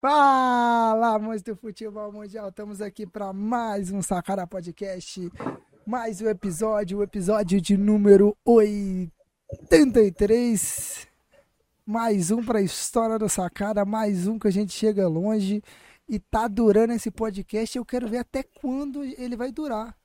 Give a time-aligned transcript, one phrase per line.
[0.00, 5.28] Fala, amantes do futebol mundial, estamos aqui para mais um Sacara Podcast,
[5.84, 11.08] mais um episódio, o episódio de número 83,
[11.84, 15.60] mais um para a história do Sacara, mais um que a gente chega longe
[16.08, 19.98] e tá durando esse podcast, eu quero ver até quando ele vai durar,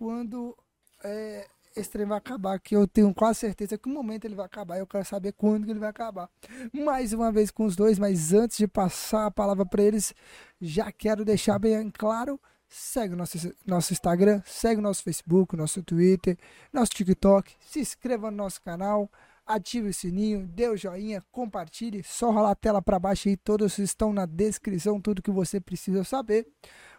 [0.00, 0.58] quando
[1.04, 1.46] é,
[1.80, 4.78] esse trem vai acabar, que eu tenho quase certeza que um momento ele vai acabar,
[4.78, 6.28] eu quero saber quando que ele vai acabar.
[6.72, 10.14] Mais uma vez com os dois, mas antes de passar a palavra para eles,
[10.60, 15.82] já quero deixar bem claro, segue o nosso, nosso Instagram, segue o nosso Facebook, nosso
[15.82, 16.36] Twitter,
[16.72, 19.10] nosso TikTok, se inscreva no nosso canal,
[19.46, 23.78] ative o sininho, dê o joinha, compartilhe, só rolar a tela para baixo aí, todos
[23.78, 26.46] estão na descrição, tudo que você precisa saber.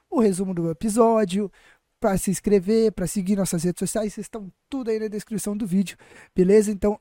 [0.10, 1.52] O resumo do episódio,
[2.00, 5.68] para se inscrever, para seguir nossas redes sociais, vocês estão tudo aí na descrição do
[5.68, 5.98] vídeo,
[6.36, 6.72] beleza?
[6.72, 7.00] Então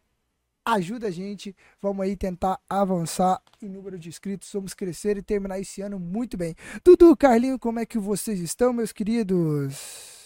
[0.65, 5.59] ajuda a gente, vamos aí tentar avançar em número de inscritos, vamos crescer e terminar
[5.59, 6.55] esse ano muito bem.
[6.84, 10.17] Dudu, Carlinho, como é que vocês estão, meus queridos?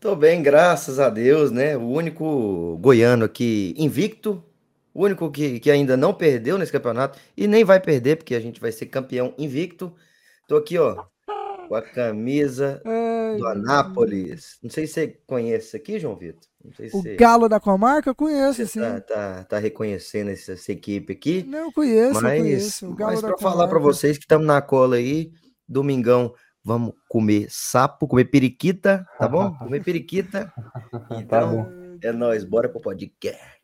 [0.00, 1.76] Tô bem, graças a Deus, né?
[1.76, 4.42] O único goiano aqui invicto,
[4.92, 8.40] o único que, que ainda não perdeu nesse campeonato e nem vai perder, porque a
[8.40, 9.94] gente vai ser campeão invicto.
[10.48, 11.04] Tô aqui, ó,
[11.68, 14.58] com a camisa Ai, do Anápolis.
[14.62, 16.42] Não sei se você conhece aqui, João Vitor.
[16.62, 17.16] o você...
[17.16, 18.80] Galo da Comarca, eu conheço, você sim.
[18.80, 21.44] Tá, tá, tá, reconhecendo essa, essa, equipe aqui.
[21.44, 22.90] Não, eu conheço, mas, eu conheço.
[22.90, 25.32] O Galo mas para falar para vocês que estamos na cola aí,
[25.68, 26.32] domingão,
[26.62, 29.54] vamos comer sapo, comer periquita, tá bom?
[29.58, 30.52] comer periquita.
[31.12, 31.64] Então,
[32.00, 33.56] tá é nóis, bora pro podcast.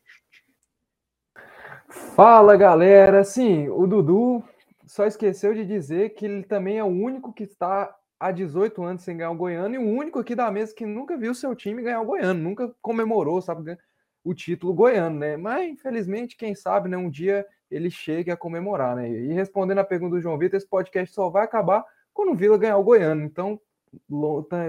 [2.15, 3.23] Fala, galera.
[3.23, 4.43] Sim, o Dudu
[4.85, 7.93] só esqueceu de dizer que ele também é o único que está
[8.23, 11.17] há 18 anos sem ganhar o Goiano e o único aqui da mesa que nunca
[11.17, 13.77] viu seu time ganhar o Goiano, nunca comemorou, sabe,
[14.23, 15.35] o título goiano, né?
[15.35, 19.09] Mas infelizmente, quem sabe, né, um dia ele chegue a comemorar, né?
[19.09, 22.57] E respondendo a pergunta do João Vitor, esse podcast só vai acabar quando o Vila
[22.57, 23.23] ganhar o Goiano.
[23.23, 23.59] Então,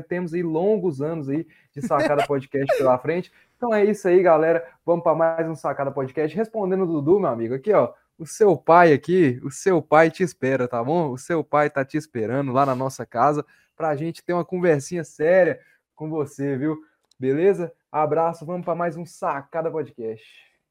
[0.08, 3.30] temos aí longos anos aí de sacada podcast pela frente.
[3.56, 4.66] Então é isso aí, galera.
[4.84, 6.36] Vamos para mais um sacada podcast.
[6.36, 10.22] Respondendo o Dudu, meu amigo, aqui, ó o seu pai aqui, o seu pai te
[10.22, 11.10] espera, tá bom?
[11.10, 13.44] O seu pai tá te esperando lá na nossa casa
[13.76, 15.60] pra gente ter uma conversinha séria
[15.94, 16.80] com você, viu?
[17.18, 17.72] Beleza?
[17.90, 20.24] Abraço, vamos para mais um Sacada Podcast.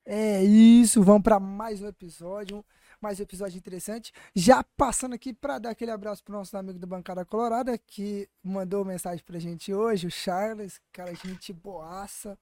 [0.06, 2.64] É isso, vamos para mais um episódio,
[3.00, 4.12] mais um episódio interessante.
[4.36, 8.84] Já passando aqui para dar aquele abraço pro nosso amigo da Bancada Colorada que mandou
[8.84, 12.38] mensagem pra gente hoje, o Charles, cara, gente boaça,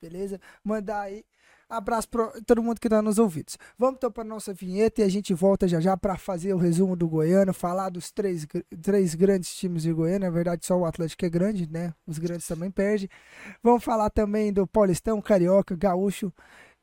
[0.00, 0.40] beleza?
[0.62, 1.24] Mandar aí
[1.70, 3.56] Abraço para todo mundo que está nos ouvidos.
[3.78, 6.96] Vamos então para nossa vinheta e a gente volta já já para fazer o resumo
[6.96, 8.44] do Goiano, falar dos três,
[8.82, 10.28] três grandes times de Goiânia.
[10.28, 11.94] Na verdade, só o Atlético é grande, né?
[12.04, 13.08] Os grandes também perdem.
[13.62, 16.32] Vamos falar também do Paulistão, Carioca, Gaúcho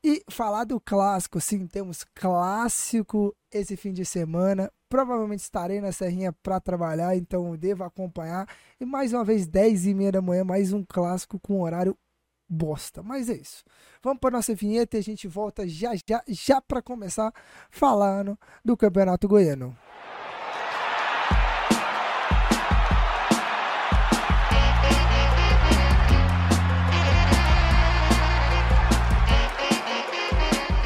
[0.02, 1.42] e falar do clássico.
[1.42, 4.72] Sim, temos clássico esse fim de semana.
[4.88, 8.48] Provavelmente estarei na Serrinha para trabalhar, então devo acompanhar.
[8.80, 11.98] E mais uma vez, 10 e meia da manhã, mais um clássico com horário
[12.50, 13.03] bosta.
[13.03, 13.63] Mas é isso.
[14.02, 17.34] Vamos para nossa vinheta e a gente volta já já já para começar
[17.69, 19.75] falando do Campeonato Goiano.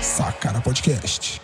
[0.02, 1.42] Sacana Podcast.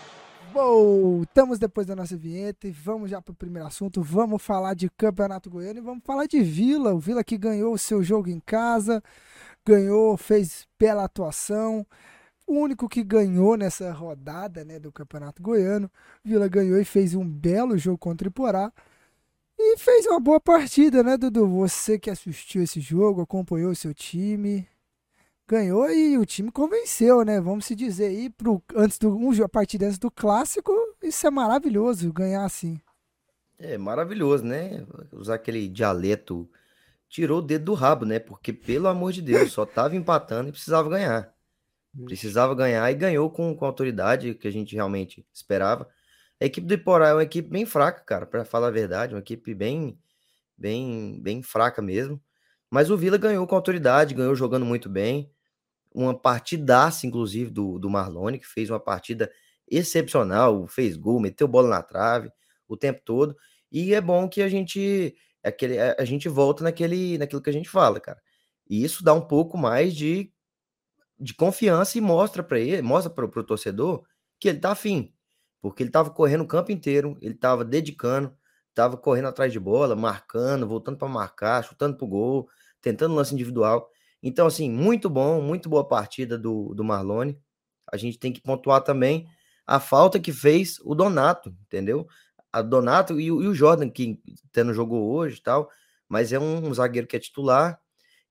[0.54, 4.02] Voltamos depois da nossa vinheta e vamos já para o primeiro assunto.
[4.02, 6.96] Vamos falar de Campeonato Goiano e vamos falar de Vila.
[6.96, 9.04] O Vila que ganhou o seu jogo em casa,
[9.68, 11.86] ganhou, fez bela atuação.
[12.48, 15.92] O único que ganhou nessa rodada né, do Campeonato Goiano.
[16.24, 18.72] Vila ganhou e fez um belo jogo contra o Iporá.
[19.60, 21.46] E fez uma boa partida, né, Dudu?
[21.48, 24.66] Você que assistiu esse jogo, acompanhou o seu time.
[25.46, 27.42] Ganhou e o time convenceu, né?
[27.42, 31.32] Vamos se dizer aí, pro, antes do um, a partida antes do clássico, isso é
[31.32, 32.80] maravilhoso, ganhar assim.
[33.58, 34.86] É maravilhoso, né?
[35.12, 36.48] Usar aquele dialeto
[37.10, 38.20] tirou o dedo do rabo, né?
[38.20, 41.34] Porque, pelo amor de Deus, só tava empatando e precisava ganhar.
[42.06, 45.88] Precisava ganhar e ganhou com, com a autoridade que a gente realmente esperava.
[46.40, 49.20] A equipe do Iporá é uma equipe bem fraca, cara, para falar a verdade, uma
[49.20, 49.98] equipe bem,
[50.56, 52.22] bem, bem fraca mesmo.
[52.70, 55.32] Mas o Vila ganhou com autoridade, ganhou jogando muito bem.
[55.94, 59.32] Uma partidaça, inclusive, do, do Marlone, que fez uma partida
[59.68, 62.30] excepcional, fez gol, meteu bola na trave
[62.68, 63.36] o tempo todo.
[63.72, 65.16] E é bom que a gente
[65.48, 68.22] aquele, a, a gente volta naquele, naquilo que a gente fala, cara.
[68.70, 70.32] E isso dá um pouco mais de,
[71.20, 74.04] de confiança e mostra para ele, mostra para o torcedor
[74.40, 75.14] que ele tá afim.
[75.62, 78.36] Porque ele tava correndo o campo inteiro, ele tava dedicando,
[78.74, 82.48] tava correndo atrás de bola, marcando, voltando para marcar, chutando pro gol,
[82.82, 83.90] tentando lance individual.
[84.22, 87.40] Então, assim, muito bom, muito boa partida do, do Marlone.
[87.92, 89.28] A gente tem que pontuar também
[89.66, 92.08] a falta que fez o Donato, entendeu?
[92.60, 94.20] A Donato e, o- e o Jordan, que
[94.50, 95.70] até não jogou hoje e tal,
[96.10, 97.80] mas é um, zagueiro que é titular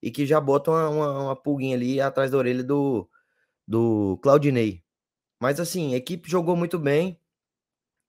[0.01, 3.09] e que já bota uma, uma, uma pulguinha ali atrás da orelha do,
[3.67, 4.83] do Claudinei.
[5.41, 7.19] Mas assim, a equipe jogou muito bem,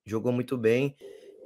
[0.07, 0.97] jogou muito bem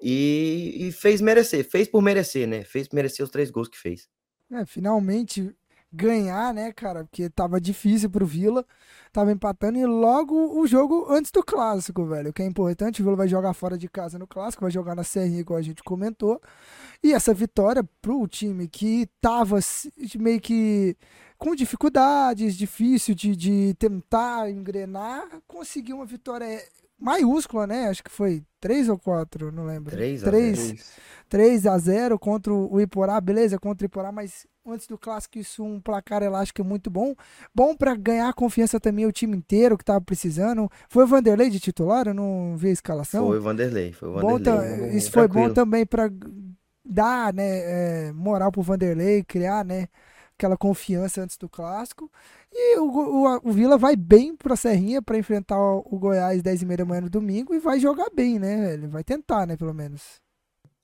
[0.03, 2.65] e, e fez merecer, fez por merecer, né?
[2.65, 4.09] Fez merecer os três gols que fez.
[4.51, 5.55] É, finalmente
[5.93, 7.05] ganhar, né, cara?
[7.05, 8.65] Porque tava difícil pro Vila,
[9.13, 12.31] tava empatando e logo o jogo antes do clássico, velho.
[12.31, 14.95] O que é importante, o Vila vai jogar fora de casa no clássico, vai jogar
[14.95, 16.41] na Serrinha, igual a gente comentou.
[17.03, 19.59] E essa vitória pro time que tava
[20.19, 20.97] meio que
[21.37, 26.47] com dificuldades, difícil de, de tentar engrenar, conseguiu uma vitória
[27.03, 27.89] maiúscula, né?
[27.89, 29.91] Acho que foi 3 ou 4, não lembro.
[29.91, 30.79] 3 a 3 0.
[31.29, 35.65] 3 a 0 contra o Iporá, beleza, contra o Iporá, mas antes do clássico isso
[35.65, 37.15] um placar elástico muito bom.
[37.55, 40.71] Bom pra ganhar confiança também o time inteiro que tava precisando.
[40.89, 43.27] Foi o Vanderlei de titular, eu não vi a escalação.
[43.27, 44.79] Foi o Vanderlei, foi o Bom Vanderlei.
[44.79, 46.09] tam- isso foi bom também pra
[46.85, 49.89] dar, né, é, moral pro Vanderlei, criar, né,
[50.37, 52.11] aquela confiança antes do clássico.
[52.53, 56.63] E o, o, o Vila vai bem pra Serrinha pra enfrentar o, o Goiás 10
[56.63, 59.57] e meia da manhã no domingo e vai jogar bem, né, ele vai tentar, né,
[59.57, 60.21] pelo menos.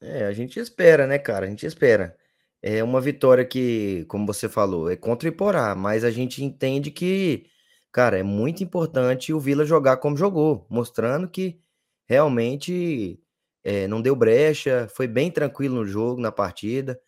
[0.01, 1.47] É, a gente espera, né, cara?
[1.47, 2.17] A gente espera.
[2.63, 6.91] É uma vitória que, como você falou, é contra o Iporá, mas a gente entende
[6.91, 7.47] que,
[7.93, 11.61] cara, é muito importante o Vila jogar como jogou, mostrando que
[12.09, 13.21] realmente
[13.63, 17.01] é, não deu brecha, foi bem tranquilo no jogo, na partida.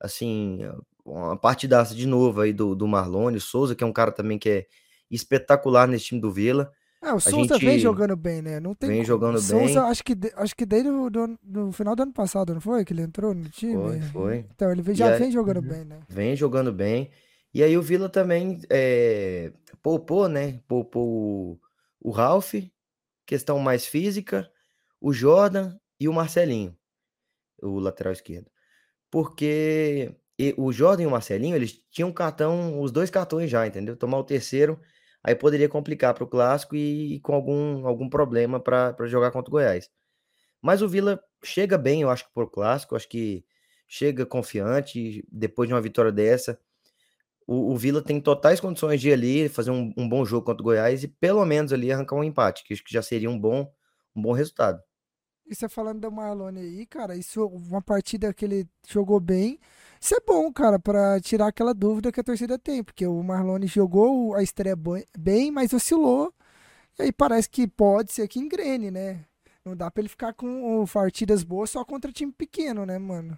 [0.00, 0.60] Assim,
[1.06, 4.48] uma partidaça de novo aí do, do Marlone Souza, que é um cara também que
[4.50, 4.66] é
[5.10, 6.70] espetacular nesse time do Vila.
[7.02, 8.58] É, o Souza vem jogando bem, né?
[8.58, 9.06] Não tem vem como.
[9.06, 9.90] jogando Souza, bem.
[9.90, 12.84] acho que, de- acho que desde o do, no final do ano passado, não foi?
[12.84, 13.74] Que ele entrou no time?
[13.74, 14.36] Foi, foi.
[14.52, 15.68] Então, ele vem- E já aí- vem jogando Uhum.
[15.68, 16.00] bem, né?
[16.08, 17.10] Vem jogando bem.
[17.54, 19.52] E aí o Vila também é,
[19.82, 20.60] poupou, né?
[20.66, 21.60] Poupou o,
[22.00, 22.54] o Ralph,
[23.24, 24.50] questão mais física,
[25.00, 26.76] o Jordan e o Marcelinho,
[27.62, 28.50] o lateral esquerdo.
[29.10, 33.96] Porque e- o Jordan e o Marcelinho, eles tinham cartão, os dois cartões já, entendeu?
[33.96, 34.80] Tomar o terceiro,
[35.22, 39.50] aí poderia complicar para o clássico e, e com algum, algum problema para jogar contra
[39.50, 39.90] o Goiás.
[40.62, 43.44] Mas o Vila chega bem, eu acho que pro clássico, acho que
[43.88, 46.58] chega confiante depois de uma vitória dessa.
[47.46, 50.62] O, o Vila tem totais condições de ir ali fazer um, um bom jogo contra
[50.62, 53.38] o Goiás e pelo menos ali arrancar um empate, que acho que já seria um
[53.38, 53.72] bom,
[54.14, 54.82] um bom resultado.
[55.46, 59.60] E você falando do Marlone aí, cara, isso uma partida que ele jogou bem.
[60.06, 63.66] Isso é bom, cara, pra tirar aquela dúvida que a torcida tem, porque o Marlone
[63.66, 64.76] jogou a estreia
[65.18, 66.32] bem, mas oscilou.
[66.96, 69.24] E aí parece que pode ser que engrene, né?
[69.64, 73.36] Não dá pra ele ficar com partidas boas só contra time pequeno, né, mano?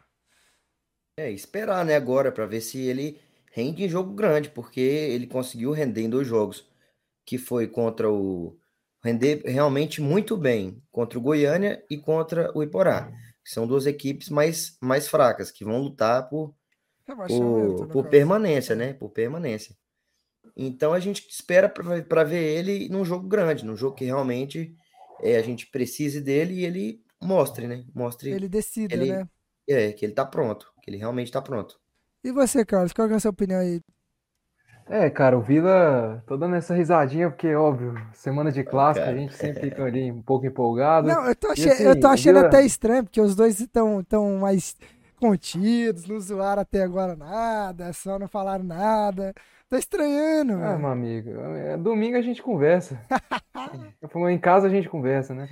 [1.18, 3.18] É, esperar, né, agora, para ver se ele
[3.50, 6.68] rende em jogo grande, porque ele conseguiu render em dois jogos,
[7.24, 8.60] que foi contra o.
[9.02, 13.10] Render realmente muito bem contra o Goiânia e contra o Iporá,
[13.42, 16.57] que são duas equipes mais, mais fracas, que vão lutar por,
[17.08, 18.92] Rebaixamento, por, por permanência, né?
[18.94, 19.76] Por permanência.
[20.56, 24.74] Então a gente espera para ver ele num jogo grande, num jogo que realmente
[25.22, 27.84] é, a gente precise dele e ele mostre, né?
[27.94, 29.28] Mostre Ele decida, ele- né?
[29.68, 31.80] é, que ele tá pronto, que ele realmente tá pronto.
[32.22, 33.80] E você, Carlos, qual que é a sua opinião aí?
[34.86, 39.14] É, cara, o Vila, tô dando essa risadinha porque, óbvio, semana de clássico, a cara.
[39.14, 41.08] gente sempre fica ali um pouco empolgado.
[41.08, 43.60] Não, eu tô, E ache- assim, eu tô achando Vila- até estranho, porque os dois
[43.60, 44.76] estão tão mais
[45.18, 49.34] contidos, não zoaram até agora nada, só não falaram nada.
[49.68, 52.98] Tô estranhando, Ah, meu amigo, é, domingo a gente conversa.
[54.30, 55.46] Em casa a gente conversa, né?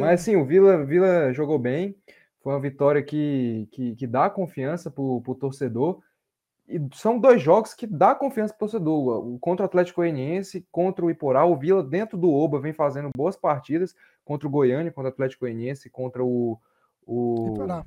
[0.00, 1.94] Mas assim, o Vila, Vila jogou bem.
[2.42, 6.00] Foi uma vitória que, que, que dá confiança pro, pro torcedor.
[6.68, 9.24] E são dois jogos que dá confiança pro torcedor.
[9.24, 11.44] O contra o Atlético Goianiense, contra o Iporá.
[11.44, 15.44] O Vila, dentro do Oba, vem fazendo boas partidas contra o Goiânia, contra o Atlético
[15.44, 16.58] Goianiense, contra o,
[17.06, 17.86] o Iporá.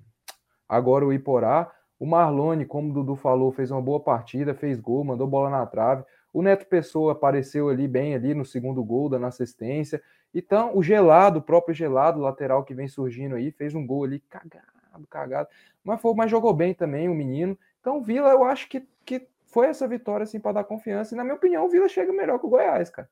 [0.69, 1.71] Agora o Iporá.
[1.99, 5.65] O Marlone, como o Dudu falou, fez uma boa partida, fez gol, mandou bola na
[5.65, 6.05] trave.
[6.31, 10.01] O Neto Pessoa apareceu ali bem ali no segundo gol, dando assistência.
[10.33, 14.19] Então, o Gelado, o próprio Gelado, lateral que vem surgindo aí, fez um gol ali
[14.29, 15.49] cagado, cagado.
[15.83, 17.57] Mas, foi, mas jogou bem também o menino.
[17.81, 21.13] Então, o Vila, eu acho que, que foi essa vitória assim para dar confiança.
[21.13, 23.09] E, na minha opinião, o Vila chega melhor que o Goiás, cara.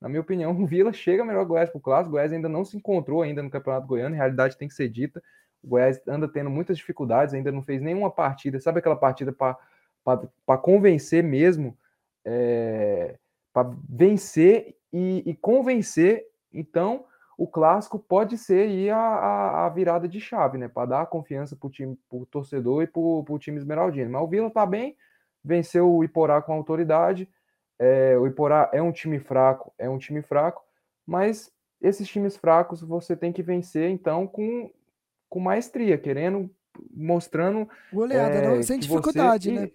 [0.00, 2.10] Na minha opinião, o Vila chega melhor que o Goiás pro clássico.
[2.10, 4.88] O Goiás ainda não se encontrou ainda no Campeonato Goiano, a realidade tem que ser
[4.88, 5.22] dita.
[5.62, 8.58] O Goiás anda tendo muitas dificuldades, ainda não fez nenhuma partida.
[8.60, 11.76] Sabe aquela partida para convencer mesmo?
[12.24, 13.18] É,
[13.52, 16.26] para vencer e, e convencer.
[16.52, 17.04] Então,
[17.36, 20.68] o clássico pode ser aí a, a, a virada de chave, né?
[20.68, 24.10] Para dar confiança para o time, pro torcedor e para o time esmeraldino.
[24.10, 24.96] Mas o Vila tá bem,
[25.42, 27.28] venceu o Iporá com autoridade.
[27.78, 30.62] É, o Iporá é um time fraco, é um time fraco,
[31.06, 31.50] mas
[31.80, 34.70] esses times fracos você tem que vencer, então, com,
[35.30, 36.50] com maestria, querendo,
[36.92, 37.68] mostrando.
[37.92, 39.70] Goleada, é, não, sem dificuldade, você, né?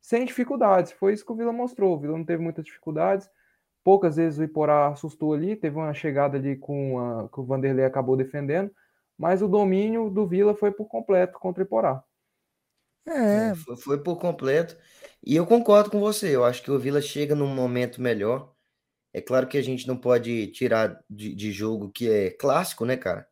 [0.00, 0.92] Sem dificuldades.
[0.92, 1.94] Foi isso que o Vila mostrou.
[1.94, 3.28] O Vila não teve muitas dificuldades.
[3.84, 5.56] Poucas vezes o Iporá assustou ali.
[5.56, 8.70] Teve uma chegada ali com a, que o Vanderlei acabou defendendo.
[9.18, 12.02] Mas o domínio do Vila foi por completo contra o Iporá.
[13.06, 14.76] É, Foi, foi por completo.
[15.24, 16.34] E eu concordo com você.
[16.34, 18.52] Eu acho que o Vila chega num momento melhor.
[19.12, 22.96] É claro que a gente não pode tirar de, de jogo que é clássico, né,
[22.96, 23.26] cara?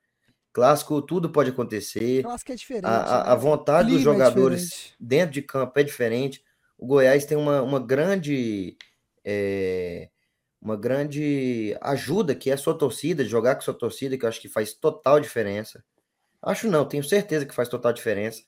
[0.53, 2.23] Clássico, tudo pode acontecer.
[2.23, 2.85] clássico é diferente.
[2.87, 3.33] A, a- né?
[3.33, 4.97] a vontade dos é jogadores diferente.
[4.99, 6.45] dentro de campo é diferente.
[6.79, 8.77] O Goiás tem uma, uma grande
[9.25, 10.11] é,
[10.61, 14.41] uma grande ajuda que é a sua torcida, jogar com sua torcida, que eu acho
[14.41, 15.85] que faz total diferença.
[16.43, 18.43] Acho não, tenho certeza que faz total diferença.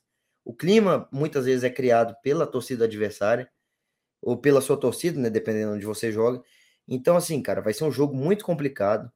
[0.45, 3.49] O clima muitas vezes é criado pela torcida adversária
[4.21, 6.41] ou pela sua torcida, né, dependendo onde você joga.
[6.87, 9.11] Então, assim, cara, vai ser um jogo muito complicado.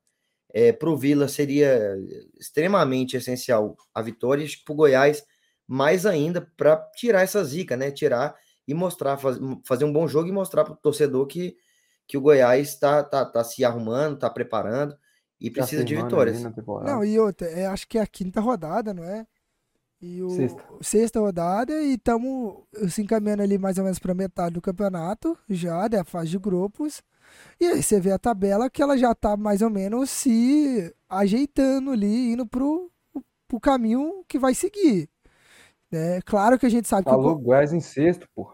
[0.54, 1.96] É, para o Vila seria
[2.39, 5.24] extremamente essencial a vitória, e para o Goiás
[5.68, 7.92] mais ainda para tirar essa zica, né?
[7.92, 8.36] Tirar
[8.68, 11.58] e mostrar, faz- fazer um bom jogo e mostrar para o torcedor que,
[12.08, 14.98] que o Goiás está tá, tá se arrumando, está preparando
[15.39, 16.42] e Já precisa de vitórias.
[16.42, 19.27] Não, e outra, é, acho que é a quinta rodada, não é?
[20.01, 20.63] E o Sexta.
[20.82, 22.56] sexta rodada e estamos
[22.89, 27.01] se encaminhando ali mais ou menos para metade do campeonato, já da fase de grupos.
[27.60, 31.91] E aí você vê a tabela que ela já tá mais ou menos se ajeitando
[31.91, 32.91] ali, indo pro,
[33.48, 35.10] pro caminho que vai seguir.
[35.91, 38.53] É claro que a gente sabe que o Falou Go- Goiás em sexto, pô.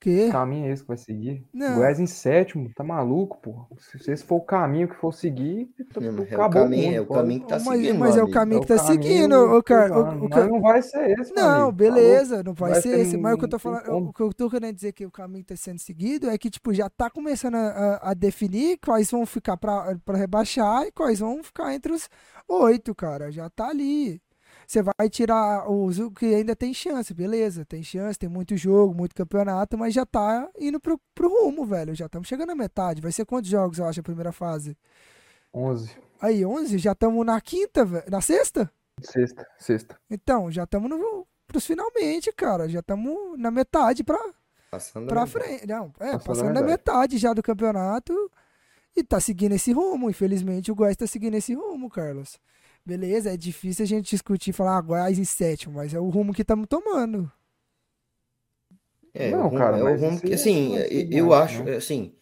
[0.00, 1.44] Que Que caminho é esse que vai seguir?
[1.52, 1.76] Não.
[1.76, 3.66] Goiás em sétimo, tá maluco, pô.
[3.78, 6.84] Se se esse for o caminho que for seguir, tá- Não, é o acabou caminho,
[6.86, 7.14] mundo, é o pô.
[7.14, 9.34] caminho que tá mas, seguindo, mas é o caminho É que tá caminho seguindo.
[9.36, 11.66] O, cara, o, o, não vai ser esse, Não, amigo.
[11.66, 13.16] Tá beleza, não vai, Vai ser ser esse.
[13.16, 15.44] Mas o que eu tô falando, o que eu tô querendo dizer que o caminho
[15.44, 19.26] tá sendo seguido é que, tipo, já tá começando a, a- a definir quais vão
[19.26, 22.08] ficar pra, pra rebaixar e quais vão ficar entre os
[22.48, 23.30] oito, cara.
[23.30, 24.20] Já tá ali.
[24.70, 28.94] Você vai tirar os o que ainda tem chance, beleza, tem chance, tem muito jogo,
[28.94, 31.92] muito campeonato, mas já tá indo pro, pro rumo, velho.
[31.92, 33.00] Já estamos chegando na metade.
[33.00, 34.78] Vai ser quantos jogos, eu acho, a primeira fase?
[35.52, 35.90] 11.
[36.20, 38.04] Aí, 11, já estamos na quinta, velho.
[38.08, 38.70] Na sexta?
[39.02, 39.98] Sexta, sexta.
[40.08, 42.68] Então, já estamos no, pros finalmente, cara.
[42.68, 44.20] Já estamos na metade pra,
[44.70, 45.66] Passando pra frente.
[45.66, 48.14] Não, é, Passando passando na metade já do campeonato
[48.96, 50.08] e tá seguindo esse rumo.
[50.08, 52.38] Infelizmente, o Goiás tá seguindo esse rumo, Carlos.
[52.84, 56.08] Beleza, é difícil a gente discutir e falar ah, Goiás em sétimo, mas é o
[56.08, 57.30] rumo que estamos tomando.
[59.12, 61.64] É, Não, o rumo, cara, é o rumo que, aí assim, vai eu, eu acho,
[61.64, 61.76] né?
[61.76, 62.14] assim,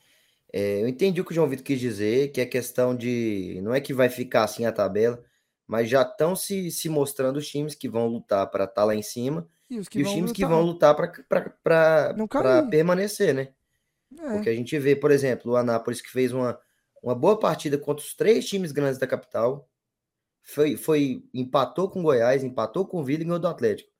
[0.53, 3.75] é, eu entendi o que o João Vitor quis dizer, que é questão de, não
[3.75, 5.23] é que vai ficar assim a tabela,
[5.67, 9.03] mas já estão se, se mostrando os times que vão lutar para estar lá em
[9.03, 10.95] cima E os que e os times que lutar- vão lutar
[11.63, 13.49] para permanecer, né?
[14.19, 16.59] É, Porque a gente vê, por exemplo, o Anápolis que fez uma,
[17.03, 19.69] uma boa partida contra os três times grandes da capital,
[20.49, 23.91] foi, foi empatou com o Goiás, empatou com o Vila e ganhou do Atlético.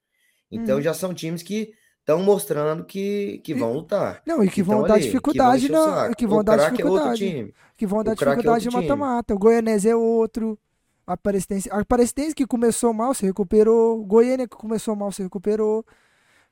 [0.51, 0.83] Então Uhum.
[0.83, 4.23] já são times que estão mostrando que, que vão lutar.
[4.27, 5.97] Não, e que vão Então, dar ali, dificuldade que vão encher o na.
[6.03, 6.17] saco.
[6.17, 7.19] Que vão o dar craque é outro dificuldade.
[7.27, 7.55] time.
[7.77, 8.83] que vão dar O é dificuldade time.
[8.83, 9.35] mata-mata.
[9.35, 10.59] O Goianese é outro.
[11.07, 14.01] A Aparecidense, a Aparecidense que começou mal, se recuperou.
[14.01, 15.85] O Goiânia que começou mal, se recuperou.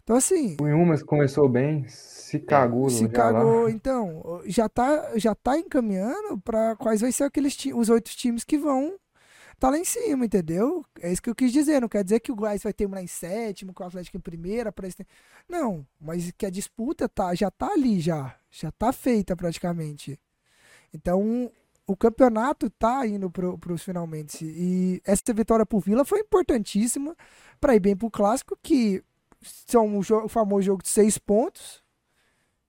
[0.03, 3.13] Então, assim, O Inhumas começou bem, se cagou se já lá.
[3.13, 3.69] cagou.
[3.69, 8.57] Então, já tá, já tá encaminhando para quais vai ser aqueles os oito times que
[8.59, 8.95] vão
[9.59, 10.85] tá lá em cima, entendeu?
[11.01, 11.81] É isso que eu quis dizer.
[11.81, 14.69] Não quer dizer que o Goiás vai terminar em sétimo, que o Atlético em primeira.
[14.69, 15.09] a Aparecidense-
[15.49, 18.35] Não, mas que a disputa tá, já tá ali, já.
[18.51, 20.19] Já tá feita praticamente.
[20.93, 21.51] Então,
[21.87, 24.45] o campeonato tá indo pro, pros finalmente.
[24.45, 27.17] E essa vitória pro Vila foi importantíssima
[27.61, 29.03] para ir bem pro clássico, que
[29.43, 31.83] são um jo- o famoso jogo de seis pontos.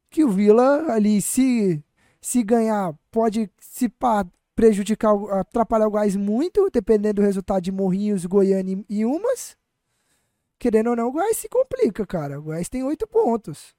[0.09, 1.83] Que o Vila ali, se,
[2.21, 4.25] se ganhar, pode se pá,
[4.57, 9.55] prejudicar, atrapalhar o Gás muito, dependendo do resultado de Morrinhos, Goiânia e Umas.
[10.59, 12.39] Querendo ou não, o Goiás se complica, cara.
[12.39, 13.75] O Goiás tem oito pontos.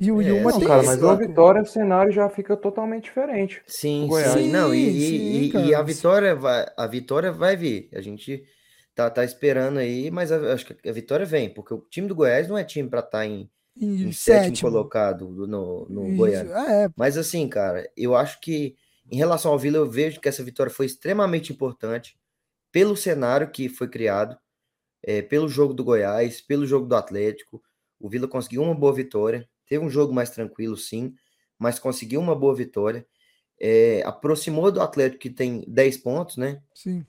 [0.00, 2.56] E o É, Yuma não, tem cara, isso, mas uma vitória, o cenário já fica
[2.56, 3.62] totalmente diferente.
[3.66, 4.10] Sim, Goiás.
[4.10, 7.88] sim, não, e, Sim, e- e- a vitória vai, a vitória vai vir.
[7.94, 8.44] A gente
[8.94, 12.14] tá, tá esperando aí, mas a- acho que a vitória vem, porque o time do
[12.14, 13.48] Goiás não é time para estar em,
[14.00, 14.58] em em sétimo, sétimo.
[14.58, 16.52] colocado no, no Isso, Goiânia.
[16.52, 18.76] É, Mas assim, cara, eu acho que
[19.10, 22.16] em relação ao Vila, eu vejo que essa vitória foi extremamente importante
[22.70, 24.38] pelo cenário que foi criado,
[25.02, 27.62] é, pelo jogo do Goiás, pelo jogo do Atlético.
[27.98, 31.14] O Vila conseguiu uma boa vitória, teve um jogo mais tranquilo, sim,
[31.58, 33.06] mas conseguiu uma boa vitória.
[33.58, 36.62] É, aproximou do Atlético, que tem 10 pontos, né?
[36.74, 37.04] sim.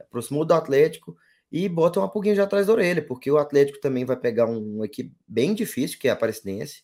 [0.00, 1.16] aproximou do Atlético
[1.52, 4.76] e bota uma pulguinha já atrás da orelha, porque o Atlético também vai pegar um,
[4.76, 6.82] uma equipe bem difícil, que é a Aparecidense,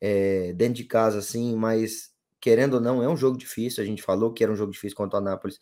[0.00, 2.11] é, dentro de casa, assim, mas
[2.42, 3.82] querendo ou não, é um jogo difícil.
[3.82, 5.60] A gente falou que era um jogo difícil contra o Anápolis.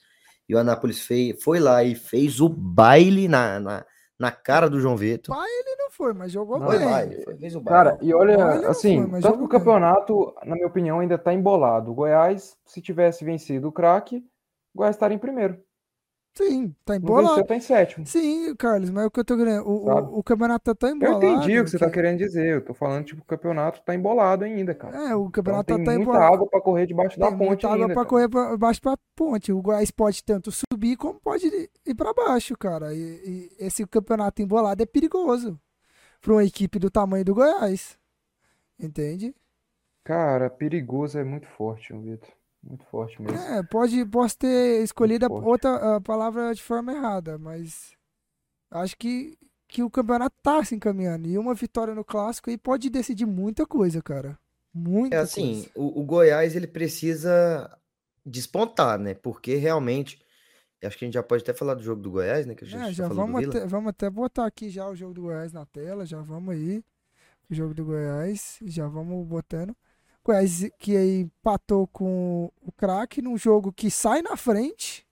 [0.49, 3.87] E o Anápolis fez, foi lá e fez o baile na, na,
[4.19, 5.37] na cara do João Vitor.
[5.37, 6.89] Baile não foi, mas jogou Não, Foi bem.
[6.89, 7.91] baile, foi, fez o baile.
[7.91, 9.59] Cara, e olha, assim, foi, tanto que o bem.
[9.59, 11.91] campeonato, na minha opinião, ainda tá embolado.
[11.91, 14.17] O Goiás, se tivesse vencido o craque,
[14.75, 15.63] o Goiás estaria em primeiro.
[16.33, 17.29] Sim, tá Não embolado.
[17.35, 18.07] venceu, tá em sétimo.
[18.07, 19.67] Sim, Carlos, mas o que eu tô querendo.
[19.67, 21.27] O, o, o campeonato tá tão Eu embolado.
[21.27, 22.47] entendi o que você tá que- querendo dizer.
[22.55, 24.97] Eu tô falando, tipo, o campeonato tá embolado ainda, cara.
[24.97, 26.35] É, o Então campeonato tem tá tão muita embolado.
[26.35, 28.09] água pra correr debaixo da Tem ponte muita água ainda, pra cara.
[28.09, 29.53] correr pra baixo pra ponte.
[29.53, 31.47] O Goiás pode tanto subir como pode
[31.85, 32.95] ir pra baixo, cara.
[32.95, 35.61] E, e esse campeonato embolado é perigoso
[36.23, 37.99] pra uma equipe do tamanho do Goiás.
[38.79, 39.35] Entende?
[40.05, 42.31] Cara, perigoso é muito forte, Vitor.
[42.62, 43.38] Muito forte mesmo.
[43.38, 47.93] É, pode, posso ter escolhido a outra a palavra de forma errada, mas
[48.71, 49.38] acho que,
[49.69, 51.29] que o campeonato tá se encaminhando.
[51.29, 54.38] E uma vitória no clássico aí pode decidir muita coisa, cara.
[54.75, 55.71] Muita É assim, coisa.
[55.75, 57.79] o, o Goiás ele precisa
[58.25, 59.14] despontar, né?
[59.14, 60.25] Porque realmente,
[60.85, 62.55] acho que a gente já pode até falar do jogo do Goiás, né?
[62.57, 63.57] Que a gente É, já já falou do vamos Vila.
[63.57, 66.85] até, vamos até botar aqui já o jogo do Goiás na tela, já vamos aí.
[67.50, 69.76] O jogo do Goiás, já vamos botando.
[70.25, 75.07] Goiás que aí empatou com o craque num jogo que sai na frente,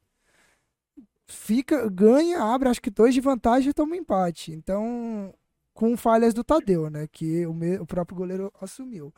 [1.27, 4.53] fica, ganha, abre acho que dois de vantagem e toma um empate.
[4.53, 5.35] Então,
[5.73, 7.07] com falhas do Tadeu, né?
[7.11, 9.13] Que o, o próprio goleiro assumiu.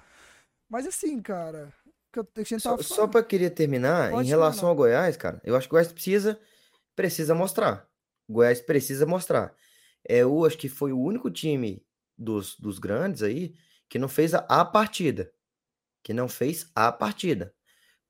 [0.68, 1.72] Mas assim, cara,
[2.12, 4.70] que eu, que Só, tava só falando- para querer terminar, em Pode relação terminar.
[4.70, 6.40] ao Goiás, cara, eu acho que o Goiás precisa,
[6.94, 7.88] precisa mostrar.
[8.28, 9.54] O Goiás precisa mostrar.
[10.08, 11.84] É, eu acho que foi o único time
[12.16, 13.54] dos, dos grandes aí
[13.88, 15.32] que não fez a, a partida.
[16.02, 17.54] Que não fez a partida.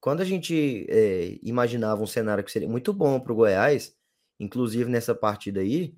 [0.00, 3.94] Quando a gente é, imaginava um cenário que seria muito bom para o Goiás,
[4.38, 5.94] inclusive nessa partida aí,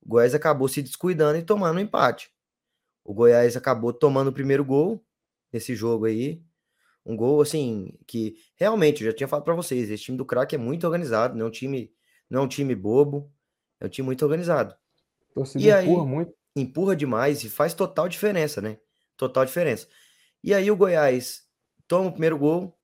[0.00, 2.30] o Goiás acabou se descuidando e tomando um empate.
[3.04, 5.04] O Goiás acabou tomando o primeiro gol
[5.52, 6.42] nesse jogo aí.
[7.04, 10.54] Um gol, assim, que realmente, eu já tinha falado para vocês, esse time do craque
[10.54, 11.92] é muito organizado, não é um time,
[12.30, 13.30] não é um time bobo,
[13.80, 14.74] é um time muito organizado.
[15.34, 16.32] Torcida E aí- empurra muito.
[16.54, 18.78] Empurra demais e faz total diferença, né?
[19.16, 19.88] Total diferença.
[20.42, 21.42] E aí o Goiás
[21.88, 22.76] toma o primeiro gol,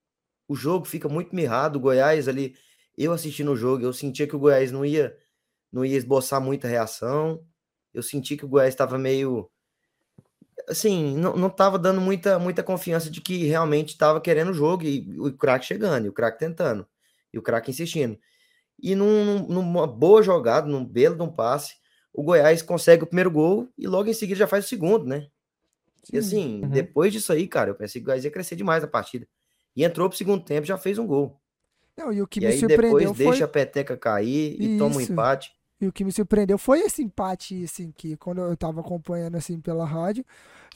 [0.47, 2.55] o jogo fica muito mirrado, o Goiás ali,
[2.97, 5.17] eu assistindo o jogo, eu sentia que o Goiás não ia
[5.73, 7.45] não ia esboçar muita reação.
[7.93, 9.51] Eu senti que o Goiás estava meio
[10.67, 14.83] assim, não, não tava dando muita, muita confiança de que realmente estava querendo o jogo
[14.83, 16.87] e o craque chegando, e o craque tentando,
[17.33, 18.17] e o craque insistindo.
[18.81, 21.75] E num- numa boa jogada, num belo de um passe,
[22.13, 25.27] o Goiás consegue o primeiro gol e logo em seguida já faz o segundo, né?
[26.11, 26.69] E assim, Uhum.
[26.69, 29.27] depois disso aí, cara, eu pensei que o Goiás ia crescer demais a partida.
[29.75, 31.39] E entrou pro segundo tempo, já fez um gol.
[31.97, 34.69] Não, e o que e me aí surpreendeu depois foi deixa a peteca cair e
[34.69, 35.11] toma um Isso.
[35.13, 35.51] empate.
[35.81, 39.61] E o que me surpreendeu foi esse empate, assim, que quando eu tava acompanhando, assim,
[39.61, 40.25] pela rádio,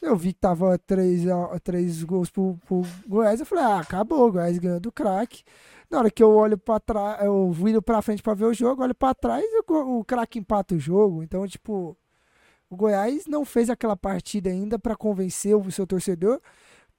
[0.02, 1.24] eu vi que tava três,
[1.64, 5.44] três gols pro, pro Goiás, eu falei, ah, acabou, o Goiás ganhou do craque.
[5.90, 8.82] Na hora que eu olho pra trás, eu viro pra frente pra ver o jogo,
[8.84, 11.22] olho pra trás e o, go- o craque empata o jogo.
[11.24, 11.98] Então, tipo,
[12.74, 16.42] o Goiás não fez aquela partida ainda pra convencer o seu torcedor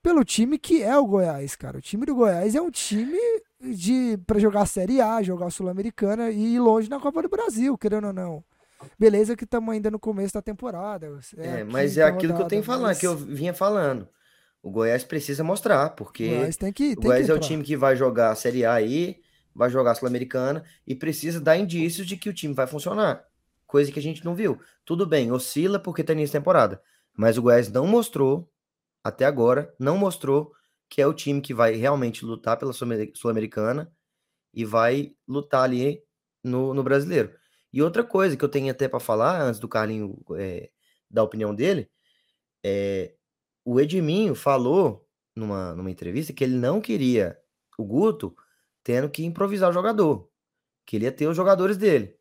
[0.00, 1.78] pelo time que é o Goiás, cara.
[1.78, 3.18] O time do Goiás é um time
[3.60, 7.28] de para jogar a Série A, jogar a Sul-Americana e ir longe na Copa do
[7.28, 8.44] Brasil, querendo ou não.
[8.98, 11.18] Beleza que estamos ainda no começo da temporada.
[11.38, 13.54] É, a mas é aquilo que eu tenho que rodada, falar, mas que eu vinha
[13.54, 14.06] falando.
[14.62, 17.40] O Goiás precisa mostrar, O porque Goiás tem que, o tem Goiás que é o
[17.40, 19.20] time que vai jogar a Série A aí,
[19.54, 23.24] vai jogar a Sul-Americana e precisa dar indícios de que o time vai funcionar.
[23.74, 24.60] Coisa que a gente não viu.
[24.84, 26.80] Tudo bem, oscila porque tá início de temporada.
[27.12, 28.48] Mas o Goiás não mostrou,
[29.02, 30.52] até agora, não mostrou
[30.88, 33.92] que é o time que vai realmente lutar pela Sul- Sul-Americana
[34.54, 36.00] e vai lutar ali
[36.40, 37.34] no, no brasileiro.
[37.72, 40.70] E outra coisa que eu tenho até para falar, antes do Carlinho é,
[41.10, 41.90] dar a opinião dele,
[42.64, 43.16] é
[43.64, 47.36] o Edminho falou numa, numa entrevista que ele não queria
[47.76, 48.36] o Guto
[48.84, 50.30] tendo que improvisar o jogador.
[50.86, 52.16] Queria ter os jogadores dele.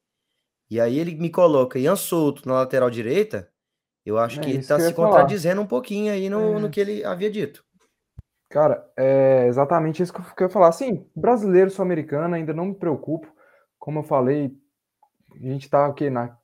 [0.70, 3.50] E aí ele me coloca Ian Souto na lateral direita.
[4.06, 5.08] Eu acho É que ele tá eu se ia falar.
[5.10, 6.60] contradizendo um pouquinho aí no, É.
[6.60, 7.64] no que ele havia dito.
[8.50, 10.68] Cara, é exatamente isso que eu que eu ia falar.
[10.70, 13.28] Assim, brasileiro sul-americano ainda não me preocupo.
[13.80, 14.56] Como eu falei,
[15.34, 16.10] a gente tá o quê?
[16.10, 16.38] Na,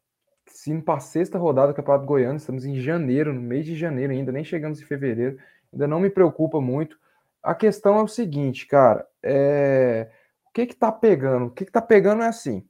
[0.68, 4.12] indo para a sexta rodada do Campeonato Goiano, estamos em janeiro, no mês de janeiro
[4.12, 5.38] ainda, nem chegamos em fevereiro.
[5.72, 6.98] Ainda não me preocupa muito.
[7.44, 10.10] A questão é o seguinte, cara, é...
[10.50, 11.46] o que que tá pegando?
[11.46, 12.68] O que que tá pegando é assim,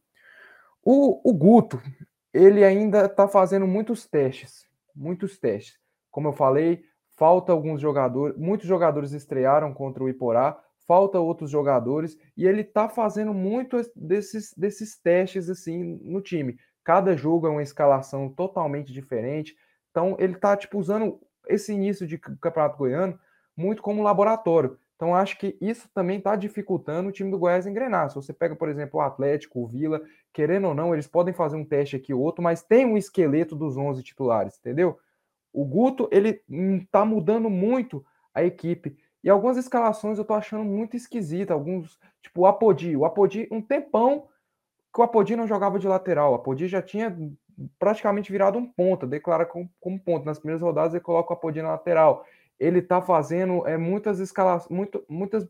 [0.92, 1.80] o, o Guto,
[2.34, 5.78] ele ainda tá fazendo muitos testes, muitos testes.
[6.10, 6.82] Como eu falei,
[7.16, 12.90] falta alguns jogadores, muitos jogadores estrearam contra o Iporá, falta outros jogadores e ele tá
[12.90, 16.58] fazendo muito desses, desses testes assim no time.
[16.84, 19.56] Cada jogo é uma escalação totalmente diferente.
[19.92, 23.20] Então ele tá tipo usando esse início de campeonato goiano
[23.56, 24.76] muito como laboratório.
[25.00, 28.10] Então, acho que isso também está dificultando o time do Goiás engrenar.
[28.10, 30.02] Se você pega, por exemplo, o Atlético, o Vila,
[30.34, 33.56] querendo ou não, eles podem fazer um teste aqui ou outro, mas tem um esqueleto
[33.56, 35.00] dos 11 titulares, entendeu?
[35.54, 36.42] O Guto, ele
[36.82, 38.98] está mudando muito a equipe.
[39.24, 41.54] E algumas escalações eu tô achando muito esquisita.
[41.54, 42.98] Alguns, tipo o Apodi.
[42.98, 44.28] O Apodi, um tempão
[44.94, 46.34] que o Apodi não jogava de lateral.
[46.34, 47.18] O Apodi já tinha
[47.80, 50.26] praticamente virado um ponta, declara como, como ponta.
[50.26, 52.26] Nas primeiras rodadas ele coloca o Apodi na lateral
[52.60, 55.48] ele tá fazendo é, muitas escalações, muito, muitas,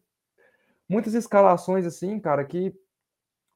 [0.87, 2.73] muitas escalações assim, cara, que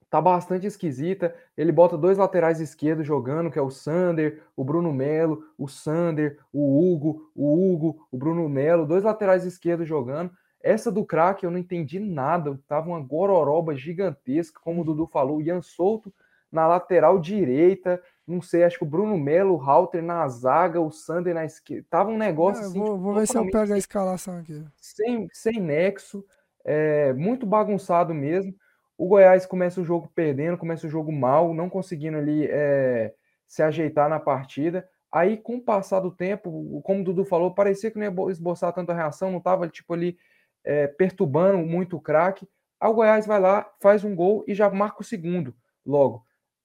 [0.09, 1.33] tá bastante esquisita.
[1.57, 6.39] Ele bota dois laterais esquerdos jogando, que é o Sander, o Bruno Melo, o Sander,
[6.51, 10.31] o Hugo, o Hugo, o Bruno Melo, dois laterais esquerdos jogando.
[10.61, 15.37] Essa do craque eu não entendi nada, tava uma gororoba gigantesca, como o Dudu falou,
[15.37, 16.13] o Ian Souto
[16.51, 20.91] na lateral direita, não sei, acho que o Bruno Melo, o Halter na zaga, o
[20.91, 21.86] Sander na esquerda.
[21.89, 22.79] Tava um negócio É, assim.
[22.79, 24.63] vou, tipo, vou ver se eu pego a escalação aqui.
[24.77, 26.25] sem, sem nexo,
[26.63, 28.53] é, muito bagunçado mesmo.
[28.97, 33.13] O Goiás começa o jogo perdendo, começa o jogo mal, não conseguindo ali é,
[33.45, 34.88] se ajeitar na partida.
[35.12, 38.71] Aí, com o passar do tempo, como o Dudu falou, parecia que não ia esboçar
[38.73, 40.17] tanta reação, não estava tipo ali
[40.63, 42.47] é, perturbando muito o craque.
[42.79, 45.53] Aí o Goiás vai lá, faz um gol e já marca o segundo
[45.86, 46.23] logo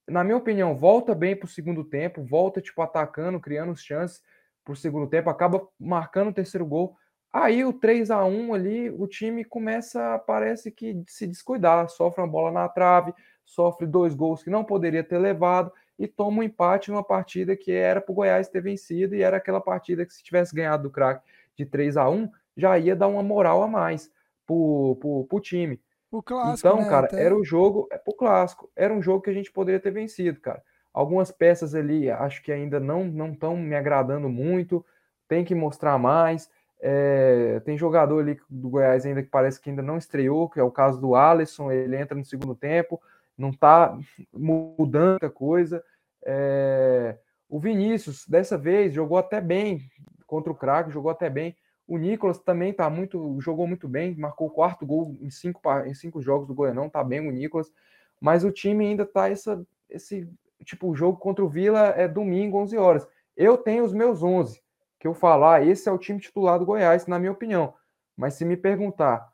[0.09, 4.23] na minha opinião, volta bem para o segundo tempo, volta tipo atacando, criando chances
[4.65, 6.97] para o segundo tempo, acaba marcando o terceiro gol.
[7.33, 12.29] Aí o 3 a 1 ali, o time começa, parece que se descuidar, sofre uma
[12.29, 16.91] bola na trave, sofre dois gols que não poderia ter levado e toma um empate
[16.91, 20.23] numa partida que era para o Goiás ter vencido e era aquela partida que se
[20.23, 21.23] tivesse ganhado do craque
[21.57, 24.11] de 3 a 1 já ia dar uma moral a mais
[24.47, 25.81] para o time.
[26.11, 26.89] O clássico, Então, né?
[26.89, 29.81] cara, Até- era o jogo, é pro clássico, era um jogo que a gente poderia
[29.81, 30.63] ter vencido, cara.
[30.93, 34.85] Algumas peças ali acho que ainda não não estão me agradando muito,
[35.29, 36.49] tem que mostrar mais.
[36.81, 40.63] É, tem jogador ali do Goiás ainda que parece que ainda não estreou, que é
[40.63, 43.01] o caso do Alisson, ele entra no segundo tempo,
[43.37, 43.97] não tá
[44.33, 45.83] mudando muita coisa.
[46.25, 47.17] É,
[47.49, 49.81] o Vinícius, dessa vez, jogou até bem
[50.27, 51.57] contra o craque, jogou até bem.
[51.89, 55.95] O Nicolas também tá muito, jogou muito bem, marcou o quarto gol em cinco, em
[55.95, 57.73] cinco jogos do Goianão, tá bem o Nicolas,
[58.21, 60.29] mas o time ainda tá essa, esse,
[60.65, 63.09] tipo, o jogo contra o Vila é domingo, 11 horas.
[63.35, 64.63] Eu tenho os meus 11,
[65.01, 67.73] que eu falar, esse é o time titular do Goiás, na minha opinião.
[68.15, 69.33] Mas se me perguntar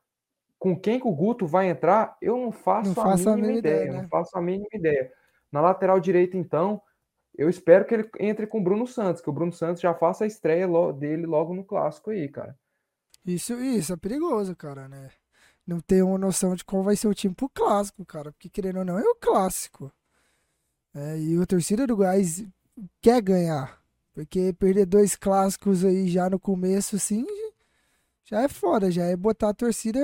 [0.59, 3.49] com quem que o Guto vai entrar, eu não faço, Não faço a a mínima
[3.49, 4.09] mínima ideia, ideia, não né?
[4.09, 5.13] faço a mínima ideia.
[5.51, 6.81] Na lateral direita, então,
[7.37, 10.25] eu espero que ele entre com o Bruno Santos, que o Bruno Santos já faça
[10.25, 12.57] a estreia dele logo no clássico aí, cara.
[13.27, 15.11] Isso, isso é perigoso, cara, né?
[15.67, 18.31] Não ter uma noção de qual vai ser o time pro clássico, cara.
[18.33, 19.91] Porque querendo ou não, é o clássico.
[20.95, 22.45] É, e a torcida do Goiás
[23.01, 23.83] quer ganhar.
[24.13, 27.27] Porque perder dois clássicos aí já no começo, assim,
[28.25, 28.91] já é foda.
[28.91, 30.01] Já é botar a torcida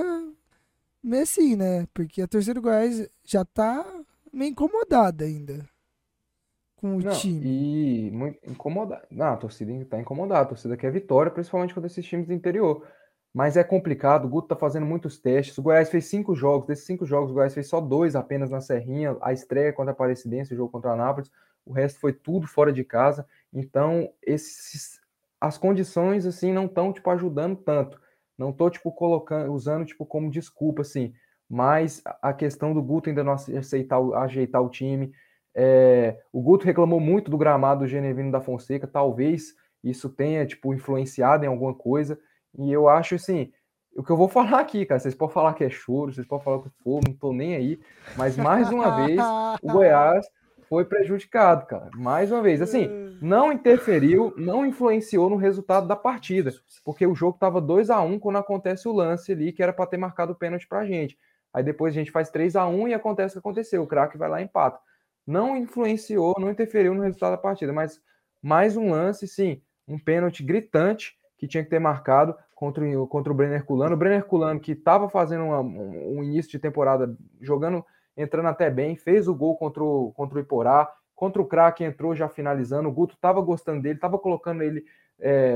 [1.02, 1.86] meio assim, né?
[1.94, 3.84] Porque a torcida do Goiás já tá
[4.32, 5.68] meio incomodada ainda
[6.80, 8.08] com o Não, time.
[8.08, 9.06] e muito incomodado.
[9.10, 12.86] Não, a torcida está incomodada, a torcida quer vitória, principalmente contra esses times do interior.
[13.32, 15.56] Mas é complicado, o Guto tá fazendo muitos testes.
[15.58, 18.60] O Goiás fez cinco jogos, desses cinco jogos, o Goiás fez só dois apenas na
[18.60, 21.30] Serrinha, a estreia contra a Aparecidense, o jogo contra a Nápoles,
[21.64, 23.26] o resto foi tudo fora de casa.
[23.52, 25.00] Então, esses,
[25.40, 28.00] as condições assim não estão tipo ajudando tanto.
[28.36, 31.12] Não tô tipo colocando, usando tipo como desculpa assim,
[31.48, 35.12] mas a questão do Guto ainda não aceitar, ajeitar o time,
[35.54, 40.74] é, o Guto reclamou muito do gramado do Genevino da Fonseca, talvez isso tenha tipo
[40.74, 42.18] influenciado em alguma coisa.
[42.58, 43.52] E eu acho assim,
[43.96, 46.44] o que eu vou falar aqui, cara, vocês podem falar que é choro, vocês podem
[46.44, 47.80] falar o que for, não tô nem aí,
[48.16, 49.20] mas mais uma vez
[49.62, 50.26] o Goiás
[50.68, 51.90] foi prejudicado, cara.
[51.96, 52.88] Mais uma vez, assim,
[53.20, 56.52] não interferiu, não influenciou no resultado da partida,
[56.84, 59.86] porque o jogo tava 2 a 1 quando acontece o lance ali que era para
[59.86, 61.18] ter marcado o pênalti pra gente.
[61.52, 64.16] Aí depois a gente faz 3 a 1 e acontece o que aconteceu, o craque
[64.16, 64.78] vai lá e empata.
[65.30, 68.00] Não influenciou, não interferiu no resultado da partida, mas
[68.42, 73.32] mais um lance, sim, um pênalti gritante que tinha que ter marcado contra, o- contra
[73.32, 73.94] o Brenner Culano.
[73.94, 78.96] O Brenner Culano, que estava fazendo uma- um, início de temporada, jogando, entrando até bem,
[78.96, 82.88] fez o gol contra o, contra o Iporá, contra o craque entrou já finalizando.
[82.88, 84.84] O Guto estava gostando dele, estava colocando ele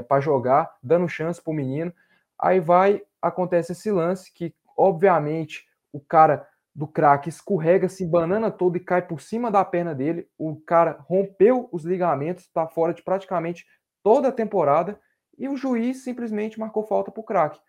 [0.08, 1.92] para jogar, dando chance para o menino.
[2.38, 8.76] Aí vai, acontece esse lance que, obviamente, o cara do craque escorrega, se banana todo
[8.76, 10.26] e cai por cima da perna dele.
[10.36, 13.64] O cara rompeu os ligamentos, está fora de praticamente
[14.02, 14.98] toda a temporada
[15.38, 17.60] e o juiz simplesmente marcou falta para o craque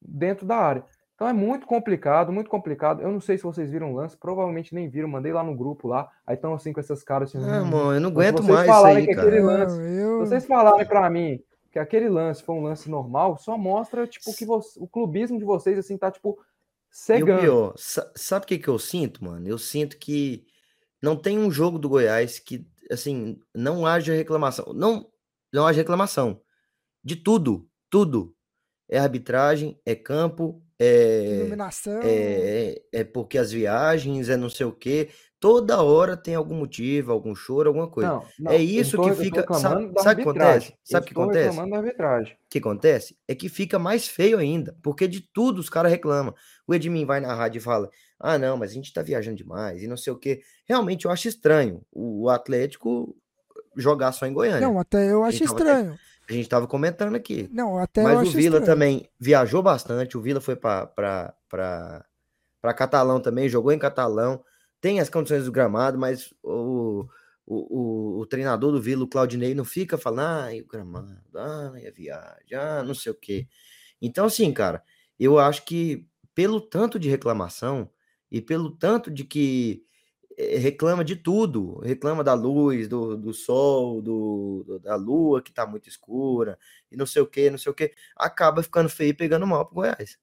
[0.00, 0.84] dentro da área.
[1.14, 3.00] Então é muito complicado, muito complicado.
[3.00, 5.86] Eu não sei se vocês viram o lance, provavelmente nem viram, mandei lá no grupo
[5.86, 6.10] lá.
[6.26, 7.48] Aí estão assim com essas caras assim.
[7.48, 7.66] Ah, "Hum".
[7.66, 9.28] mano, eu não aguento vocês mais isso falarem aí, que cara.
[9.28, 10.12] aquele Não, lance, eu...
[10.24, 14.32] se vocês falarem para mim que aquele lance foi um lance normal, só mostra, tipo,
[14.36, 16.38] que você, o clubismo de vocês, assim, tá, tipo,
[17.12, 17.32] E o cegando.
[17.32, 19.46] pior, sa- sabe o que que eu sinto, mano?
[19.48, 20.46] Eu sinto que
[21.02, 24.72] não tem um jogo do Goiás que, assim, não haja reclamação.
[24.74, 25.10] Não,
[25.52, 26.42] não haja reclamação.
[27.04, 28.36] De tudo, tudo.
[28.88, 32.00] É arbitragem, é campo, é, Iluminação.
[32.02, 35.08] é, é porque as viagens, é não sei o quê.
[35.38, 38.08] Toda hora tem algum motivo, algum choro, alguma coisa.
[38.10, 40.74] Não, não, É isso tô- que fica- sabe- sabe o que acontece?
[40.82, 41.48] Sabe o que acontece?
[42.32, 46.34] O que acontece é que fica mais feio ainda, porque de tudo os caras reclamam.
[46.66, 49.82] O Edmin vai na rádio e fala: ah, não, mas a gente tá viajando demais
[49.82, 50.40] e não sei o quê.
[50.66, 53.14] Realmente eu acho estranho o Atlético
[53.76, 54.66] jogar só em Goiânia.
[54.66, 55.98] Não, até eu acho tava estranho.
[56.28, 57.48] A gente tava comentando aqui.
[57.52, 58.64] Não, até Mas o Vila estranho.
[58.64, 60.16] também viajou bastante.
[60.16, 61.34] O Vila foi para
[62.76, 64.42] Catalão também, jogou em Catalão.
[64.80, 67.06] Tem as condições do gramado, mas o,
[67.46, 71.86] o, o, o treinador do Vila, o Claudinei, não fica falando, ai, o gramado, ai,
[71.86, 73.46] a viagem, ah, não sei o quê.
[74.00, 74.82] Então, assim, cara,
[75.18, 77.90] eu acho que pelo tanto de reclamação
[78.30, 79.84] e pelo tanto de que
[80.38, 85.66] reclama de tudo, reclama da luz, do, do sol, do, do- da lua que tá
[85.66, 86.58] muito escura,
[86.90, 89.64] e não sei o que, não sei o que, acaba ficando feio e pegando mal
[89.66, 90.18] pro Goiás.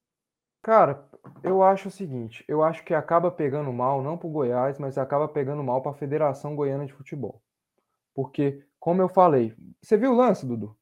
[0.64, 1.08] Cara,
[1.44, 5.28] eu acho o seguinte, eu acho que acaba pegando mal, não pro Goiás, mas acaba
[5.28, 7.42] pegando mal para a Federação Goiana de Futebol.
[8.16, 10.78] Porque, como eu falei, você viu o lance, Dudu?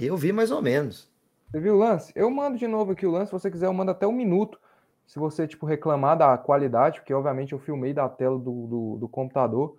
[0.00, 1.10] Eu vi mais ou menos.
[1.50, 2.12] Você viu o lance?
[2.14, 4.60] Eu mando de novo aqui o lance, se você quiser eu mando até um minuto,
[5.06, 9.08] se você, tipo, reclamar da qualidade, porque obviamente eu filmei da tela do, do, do
[9.08, 9.78] computador,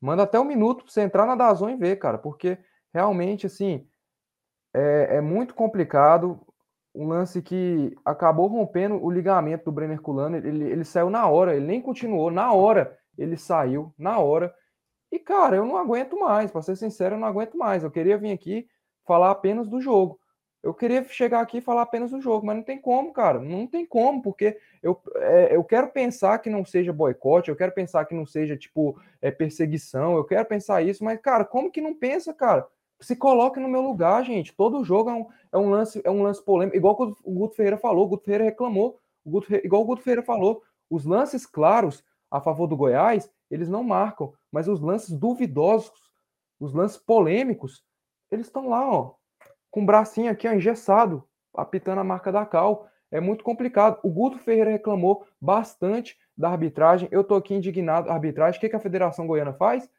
[0.00, 2.58] manda até um minuto pra você entrar na Dazon e ver, cara, porque
[2.92, 3.86] realmente, assim,
[4.74, 6.40] é, é muito complicado,
[6.94, 11.56] um lance que acabou rompendo o ligamento do Brenner Culano, ele, ele saiu na hora,
[11.56, 14.52] ele nem continuou, na hora ele saiu, na hora,
[15.10, 18.18] e cara, eu não aguento mais, pra ser sincero, eu não aguento mais, eu queria
[18.18, 18.66] vir aqui
[19.06, 20.18] falar apenas do jogo,
[20.64, 23.38] eu queria chegar aqui e falar apenas do jogo, mas não tem como, cara.
[23.38, 27.70] Não tem como, porque eu, é, eu quero pensar que não seja boicote, eu quero
[27.72, 31.82] pensar que não seja, tipo, é, perseguição, eu quero pensar isso, mas, cara, como que
[31.82, 32.66] não pensa, cara?
[32.98, 34.56] Se coloque no meu lugar, gente.
[34.56, 37.56] Todo jogo é um, é um lance, é um lance polêmico, igual que o Guto
[37.56, 41.44] Ferreira falou, o Guto Ferreira reclamou, o Guto, igual o Guto Ferreira falou, os lances
[41.44, 45.92] claros a favor do Goiás, eles não marcam, mas os lances duvidosos,
[46.58, 47.84] os lances polêmicos,
[48.30, 49.14] eles estão lá, ó,
[49.74, 52.88] com o bracinho aqui, ó, engessado, apitando a marca da Cal.
[53.10, 53.98] É muito complicado.
[54.04, 57.08] O Guto Ferreira reclamou bastante da arbitragem.
[57.10, 58.08] Eu tô aqui indignado.
[58.08, 59.90] Arbitragem, o que, que a Federação Goiana faz?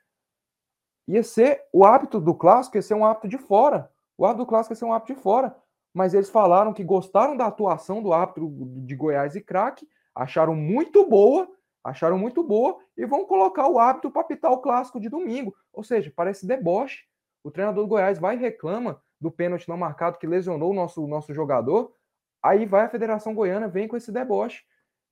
[1.05, 3.91] Ia ser o hábito do clássico, ia ser um hábito de fora.
[4.17, 5.53] O hábito do clássico ia ser um hábito de fora.
[5.93, 9.85] Mas eles falaram que gostaram da atuação do árbitro de Goiás e craque,
[10.15, 11.49] acharam muito boa,
[11.83, 15.53] acharam muito boa, e vão colocar o hábito para apitar o clássico de domingo.
[15.73, 17.03] Ou seja, parece deboche.
[17.43, 21.07] O treinador do Goiás vai e reclama do pênalti não marcado que lesionou o nosso,
[21.07, 21.91] nosso jogador.
[22.43, 24.63] Aí vai a Federação Goiana, vem com esse deboche.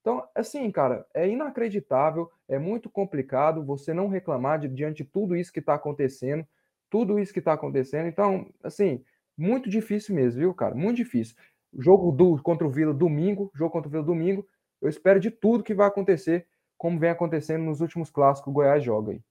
[0.01, 5.35] Então, assim, cara, é inacreditável, é muito complicado você não reclamar de, diante de tudo
[5.35, 6.45] isso que está acontecendo,
[6.91, 8.07] tudo isso que está acontecendo.
[8.07, 9.03] Então, assim,
[9.35, 10.75] muito difícil mesmo, viu, cara?
[10.75, 11.35] Muito difícil.
[11.79, 14.47] Jogo do, contra o Vila domingo, jogo contra o Vila domingo.
[14.79, 16.45] Eu espero de tudo que vai acontecer,
[16.77, 19.21] como vem acontecendo nos últimos clássicos o Goiás joga aí.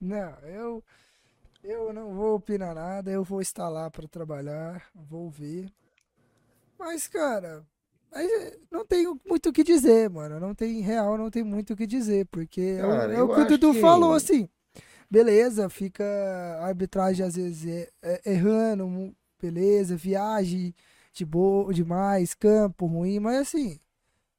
[0.00, 0.84] Não, eu,
[1.62, 5.70] eu não vou opinar nada, eu vou estar lá para trabalhar, vou ver.
[6.78, 7.64] Mas, cara,
[8.70, 10.40] não tenho muito o que dizer, mano.
[10.40, 13.28] Não tem real, não tem muito o que dizer, porque é o- Cara, é o
[13.34, 14.48] que o Dudu que- falou, assim.
[15.10, 16.04] Beleza, fica
[16.60, 17.90] a arbitragem às vezes é-
[18.24, 20.74] é- errando, beleza, viagem
[21.12, 23.80] de boa, demais, campo ruim, mas assim,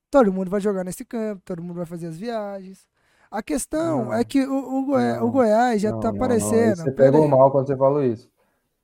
[0.09, 2.87] todo mundo vai jogar nesse campo, todo mundo vai fazer as viagens.
[3.31, 6.13] A questão Não, é que o, o, Goi- não, o Goiás já Não, tá não,
[6.13, 6.75] não, aparecendo.
[6.75, 8.29] Você pegou mal quando você falou isso.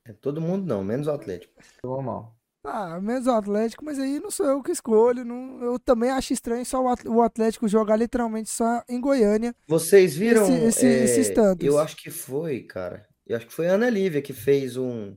[0.04, 1.52] É todo mundo não, menos o Atlético.
[1.82, 2.34] Pegou mal.
[2.64, 5.24] Ah, menos o Atlético, mas aí não sou eu que escolho.
[5.24, 9.54] Não, eu também acho estranho só o At- o Atlético jogar literalmente só em Goiânia.
[9.66, 10.44] Vocês viram?
[10.44, 11.66] Esse- esse- é, esses tantos.
[11.66, 13.06] Eu acho que foi, cara.
[13.26, 15.14] Eu acho que foi a Ana Lívia que fez um,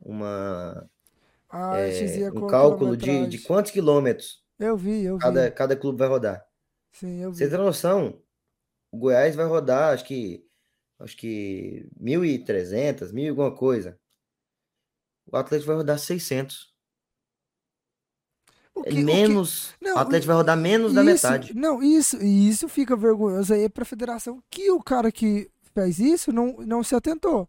[0.00, 0.88] uma,
[1.50, 5.22] A é, um cálculo de, de quantos quilômetros Eu vi, eu vi.
[5.22, 6.44] cada, cada clube vai rodar.
[6.92, 7.38] Sim, eu vi.
[7.38, 8.20] Você tem noção?
[8.90, 10.44] O Goiás vai rodar, acho que,
[10.98, 13.98] acho que 1.300, mil e alguma coisa.
[15.30, 16.72] O Atlético vai rodar 600.
[18.74, 19.74] O É que- o que- menos.
[19.80, 21.54] Não, o Atlético vai rodar menos da isso- metade.
[21.54, 26.54] Não, isso, isso fica vergonhoso aí pra federação que o cara que fez isso não,
[26.58, 27.48] não se atentou.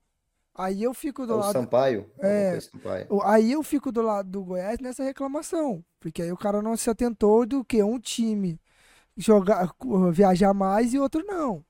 [0.56, 1.54] Aí eu fico É do o lado.
[1.54, 2.12] Sampaio.
[2.19, 2.60] É.
[2.60, 3.06] Sampaio.
[3.10, 5.86] O- Aí eu fico do lado do Goiás nessa reclamação.
[6.02, 8.60] Porque aí o cara não se atentou do que um time
[9.19, 9.69] jogar,
[10.12, 11.63] viajar mais e outro não.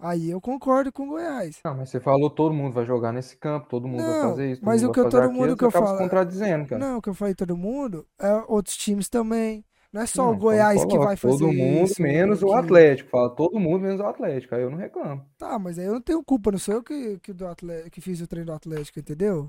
[0.00, 1.60] Aí eu concordo com o Goiás.
[1.64, 4.50] Não, mas você falou todo mundo vai jogar nesse campo, todo mundo vai Não, fazer
[4.52, 6.84] isso, mas o que vai eu- todo mundo que eu falo- se contradizendo, cara.
[6.84, 9.64] Não, o que eu falei todo mundo, é outros times também.
[9.92, 12.52] Não é só Não, o então Goiás que vai fazer Todo mundo isso, menos o.
[12.52, 13.10] Atlético.
[13.10, 14.56] Fala todo mundo menos o Atlético.
[14.56, 15.24] Aí eu não reclamo.
[15.38, 18.00] Tá, mas aí eu não tenho culpa, não sou eu que, que, do Atlético, que
[18.00, 19.48] fiz o treino do Atlético, entendeu?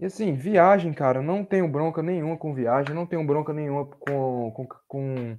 [0.00, 4.50] E assim, viagem, cara, não tenho bronca nenhuma com viagem, não tenho bronca nenhuma com,
[4.52, 5.36] com, com,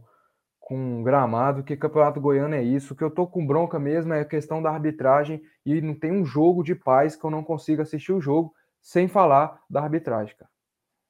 [0.70, 2.94] com gramado, que Campeonato Goiano é isso.
[2.94, 6.12] O que eu tô com bronca mesmo é a questão da arbitragem e não tem
[6.12, 10.36] um jogo de paz que eu não consiga assistir o jogo sem falar da arbitragem,
[10.38, 10.52] cara.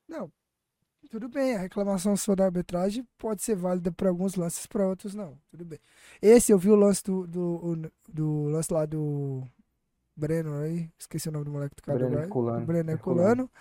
[0.07, 0.31] Não,
[1.11, 5.13] tudo bem, a reclamação sobre a arbitragem pode ser válida para alguns lances, para outros
[5.13, 5.37] não.
[5.51, 5.79] Tudo bem.
[6.21, 9.43] Esse eu vi o lance do, do, do lance lá do
[10.15, 12.23] Breno aí, esqueci o nome do moleque do cara do Breno.
[12.23, 12.91] Herculano, Breno.
[12.91, 13.51] Herculano.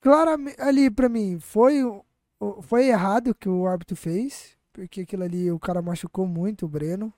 [0.00, 1.80] Claramente, ali pra mim, foi,
[2.62, 4.56] foi errado o que o árbitro fez,
[4.86, 7.12] porque aquilo ali, o cara machucou muito o Breno.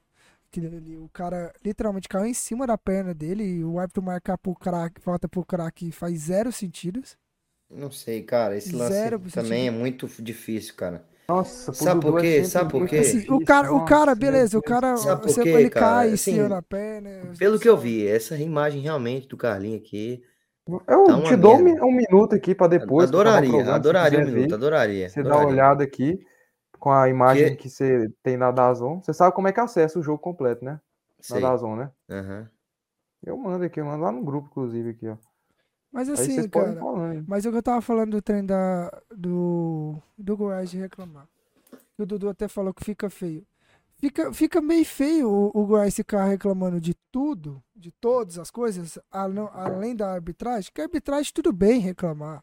[0.49, 4.37] Aquilo ali, o cara literalmente caiu em cima da perna dele e o árbitro marcar
[4.37, 7.17] pro craque, falta pro craque faz zero sentidos.
[7.71, 8.57] Não sei, cara.
[8.57, 9.67] Esse lance Zero também sentido.
[9.67, 11.07] é muito difícil, cara.
[11.29, 12.45] Nossa, pro Sabe por é quê?
[12.45, 12.97] Sabe por quê?
[12.99, 15.71] Assim, o cara, o nossa, cara, meu beleza, o cara, Sabe por você- quê, ele
[15.71, 15.87] cara?
[15.87, 17.11] cai, Assim, na perna.
[17.39, 20.23] Pelo que eu vi, essa imagem realmente do Carlinho aqui.
[20.87, 21.85] Eu Tá te dou um, merda.
[21.87, 23.07] um minuto aqui pra depois.
[23.07, 25.09] o adoraria, adoraria um minuto, ver, adoraria.
[25.09, 25.53] Você dá uma adoraria.
[25.55, 26.21] olhada aqui
[26.83, 29.01] com a imagem Que- que você tem na Dazon.
[29.01, 30.73] Você sabe como é que acessa o jogo completo, né?
[30.73, 30.81] Na
[31.21, 31.41] Sei.
[31.41, 31.93] Dazon, né?
[32.11, 32.51] Aham.
[33.25, 35.17] Eu mando aqui, eu mando lá no grupo, inclusive, aqui, ó.
[35.93, 36.81] Mas assim, cara,
[37.25, 41.29] mas o que eu tava falando do trem da, do, do Goiás de reclamar.
[41.97, 43.47] O Dudu até falou que fica feio.
[43.99, 48.99] Fica, fica meio feio o, o Goiás ficar reclamando de tudo, de todas as coisas,
[49.09, 52.43] além da arbitragem, que a arbitragem tudo bem reclamar.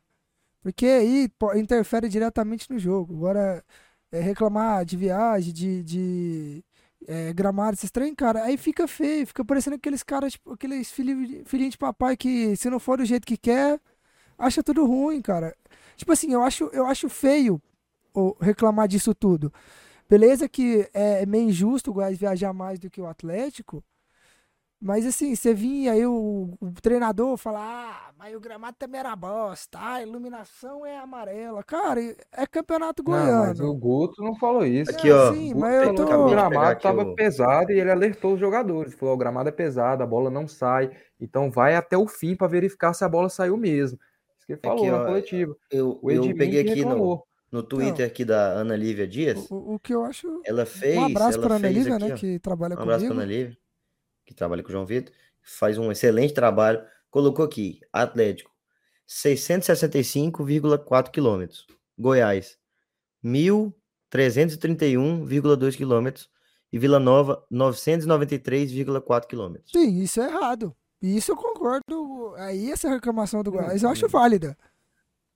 [0.61, 3.13] Porque aí interfere diretamente no jogo.
[3.15, 3.63] Agora,
[4.11, 6.63] é, reclamar de viagem, de, de
[7.07, 11.47] é, gramado, esses trem, cara, aí fica feio, fica parecendo aqueles caras, tipo, aqueles filhinhos
[11.47, 13.79] filhinho de papai que, se não for do jeito que quer,
[14.37, 15.55] acha tudo ruim, cara.
[15.97, 17.61] Tipo assim, eu acho, eu acho feio
[18.41, 19.53] reclamar disso tudo.
[20.09, 23.83] Beleza que é meio injusto o Goiás viajar mais do que o Atlético,
[24.81, 27.59] mas assim, você vinha aí o, o treinador falar,
[28.09, 31.63] ah, mas o gramado também era bosta, ah, a iluminação é amarela.
[31.63, 33.71] Cara, é campeonato Não, mas goiano.
[33.73, 34.91] o Guto não falou isso.
[34.91, 35.33] Aqui, ó.
[35.33, 38.39] sim, Guto mas eu tô- O gramado aqui estava o- pesado e ele alertou os
[38.39, 38.93] jogadores.
[38.93, 40.91] Falou: o gramado é pesado, a bola não sai.
[41.19, 43.97] Então vai até o fim para verificar se a bola saiu mesmo.
[44.37, 45.55] Isso que ele falou Aqui, na ó, coletiva.
[45.69, 47.23] Eu, O eu peguei aqui no, reclamou.
[47.51, 49.45] no Twitter aqui da Ana Lívia Dias.
[49.51, 50.41] O, o que eu acho.
[50.45, 50.97] Ela fez.
[50.97, 52.17] Um abraço ela para Ana fez Lívia, aqui, né, ó.
[52.17, 53.21] que trabalha Um abraço para comigo.
[53.21, 53.57] Ana Lívia,
[54.29, 55.11] que trabalha com o João Vitor.
[55.41, 56.81] Faz um excelente trabalho.
[57.09, 58.51] Colocou aqui: Atlético,
[59.07, 61.65] 665,4 quilômetros.
[61.97, 62.59] Goiás,
[63.25, 66.29] 1.331,2 quilômetros.
[66.71, 69.71] E Vila Nova, 993,4 quilômetros.
[69.71, 70.75] Sim, isso é errado.
[71.01, 72.35] E isso eu concordo.
[72.37, 74.55] Aí essa reclamação do Goiás eu acho válida.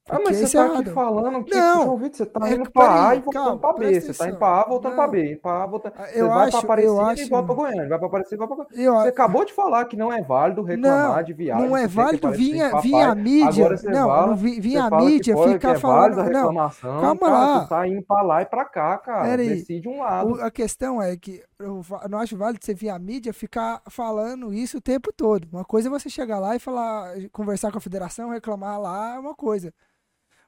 [0.09, 2.53] Ah, mas você isso é tá aqui falando que, Não, João Vitor, você tá é
[2.55, 4.01] indo peraí, A e voltando pra B.
[4.01, 5.11] Você tá indo pra A, voltando pra Não.
[5.11, 5.39] B.
[5.41, 5.93] Pra A, voltando...
[5.95, 7.29] Você Eu vai acho, pra eu Aparecida e acho.
[7.29, 7.87] volta pra Goiânia.
[7.89, 8.85] Vai pra Aparecida e volta pra Goiânia.
[8.85, 11.65] Eu, Você acabou de falar que não é válido reclamar Não, de viagem.
[11.69, 13.47] não é você válido vir, em a- mídia.
[13.47, 15.81] Agora você Não, fala, não vi- vir você a mídia pode- ficar é válida
[16.21, 16.33] a falando.
[16.33, 17.01] Não, reclamação.
[17.01, 17.59] calma cara, lá.
[17.61, 19.23] Tu tá indo pra lá e pra cá, cara.
[19.23, 19.37] Pera.
[19.37, 20.31] Decide um lado.
[20.33, 24.53] O- a questão é que eu não acho válido você vir a mídia ficar falando
[24.53, 25.47] isso o tempo todo.
[25.49, 29.19] Uma coisa é você chegar lá e falar, conversar com a federação, reclamar lá, é
[29.19, 29.73] uma coisa.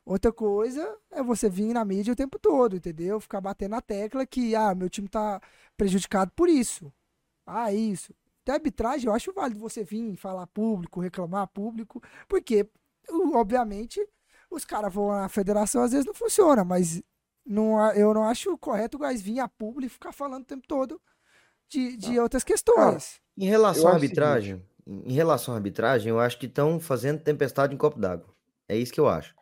[0.06, 3.20] Outra coisa é você vir na mídia o tempo todo, entendeu?
[3.20, 5.42] Ficar batendo na tecla que, ah, meu time tá
[5.76, 6.94] prejudicado por isso.
[7.46, 8.14] Ah, isso.
[8.44, 12.70] Até arbitragem, eu acho válido você vir falar público, reclamar público, porque,
[13.34, 14.00] obviamente,
[14.52, 17.02] os caras vão na federação, às vezes não funciona, mas
[17.44, 20.68] não, eu não acho correto o Gás vir a público e ficar falando o tempo
[20.68, 21.02] todo
[21.68, 23.20] de, de outras questões.
[23.36, 27.78] Em relação à arbitragem, em relação à arbitragem, eu acho que estão fazendo tempestade em
[27.78, 28.28] copo d'água.
[28.70, 29.34] É isso que eu acho.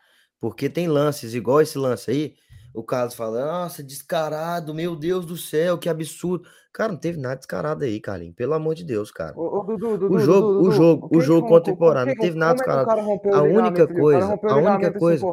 [0.44, 2.36] Porque tem lances, igual esse lance aí,
[2.74, 6.46] o Carlos fala, nossa, descarado, meu Deus do céu, que absurdo.
[6.74, 9.32] Cara, não teve nada descarado aí, Carlinhos, pelo amor de Deus, cara.
[9.38, 12.54] Ô, ô, Dudu, Dudu, O jogo, Dudu, o jogo, o jogo contemporâneo, não teve nada
[12.54, 12.90] é descarado.
[12.90, 15.26] o A única coisa, a única coisa.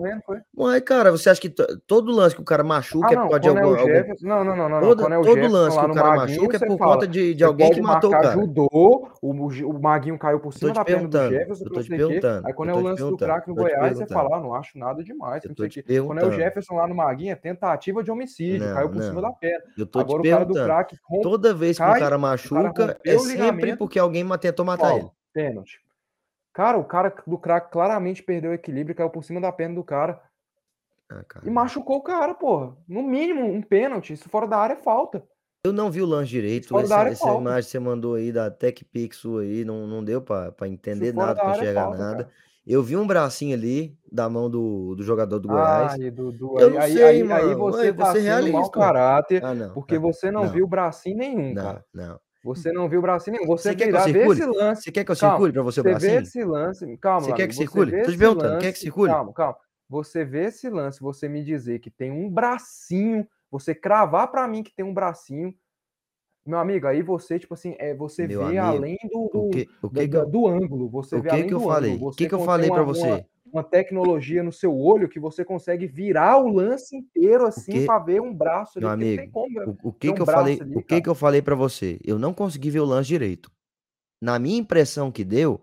[0.59, 3.23] Ué, cara, você acha que to- todo lance que o cara machuca Ah, é não,
[3.23, 4.15] por causa de é algum, algum-.
[4.21, 4.81] Não, não, não, não.
[4.81, 7.35] todo, é todo Jefferson lance que o cara Maguinho, machuca é por fala, conta de,
[7.35, 8.33] de alguém que matou o cara.
[8.33, 11.89] judô, o, o, o Maguinho caiu por cima da perna do Jefferson, eu tô te
[11.89, 14.79] perguntando, Aí quando é o lance do craque no Goiás, você fala, ah, não acho
[14.79, 15.43] nada demais.
[16.07, 16.33] Quando é o.
[16.33, 19.65] Jefferson lá no Maguinho, é tentativa de homicídio, caiu por cima da perna.
[19.95, 20.97] Agora o cara do craque
[21.31, 24.27] Toda vez que o cai, cara o cara machuca, é o sempre ligamento, porque alguém
[24.39, 25.09] tentou matar ele.
[25.33, 25.81] Pênalti.
[26.53, 29.85] Cara, o cara do craque claramente perdeu o equilíbrio, caiu por cima da perna do
[29.85, 30.21] cara
[31.09, 31.47] Ah, cara.
[31.47, 32.77] e machucou o cara, porra.
[32.89, 35.23] No mínimo, um pênalti, isso fora da área é falta.
[35.65, 36.77] Eu não vi o lance direito.
[36.79, 37.41] Essa, é essa falta.
[37.41, 41.35] imagem que você mandou aí da TechPix aí, não, não deu pra, pra entender nada,
[41.35, 42.25] da pra é enxergar falta, nada.
[42.25, 42.35] cara.
[42.67, 45.93] Eu vi um bracinho ali da mão do, do jogador do Goiás.
[45.93, 47.57] Ai, Dudu, Eu aí, não aí, sei, aí, aí mano.
[47.59, 48.71] você Ué, tá você é sendo mau realista.
[48.79, 49.73] caráter, Ah, não.
[49.73, 50.53] porque ah, você não, não.
[50.53, 51.85] viu bracinho nenhum, Não, cara.
[51.93, 52.21] não.
[52.45, 53.47] Você não viu bracinho nenhum.
[53.49, 54.41] Você, Você quer que eu virar, circule?
[54.41, 54.83] esse lance.
[54.83, 56.21] Você quer que eu circule pra você o Você vê bracinho?
[56.21, 56.97] esse lance.
[56.99, 57.91] Calma, Você meu quer amigo, que circule?
[57.91, 59.13] Tô te esse perguntando, quer que lance- circule?
[59.13, 59.57] Calma, calma.
[59.89, 64.63] Você vê esse lance, você me dizer que tem um bracinho, você cravar pra mim
[64.63, 65.53] que tem um bracinho,
[66.51, 69.65] meu amigo, aí você, tipo assim, é, você Meu vê amigo, além do, do, que,
[69.65, 71.93] que, eu, do ângulo, você o vê que além que eu do falei?
[71.93, 72.11] ângulo.
[72.11, 73.27] O que que eu falei uma- uma- você?
[73.53, 78.21] uma tecnologia no seu olho que você consegue virar o lance inteiro assim pra ver
[78.21, 79.59] um braço ali, Meu amigo, como.
[79.59, 79.77] velho.
[79.83, 80.59] O, o que que um eu falei?
[80.61, 81.03] ali, o que cara.
[81.03, 81.99] que eu falei para você?
[82.05, 83.51] Eu não consegui ver o lance direito.
[84.21, 85.61] Na minha impressão que deu,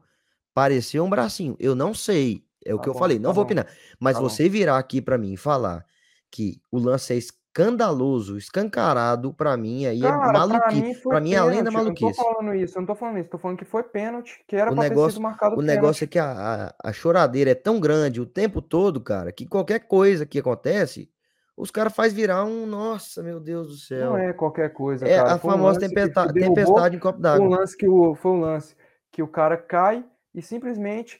[0.53, 1.55] pareceu um bracinho.
[1.59, 2.43] Eu não sei.
[2.65, 3.19] É o Tá que eu bom, falei.
[3.19, 3.67] Não tá vou bom, opinar.
[3.99, 4.27] Mas tá bom.
[4.29, 5.85] você virar aqui para mim e falar
[6.31, 7.17] que o lance é
[7.61, 10.81] escandaloso, escancarado, para mim aí é Cara, pra maluquice.
[10.83, 11.75] mim Para mim é além da pênalti.
[11.77, 12.23] Eu não tô maluquice.
[12.23, 14.75] falando isso, eu não tô falando isso, tô falando que foi pênalti, que era O
[14.75, 15.75] pra ter negócio, sido marcado o pênalti.
[15.75, 19.47] negócio é que a, a, a choradeira é tão grande o tempo todo, cara, que
[19.47, 21.09] qualquer coisa que acontece,
[21.55, 24.17] os caras faz virar um, nossa, meu Deus do Não céu.
[24.17, 25.33] é qualquer coisa, É cara.
[25.33, 27.57] a Foi um famosa lance que, tempesta- que derrubou, tempestade em copo foi um d'água.
[27.59, 28.75] lance que o, foi um lance
[29.11, 31.19] que o cara cai e simplesmente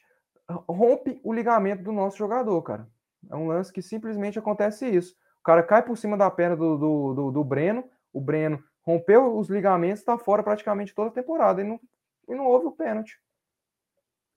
[0.70, 2.88] rompe o ligamento do nosso jogador, cara.
[3.30, 5.16] É um lance que simplesmente acontece isso.
[5.48, 9.38] O cara cai por cima da perna do, do, do, do Breno, o Breno rompeu
[9.38, 11.80] os ligamentos, tá fora praticamente toda a temporada e não,
[12.28, 13.18] e não houve o pênalti.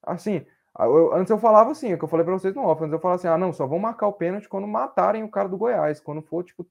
[0.01, 0.47] Assim,
[0.79, 3.01] eu- antes eu falava assim, o que eu falei pra vocês no off, antes eu
[3.01, 5.99] falava assim, ah, não, só vão marcar o pênalti quando matarem o cara do Goiás,
[5.99, 6.65] quando for, tipo,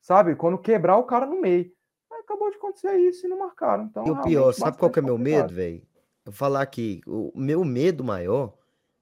[0.00, 1.72] sabe, quando quebrar o cara no meio.
[2.12, 3.82] Aí acabou de acontecer isso e não marcaram.
[3.86, 5.82] Então, E o pior, sabe qual que é meu medo, velho?
[6.24, 8.54] Eu falar que o meu medo maior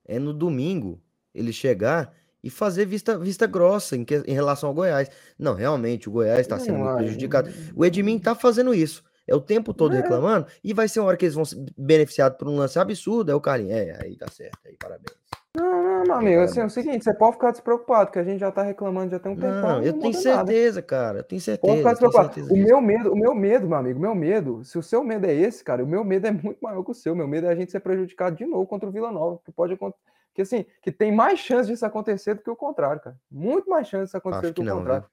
[0.06, 0.98] é no domingo
[1.34, 5.10] ele chegar e fazer vista, vista grossa em, que- em relação ao Goiás.
[5.38, 7.50] Não, realmente, o Goiás está sendo Não, muito prejudicado.
[7.74, 9.02] O Edmin tá fazendo isso.
[9.28, 10.00] É o tempo todo É.
[10.00, 13.30] reclamando e vai ser uma hora que eles vão se beneficiar por um lance absurdo.
[13.30, 13.72] É o Carlinhos.
[13.76, 14.58] É, aí tá certo.
[14.66, 15.14] Aí, parabéns.
[15.56, 18.38] Não, não, meu amigo, assim, é o seguinte, você pode ficar despreocupado, que a gente
[18.38, 19.60] já tá reclamando já tem um tempão.
[19.62, 20.46] Não, e eu não tenho muda nada.
[20.46, 21.18] certeza, cara.
[21.18, 21.76] Eu tenho Pode certeza.
[21.76, 22.34] ficar eu tenho despreocupado.
[22.34, 25.02] certeza O meu medo, o meu medo, meu amigo, o meu medo, se o seu
[25.04, 27.14] medo é esse, cara, o meu medo é muito maior que o seu.
[27.16, 29.74] Meu medo é a gente ser prejudicado de novo contra o Vila Nova, que pode
[29.74, 30.00] acontecer.
[30.34, 33.18] Que assim, que tem mais chance disso acontecer do que o contrário, cara.
[33.30, 35.06] Muito mais chance disso acontecer Acho do que, que o não, contrário.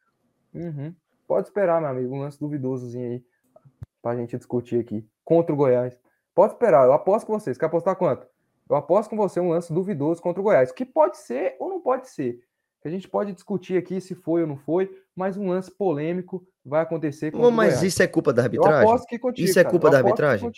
[0.54, 0.96] Uhum.
[1.28, 3.26] Pode esperar, meu amigo, um lance duvidosozinho aí
[4.02, 5.08] pra gente discutir aqui.
[5.26, 6.00] Contra o Goiás.
[6.34, 7.58] Pode esperar, eu aposto com vocês.
[7.58, 8.28] Quer apostar quanto?
[8.70, 11.80] Eu aposto com você um lance duvidoso contra o Goiás, que pode ser ou não
[11.82, 12.42] pode ser.
[12.88, 16.82] A gente pode discutir aqui se foi ou não foi, mas um lance polêmico vai
[16.82, 18.82] acontecer mas isso é culpa da Eu arbitragem?
[18.82, 20.50] aposto que contigo, Isso é culpa Eu da arbitragem?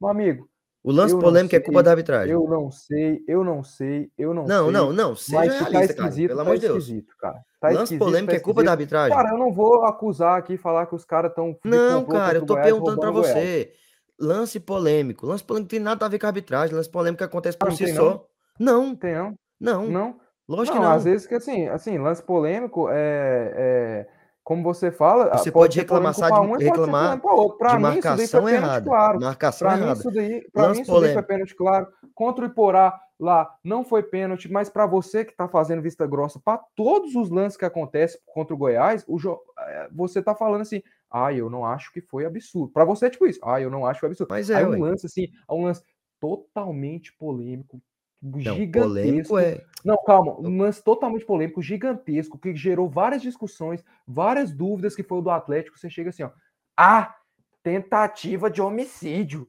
[0.00, 0.48] Meu amigo,
[0.84, 2.30] O lance eu não polêmico é culpa sei, da arbitragem.
[2.32, 4.72] eu não sei, eu não sei, eu não, Não, sei.
[4.72, 5.16] não, não.
[5.16, 6.08] Seja mas tá realista, cara.
[6.08, 6.76] esquisito, Pelo tá amor de Deus.
[6.84, 7.40] esquisito, cara.
[7.58, 9.16] Tá Lance polêmico tá é culpa da arbitragem.
[9.16, 11.58] Cara, eu não vou acusar aqui e falar que os caras estão.
[11.64, 13.72] Não, cara, eu tô perguntando pra você.
[14.20, 15.26] Lance polêmico.
[15.26, 16.76] Lance polêmico tem nada a ver com a arbitragem.
[16.76, 18.26] Lance polêmico acontece por Ah, não si só.
[18.60, 19.34] Não, Tem, não?
[19.60, 19.86] não.
[19.88, 20.16] Não.
[20.46, 20.94] Lógico não, que não.
[20.94, 24.06] às vezes que assim, assim, lance polêmico é, é
[24.44, 28.42] como você fala, Você pode, pode reclamar de- um reclamar de mim, isso daí marcação
[28.42, 28.84] foi pênalti errada.
[28.86, 29.20] claro.
[29.20, 29.98] Marcação Pra mim, errada.
[30.00, 31.86] isso daí, pra Lance mim, isso daí foi pênalti claro.
[32.14, 36.38] Contra o Iporá lá não foi pênalti, mas pra você que tá fazendo vista grossa
[36.44, 39.38] pra todos os lances que acontecem contra o Goiás, o jo...
[39.58, 42.70] eh, você tá falando assim, ah, eu não acho que foi absurdo.
[42.72, 44.28] Pra você é tipo isso, ah, eu não acho que foi absurdo.
[44.30, 44.76] Mas é, Aí ué.
[44.76, 45.82] um lance assim, é um lance
[46.20, 47.80] totalmente polêmico,
[48.24, 49.38] Não, gigantesco.
[49.38, 49.62] é.
[49.84, 55.18] Não, calma, um lance totalmente polêmico, gigantesco, que gerou várias discussões, várias dúvidas, que foi
[55.18, 55.78] o do Atlético.
[55.78, 56.30] Você chega assim, ó,
[56.74, 57.14] ah,
[57.62, 59.46] tentativa de homicídio.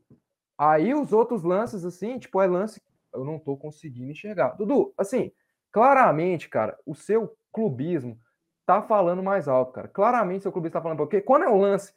[0.58, 2.82] Aí os outros lances, assim, tipo, é lance.
[3.14, 4.58] Eu não tô conseguindo enxergar.
[4.58, 5.32] Dudu, assim,
[5.72, 8.20] claramente, cara, o seu clubismo
[8.66, 9.88] tá falando mais alto, cara.
[9.88, 11.94] Claramente seu clubismo tá falando, porque quando é um lance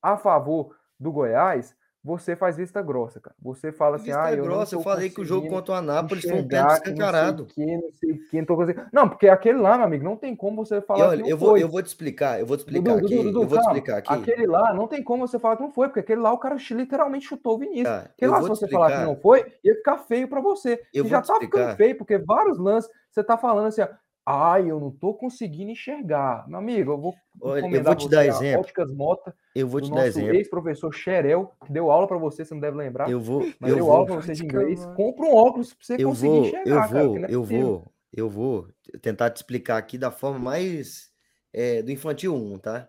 [0.00, 1.74] a favor do Goiás,
[2.04, 3.36] você faz vista grossa, cara.
[3.40, 5.76] Você fala assim, Vista ah, eu não grossa, eu falei que o jogo contra o
[5.76, 7.46] Anápolis foi um pênalti que não sei escancarado.
[7.46, 8.86] que, não sei que, não tô conseguindo.
[8.92, 11.28] Não, porque aquele lá, meu amigo, não tem como você E falar que olha, não
[11.28, 11.62] eu vou, foi.
[11.62, 13.16] eu vou te explicar, eu vou te explicar Dudu, aqui.
[13.16, 14.12] Dudu, Dudu, eu vou te explicar aqui.
[14.12, 16.56] Aquele lá, não tem como você falar que não foi, porque aquele lá o cara
[16.70, 17.84] literalmente chutou o Vinícius.
[17.84, 19.14] Tá, Aquele eu lá, se vou você falar que explicar.
[19.14, 20.82] não foi, ia ficar feio pra você.
[20.92, 21.76] Eu e vou já tá ficando explicar.
[21.76, 23.88] feio, porque vários lances você tá falando assim, ó,
[24.26, 26.48] ai, eu não tô conseguindo enxergar.
[26.48, 28.72] Meu amigo, eu vou Olha, eu vou te dar exemplo.
[28.72, 30.42] Óticas Mota, Eu vou te dar nosso exemplo.
[30.42, 33.14] ex-professor Xerel, que deu aula pra você, você não deve lembrar.
[33.14, 34.86] Eu vou, Mas eu deu vou, aula pra você de inglês.
[34.94, 37.44] Compra um óculos pra você eu conseguir vou, enxergar, eu cara, vou, não é eu
[37.44, 38.68] vou, eu vou
[39.02, 41.10] tentar te explicar aqui da forma mais
[41.52, 42.88] é, do infantil 1, tá?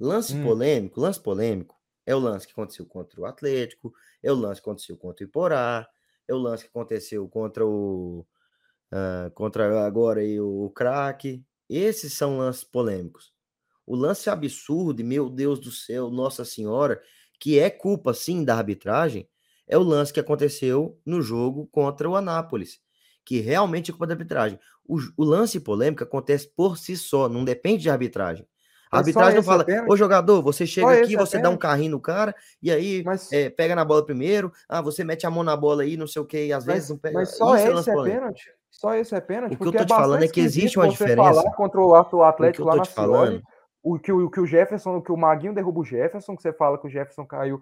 [0.00, 0.36] Lance Hum.
[0.36, 4.68] polêmico, lance polêmico é o lance que aconteceu contra o Atlético, é o lance que
[4.68, 5.88] aconteceu contra o Iporá,
[6.28, 8.26] é o lance que aconteceu contra o
[8.92, 11.42] ah, contra agora aí o craque.
[11.68, 13.32] Esses são lances polêmicos.
[13.86, 17.02] O lance absurdo, e meu Deus do céu, Nossa Senhora,
[17.40, 19.28] que é culpa sim da arbitragem,
[19.66, 22.80] é o lance que aconteceu no jogo contra o Anápolis,
[23.24, 24.58] que realmente é culpa da arbitragem.
[24.84, 28.46] O, o lance polêmico acontece por si só, não depende de arbitragem.
[28.92, 31.92] A arbitragem não é fala, ô jogador, você chega aqui, é você dá um carrinho
[31.92, 35.42] no cara, e aí Mas, é, pega na bola primeiro, ah, você mete a mão
[35.42, 37.14] na bola aí, não sei o que, e às vezes mas, não pega.
[37.14, 38.54] mas só Isso é esse é pênalti?
[38.70, 39.54] Só esse é pênalti?
[39.54, 41.16] O que eu tô te falando é que existe uma diferença.
[41.16, 43.42] falar contra o Atlético O lá na falando,
[43.82, 46.78] o que o, que o Jefferson, que o Maguinho derruba o Jefferson, que você fala
[46.78, 47.60] que o Jefferson caiu,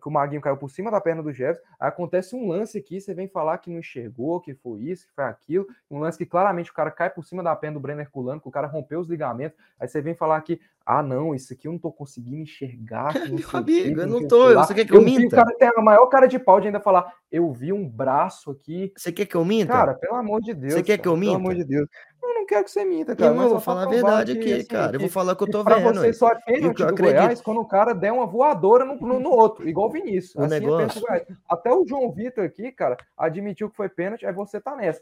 [0.00, 3.00] que o Maguinho caiu por cima da perna do Jefferson, aí acontece um lance aqui,
[3.00, 6.26] você vem falar que não enxergou, que foi isso, que foi aquilo, um lance que
[6.26, 9.00] claramente o cara cai por cima da perna do Brenner Culano, que o cara rompeu
[9.00, 12.36] os ligamentos, aí você vem falar que, ah não, isso aqui eu não tô conseguindo
[12.36, 15.36] enxergar, meu amigo, eu não tô, você quer que eu Eu vi o minta?
[15.36, 18.92] cara tem a maior cara de pau de ainda falar, eu vi um braço aqui,
[18.96, 19.72] Você quer que eu minta?
[19.72, 20.74] Cara, pelo amor de Deus.
[20.74, 21.64] Você quer que eu cara, Pelo amor minta?
[21.64, 21.88] de Deus.
[22.32, 23.34] Eu não quero que você minta, cara.
[23.34, 24.96] Eu vou falar a verdade aqui, assim, cara.
[24.96, 25.94] Eu vou falar o que eu tô pra vendo.
[26.00, 26.14] você aí.
[26.14, 29.20] só é pênalti eu do acredito, Goiás quando o cara der uma voadora no, no,
[29.20, 30.34] no outro, igual o Vinícius.
[30.34, 31.00] o Assim é negócio.
[31.00, 31.22] Goiás.
[31.48, 35.00] Até o João Vitor aqui, cara, admitiu que foi pênalti, aí você tá nessa.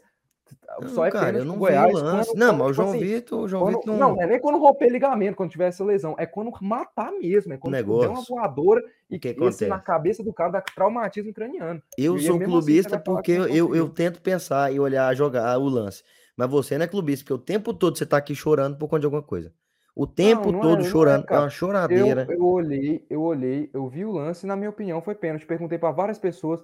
[0.87, 2.29] Só Não, é cara, eu não Goiás lance.
[2.31, 4.21] quando, Não, quando mas o tipo João assim, Vitor, o João quando, Vitor não, não.
[4.21, 7.77] é nem quando romper ligamento, quando tiver essa lesão, é quando matar mesmo, é quando
[7.77, 8.35] tipo, der uma negócio.
[8.35, 11.81] voadora e que assim, na cabeça do cara dá traumatismo craniano.
[11.97, 15.57] Eu E sou assim clubista falar porque eu, eu, eu tento pensar e olhar, jogar
[15.57, 16.03] o lance.
[16.37, 19.01] Mas você não é clubista, porque o tempo todo você tá aqui chorando por conta
[19.01, 19.53] de alguma coisa.
[19.95, 21.23] O Não, tempo não é, todo não é, chorando.
[21.23, 21.41] É cara.
[21.41, 22.27] uma Eu, choradeira.
[22.29, 25.45] eu olhei, eu olhei, eu vi o lance, e na minha opinião foi pênalti.
[25.45, 26.63] Perguntei para várias pessoas,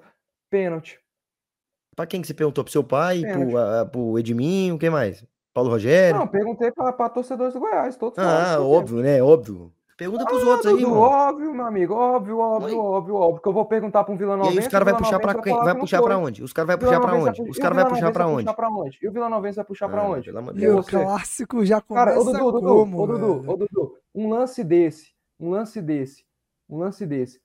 [0.50, 1.00] pênalti,
[1.96, 2.64] Pra quem que você perguntou?
[2.64, 3.50] Pro seu pai, pênalti.
[3.50, 5.26] pro, a- pro Edminho, quem mais?
[5.52, 6.20] Paulo Rogério?
[6.20, 9.20] Não, perguntei para torcedores do Goiás, todos Ah, óbvio, né?
[9.22, 9.74] Óbvio.
[9.98, 11.02] Pergunta pros Ah, outros aí, Dudu, irmão.
[11.02, 12.76] óbvio, meu amigo, óbvio, óbvio, Oi.
[12.76, 15.42] óbvio, óbvio, que eu vou perguntar para um E aí os caras vai puxar pra
[15.42, 15.56] quem?
[15.58, 16.44] Vai puxar pra onde?
[16.44, 17.42] Os caras vai O puxar pra onde?
[17.50, 18.44] Os caras vai puxar pra vai onde?
[18.44, 19.00] puxar para onde?
[19.02, 20.30] E o vilanovense vai puxar para Ah, onde?
[20.56, 24.30] E o clássico já Cara, ô começa Dudu, Dudu, como, ô Dudu, ô Dudu, um
[24.30, 26.24] lance desse, um lance desse,
[26.70, 27.40] um lance desse,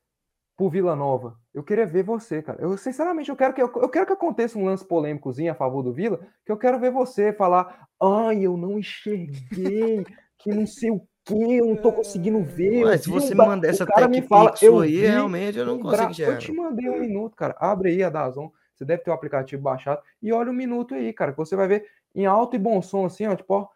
[0.57, 2.61] pro Vila Nova, eu queria ver você, cara.
[2.61, 5.82] Eu, sinceramente, eu quero que, eu, eu quero que aconteça um lance polêmicozinho a favor
[5.82, 10.05] do Vila, que eu quero ver você falar, ai, eu não enxerguei,
[10.38, 13.68] que não sei o que, eu não tô conseguindo ver, Ué, se você um mandar
[13.68, 16.23] essa cara me fala, eu sua aí, vi realmente eu não um consigo braço.
[16.23, 17.55] Eu te mandei um minuto, cara.
[17.59, 18.51] Abre aí a Dazon.
[18.75, 20.03] Você deve ter o aplicativo baixado.
[20.20, 21.33] E olha o minuto aí, cara.
[21.33, 23.37] Que você vai ver em alto e bom som, assim, ó.
[23.37, 23.68] Tipo, ó,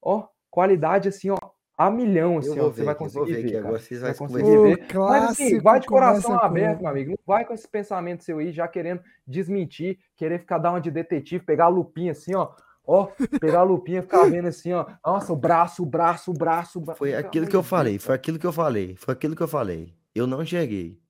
[0.00, 1.38] ó qualidade assim, ó.
[1.76, 2.70] A milhão, assim, ó.
[2.70, 3.64] Você ver vai eu vou conseguir ver aqui ver, cara.
[3.66, 4.94] agora, vocês Você vai vão conseguir ver.
[4.94, 6.82] Mas assim, vai de coração aberto, como?
[6.82, 7.10] meu amigo.
[7.10, 10.92] Não vai com esse pensamento seu aí, já querendo desmentir, querer ficar dar uma de
[10.92, 12.50] detetive, pegar a lupinha assim, ó.
[12.86, 13.06] Ó,
[13.40, 14.86] pegar a lupinha e ficar vendo assim, ó.
[15.04, 16.98] Nossa, o braço, o braço, o braço, o braço.
[16.98, 19.94] Foi aquilo que eu falei, foi aquilo que eu falei, foi aquilo que eu falei.
[20.14, 21.00] Eu não enxerguei.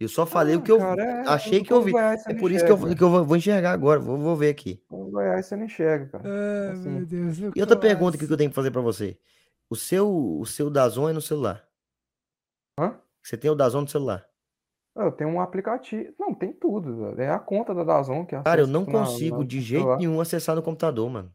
[0.00, 1.28] Eu só falei o que eu cara, é.
[1.28, 1.92] achei que eu vi.
[1.92, 4.82] Goiás É por isso que eu, que eu vou enxergar agora, vou, vou ver aqui.
[4.90, 6.24] O Goiás você não enxerga, cara.
[6.26, 6.88] Ai, Assim.
[6.88, 7.38] meu Deus.
[7.54, 9.18] E outra pergunta que eu tenho que fazer pra você.
[9.68, 11.62] O seu, o seu Dazon é no celular?
[12.78, 12.98] Hã?
[13.22, 14.26] Você tem o Dazon no celular?
[14.96, 16.12] Eu tenho um aplicativo.
[16.18, 16.96] Não, tem tudo.
[16.96, 17.20] velho.
[17.22, 19.98] É a conta da Dazon que Cara, eu não na, consigo na- de jeito celular.
[19.98, 21.32] nenhum acessar no computador, mano.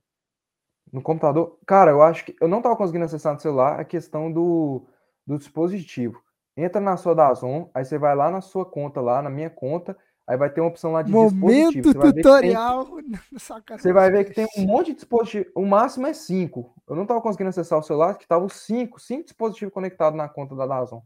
[0.92, 1.58] No computador.
[1.66, 4.86] Cara, eu acho que eu não tava conseguindo acessar no celular a questão do,
[5.26, 6.22] do dispositivo.
[6.58, 9.98] Entra na sua Dazon, aí você vai lá na sua conta, lá na minha conta,
[10.28, 11.42] aí vai ter uma opção lá de dispositivo.
[11.48, 12.88] Momento Você vai ver que tem, tutorial.
[13.40, 13.84] Sacanagem.
[13.84, 15.50] você vai ver que tem um monte de dispositivo.
[15.56, 16.74] O máximo é cinco.
[16.88, 20.30] Eu não tava conseguindo acessar o celular, que tava os cinco, cinco dispositivos conectados na
[20.30, 21.02] conta da Dazon.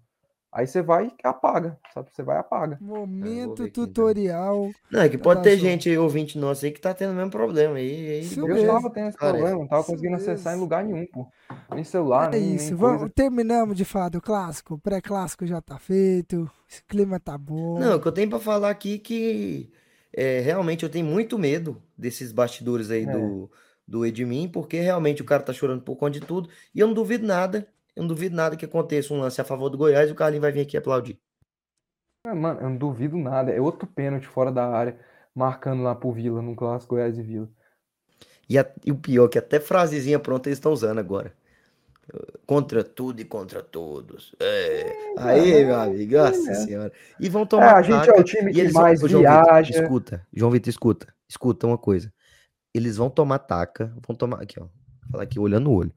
[0.52, 2.10] Aí você vai e apaga, sabe?
[2.12, 2.82] Você vai e apaga.
[2.82, 3.86] Momento aqui, então.
[3.86, 4.76] tutorial.
[4.92, 5.62] Não, é que pode ter Dazon.
[5.62, 8.24] gente ouvinte nosso aí, que tá tendo o mesmo problema aí.
[8.36, 8.68] Eu mesmo.
[8.68, 9.38] tava tendo esse parece.
[9.38, 10.64] problema, não tava Isso conseguindo acessar em mesmo.
[10.64, 11.28] lugar nenhum, pô.
[11.74, 12.74] Nem celular, É nem, isso.
[12.74, 13.14] nem Vamos, coisa.
[13.14, 14.76] terminamos de falar do clássico.
[14.76, 16.50] O pré-clássico já tá feito.
[16.70, 17.80] Esse clima tá bom.
[17.80, 19.72] Não, o que eu tenho pra falar aqui que
[20.14, 23.06] é, realmente eu tenho muito medo desses bastidores aí É.
[23.06, 23.52] do,
[23.88, 26.50] do Edmin, porque realmente o cara tá chorando por conta de tudo.
[26.74, 27.68] E eu não duvido nada,
[28.00, 30.42] eu não duvido nada que aconteça um lance a favor do Goiás e o Carlinhos
[30.42, 31.20] vai vir aqui aplaudir.
[32.26, 33.52] É, Mano, eu não duvido nada.
[33.52, 34.98] É outro pênalti fora da área,
[35.36, 37.50] marcando lá pro Vila, no clássico Goiás e Vila.
[38.50, 41.34] E, a- e o pior é que até frasezinha pronta eles estão usando agora.
[42.48, 44.34] Contra tudo e contra todos.
[44.40, 45.14] É.
[45.18, 46.56] Aí, meu amigo, nossa é.
[46.56, 46.92] senhora.
[47.20, 48.82] E vão É, tomar a gente é o time que vão.
[48.82, 49.82] mais Ô, João Vitor, viaja.
[49.84, 50.28] escuta.
[50.34, 51.14] João Vitor, escuta.
[51.30, 52.12] Escuta uma coisa.
[52.74, 53.94] Eles vão tomar taca.
[54.08, 54.42] Vão tomar.
[54.42, 54.68] Aqui, ó.
[55.12, 55.94] Falar aqui, olhando no olho.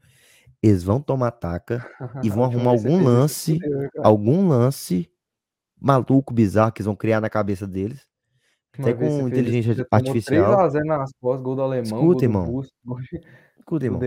[0.62, 1.84] Eles vão tomar taca
[2.22, 3.58] e vão arrumar algum lance,
[3.98, 5.10] algum lance
[5.80, 8.06] maluco, bizarro, que eles vão criar na cabeça deles.
[8.78, 10.70] Uma até com inteligência fez, artificial.
[10.70, 12.62] 3 nas costas, gol do alemão, Escuta, irmão.
[13.58, 14.00] Escuta, irmão.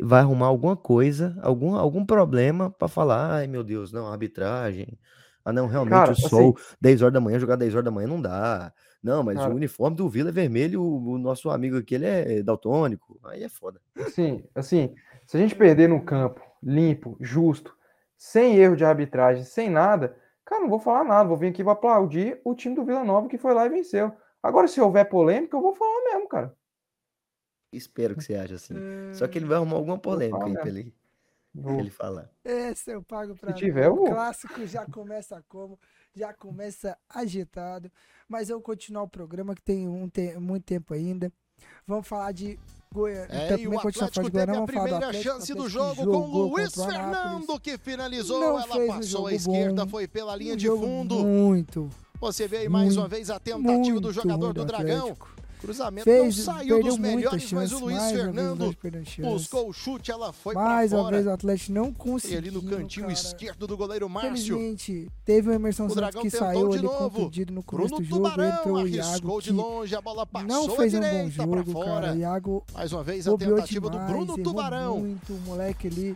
[0.00, 4.98] Vai arrumar alguma coisa, algum, algum problema para falar, ai meu Deus, não, arbitragem.
[5.44, 7.90] Ah, não, realmente Cara, o sol, assim, 10 horas da manhã, jogar 10 horas da
[7.90, 8.72] manhã não dá.
[9.02, 12.06] Não, mas Cara, o uniforme do Vila é vermelho, o, o nosso amigo aqui, ele
[12.06, 13.20] é, é daltônico.
[13.24, 13.78] Aí é foda.
[14.08, 14.94] Sim, assim,
[15.26, 17.76] se a gente perder no campo limpo, justo,
[18.16, 21.72] sem erro de arbitragem, sem nada, cara, não vou falar nada, vou vir aqui para
[21.72, 24.12] aplaudir o time do Vila Nova que foi lá e venceu.
[24.42, 26.56] Agora, se houver polêmica, eu vou falar mesmo, cara.
[27.72, 28.74] Espero que você ache assim.
[29.12, 29.48] Só que ele hum.
[29.48, 30.94] vai arrumar alguma polêmica aí pra ele,
[31.60, 32.30] pra ele falar.
[32.44, 35.78] É, Esse eu pago pra Se tiver, O clássico já começa como?
[36.14, 37.90] Já começa agitado.
[38.28, 41.32] Mas eu vou continuar o programa que tem, um, tem muito tempo ainda.
[41.86, 42.58] Vamos falar de
[42.94, 43.26] Goiânia.
[43.28, 46.72] É, e o Atlético teve a primeira do Atlético, chance do jogo com o Luiz
[46.72, 48.40] Fernando, que finalizou.
[48.40, 51.18] Não ela passou à esquerda, bom, foi pela linha de fundo.
[51.18, 51.90] Muito.
[52.20, 55.08] Você vê aí mais uma vez a tentativa do jogador do Dragão.
[55.10, 55.33] Atlético.
[55.64, 58.76] Cruzamento Fez, não saiu dos melhores, chance, mas o Luiz Fernando
[59.20, 60.76] buscou o chute, ela foi mais para fora.
[60.76, 62.34] Mais uma vez o Atlético não conseguiu.
[62.34, 63.18] E ali no cantinho cara.
[63.18, 64.58] esquerdo do goleiro Márcio.
[64.58, 67.30] Felizmente, teve uma imersão Santos que saiu de ali novo.
[67.50, 68.28] no começo Bruno do jogo.
[68.28, 71.84] Tubarão, entrou o Iago, de longe, a bola passou não fez um bom jogo, fora.
[71.84, 72.16] cara.
[72.16, 75.00] Iago mais uma vez a tentativa demais, do Bruno Tubarão.
[75.00, 76.14] muito, o moleque ali...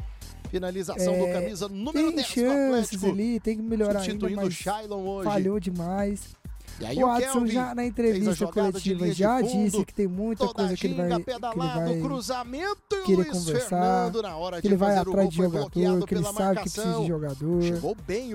[0.50, 5.24] Finalização é, do camisa número tem 10 chances ali, tem que melhorar ainda, mas hoje.
[5.24, 6.37] falhou demais
[6.80, 10.94] o Adson já na entrevista coletiva já fundo, disse que tem muita coisa que ele
[10.94, 14.12] vai, que ele vai querer conversar,
[14.60, 17.60] que ele vai atrás de jogador, que ele sabe que precisa de jogador,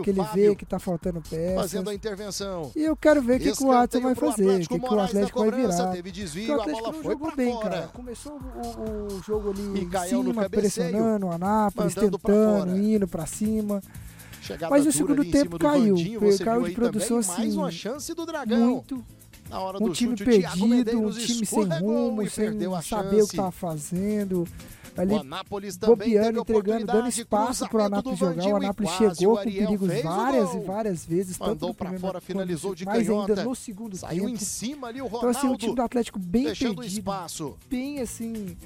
[0.04, 1.56] que ele vê que tá faltando peças.
[1.56, 2.72] Fazendo a intervenção.
[2.76, 5.00] E eu quero ver o que, que o Adson vai fazer, o que, que o
[5.00, 5.92] Atlético vai virar.
[5.92, 7.90] Teve desvio, o Atlético não jogou bem, cara.
[7.94, 13.82] Começou o, o jogo ali em cima, pressionando o Anápolis, tentando, indo pra cima.
[14.44, 15.96] Chegada Mas o segundo tempo caiu.
[15.96, 17.42] Bandinho, caiu de produção também, assim.
[17.42, 18.60] Mais uma chance do Dragão.
[18.60, 19.06] Muito.
[19.50, 23.36] Na hora um do time chute, perdido, um time sem rumo, sem saber o que
[23.36, 24.46] estava fazendo
[24.98, 25.16] ali
[25.80, 28.48] bobeando, entregando, dando espaço para o Anápolis jogar.
[28.48, 31.38] O Anápolis chegou com perigos várias e várias vezes.
[31.40, 34.36] Mandou para fora, finalizou de mais ainda no segundo Saiu tempo.
[34.36, 35.30] em cima ali o Ronaldo.
[35.30, 36.84] Então assim, o time do Atlético bem perdido.
[36.84, 37.56] Espaço.
[37.70, 38.58] Bem assim,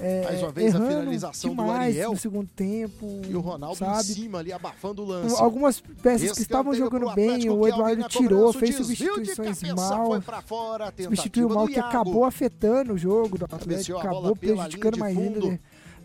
[0.00, 2.12] é, Mais uma vez a finalização do Ariel.
[2.12, 3.20] No segundo tempo.
[3.28, 3.98] E o Ronaldo sabe?
[3.98, 5.40] em cima ali, abafando o lance.
[5.40, 10.20] Algumas peças Esse que estavam jogando bem, o Eduardo tirou, fez substituições mal.
[10.46, 15.60] Fora, substituiu mal, que acabou afetando o jogo do Atlético, acabou prejudicando mais ainda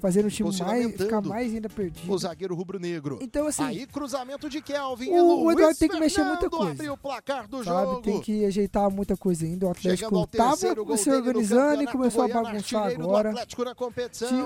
[0.05, 2.11] fazendo o time mais, ficar mais ainda perdido.
[2.11, 3.17] O zagueiro rubro-negro.
[3.21, 3.63] Então, assim.
[3.63, 5.09] Aí, cruzamento de Kelvin.
[5.09, 6.93] O, o Eduardo tem que mexer muita coisa.
[6.93, 7.87] o placar do sabe?
[7.87, 8.01] jogo.
[8.01, 9.65] Tem que ajeitar muita coisa ainda.
[9.65, 13.33] O Atlético tava se organizando e começou a bagunçar agora.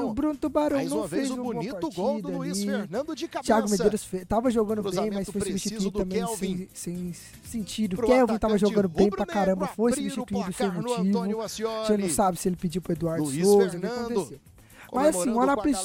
[0.02, 3.28] O Bruno Tubarão Mais uma não vez, fez um bonito gol do Luiz Fernando de
[3.28, 3.54] cabeça.
[3.54, 4.26] Thiago Medeiros fe...
[4.26, 7.98] tava jogando bem, mas foi substituído também sem, sem, sentido.
[7.98, 11.48] Pro Kelvin tava jogando bem pra caramba, foi substituído sem motivo.
[11.86, 14.40] Você não sabe se ele pediu pro Eduardo Luiz Souza, o que aconteceu.
[14.94, 15.78] Mas assim, o Anápolis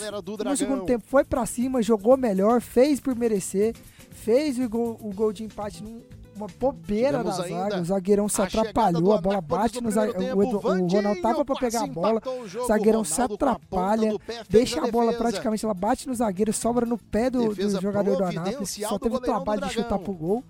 [0.44, 3.74] no segundo tempo foi para cima, jogou melhor, fez por merecer,
[4.10, 6.00] fez o gol, o gol de empate num
[6.36, 10.36] uma bobeira Tivemos da zaga, o zagueirão se atrapalhou, a bola bate no zagueiro.
[10.36, 14.78] O, o, Ronaldo tava para pegar a bola, o zagueirão Ronaldo se atrapalha, pé, deixa
[14.78, 14.92] a defesa.
[14.92, 18.98] bola praticamente, ela bate no zagueiro, sobra no pé do, do jogador do Anápolis, só
[18.98, 20.44] teve o trabalho de chutar pro gol.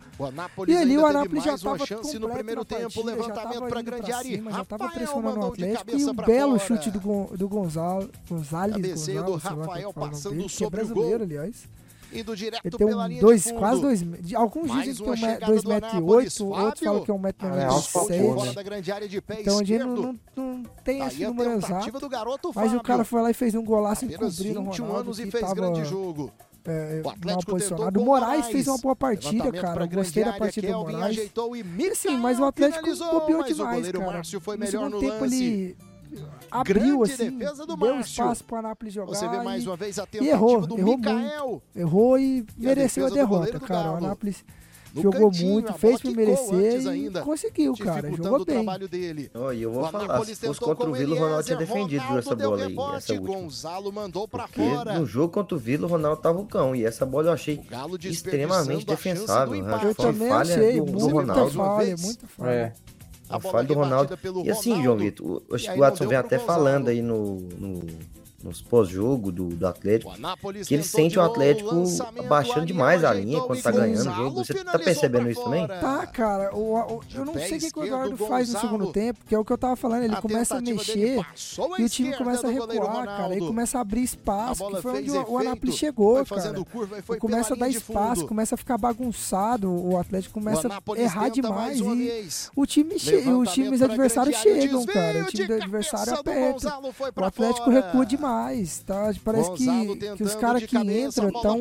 [0.67, 4.65] E ali o Anápolis já tava chance no primeiro tempo, levantamento para grande área, já
[4.65, 10.45] tava pressionando o Atlético e um belo chute do Gonzalo, Gonzales, Gonzales, Rafael é passando
[10.45, 11.15] é sobre o gol.
[11.15, 11.69] aliás.
[12.15, 15.21] Indo direto ele tem um pela linha dois, Quase dois, de, alguns Mais dizem que
[15.21, 16.39] tem 2,8m, outros
[16.79, 17.23] falam que é
[18.23, 19.23] 1,96m.
[19.29, 21.91] É, então a gente não, não, não tem Daí esse número exato.
[22.55, 24.95] mas o cara foi lá e fez um golaço encobrindo o Ronaldo.
[24.95, 26.31] Anos e fez grande jogo.
[26.67, 28.01] É, é o Atlético mal posicionado.
[28.01, 29.85] O Moraes fez uma boa partida, cara.
[29.85, 31.19] Eu gostei da partida do Moraes.
[31.19, 34.23] Ajeitou e Sim, mas o Atlético copiou demais, cara.
[34.59, 35.77] no segundo tempo ele
[36.51, 39.15] abriu Grande assim, defesa do deu espaço para Anápolis jogar.
[39.15, 41.49] Você vê mais e, uma vez a tentativa errou, do errou Mikael.
[41.49, 43.93] Muito, errou e, e mereceu a, a derrota, cara.
[43.93, 44.45] O Anápolis
[44.95, 48.09] no jogou cantinho, muito, fez por merecer ainda, e conseguiu, cara.
[48.13, 48.55] Jogou bem.
[48.55, 49.29] trabalho dele.
[49.35, 52.19] Oh, eu vou o falar, os contra o Vila, o é Ronaldo tinha defendido Ronaldo
[52.21, 53.35] essa bola aí, essa última.
[53.35, 54.99] Gonzalo mandou pra Porque fora.
[54.99, 57.61] no jogo contra o Vila, o Ronaldo tava o cão, e essa bola eu achei
[58.05, 59.61] extremamente defensável.
[59.61, 59.81] Né?
[59.83, 61.51] Eu também achei, do, Ronaldo.
[61.51, 62.73] falha, muita falha
[63.37, 64.19] a falha do Ronaldo.
[64.45, 67.81] E assim, João Vitor, acho que o Watson vem até falando aí no, no,
[68.45, 70.13] nos pós-jogo do, do Atlético,
[70.67, 71.83] que ele sente o Atlético
[72.29, 74.45] baixando demais a linha quando tá ganhando o jogo.
[74.45, 75.67] Você tá percebendo isso também?
[75.67, 76.55] Tá, cara.
[76.55, 79.39] O, o, eu não sei o que o Eduardo faz no segundo tempo, que é
[79.39, 80.05] o que eu tava falando.
[80.05, 81.25] Ele começa a mexer
[81.79, 83.35] e o time começa a recuar, cara.
[83.35, 86.55] Ele começa a abrir espaço, que foi onde o, o chegou, cara.
[87.09, 89.73] Ele começa a dar espaço, começa a ficar bagunçado.
[89.73, 91.81] O Atlético começa a errar demais.
[91.81, 95.23] E o time os times adversários chegam, cara.
[95.23, 96.79] O time do adversário aperta.
[97.17, 98.34] O Atlético recua demais
[98.85, 99.13] tá?
[99.25, 101.61] Parece Gonzalo que, que os caras que entram estão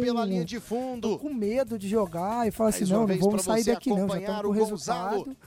[1.20, 4.42] com medo de jogar e falam assim, não, não vamos sair daqui não, já estamos
[4.42, 5.38] com o resultado.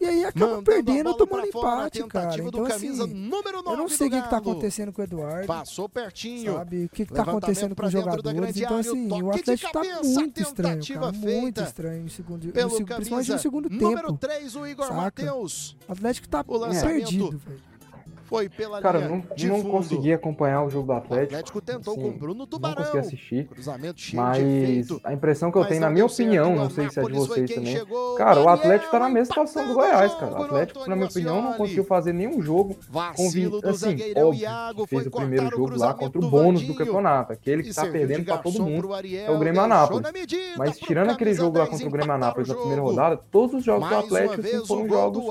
[0.00, 2.42] E aí acabam perdendo perdendo, tomando empate, cara.
[2.42, 5.46] Então, assim, eu não sei o que, está acontecendo com o Eduardo.
[5.46, 6.54] Passou pertinho.
[6.54, 6.84] Sabe?
[6.84, 8.56] O que, está acontecendo com os jogadores.
[8.56, 11.12] Então, assim, o Atlético está muito estranho, cara.
[11.12, 12.10] Muito estranho.
[12.10, 13.82] Segundo, pelo no, principalmente no segundo tempo.
[13.82, 15.76] Número 3, o Igor Matheus.
[15.78, 17.73] Tá o Atlético está perdido, velho.
[18.34, 19.70] Foi pela Cara, linha não, de não fundo.
[19.70, 21.34] consegui acompanhar o jogo do Atlético.
[21.34, 22.74] O Atlético tentou assim, com o Bruno Tubarão.
[22.74, 23.46] Não consegui assistir.
[23.46, 26.98] Cruzamento cheio mas efeito, a impressão que eu tenho, na minha opinião, não sei se
[26.98, 27.76] é de vocês também.
[28.18, 30.32] Cara, o Atlético tá na mesma situação do Goiás, cara.
[30.32, 33.46] O Atlético, na minha opinião, não conseguiu fazer nenhum jogo com assim,
[34.16, 37.32] óbvio, Iago fez o primeiro jogo lá contra o bônus do, campeonato.
[37.32, 40.10] Aquele que tá perdendo pra todo mundo é o Grêmio Anápolis.
[40.58, 43.88] Mas tirando aquele jogo lá contra o Grêmio Anápolis na primeira rodada, todos os jogos
[43.88, 45.24] do Atlético assim, foram jogos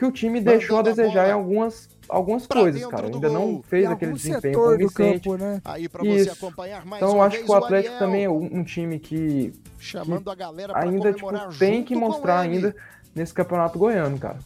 [0.00, 3.08] que o time deixou a desejar em algumas, algumas coisas, cara.
[3.08, 3.38] Ainda gol.
[3.38, 5.28] não fez aquele desempenho convincente.
[5.28, 5.60] Campo, né?
[5.62, 8.98] Aí você acompanhar mais Então eu acho que o Atlético também é um, um time
[8.98, 11.28] que, Chamando que a galera ainda tipo,
[11.58, 12.74] tem que mostrar ainda
[13.14, 14.38] nesse campeonato goiano, cara.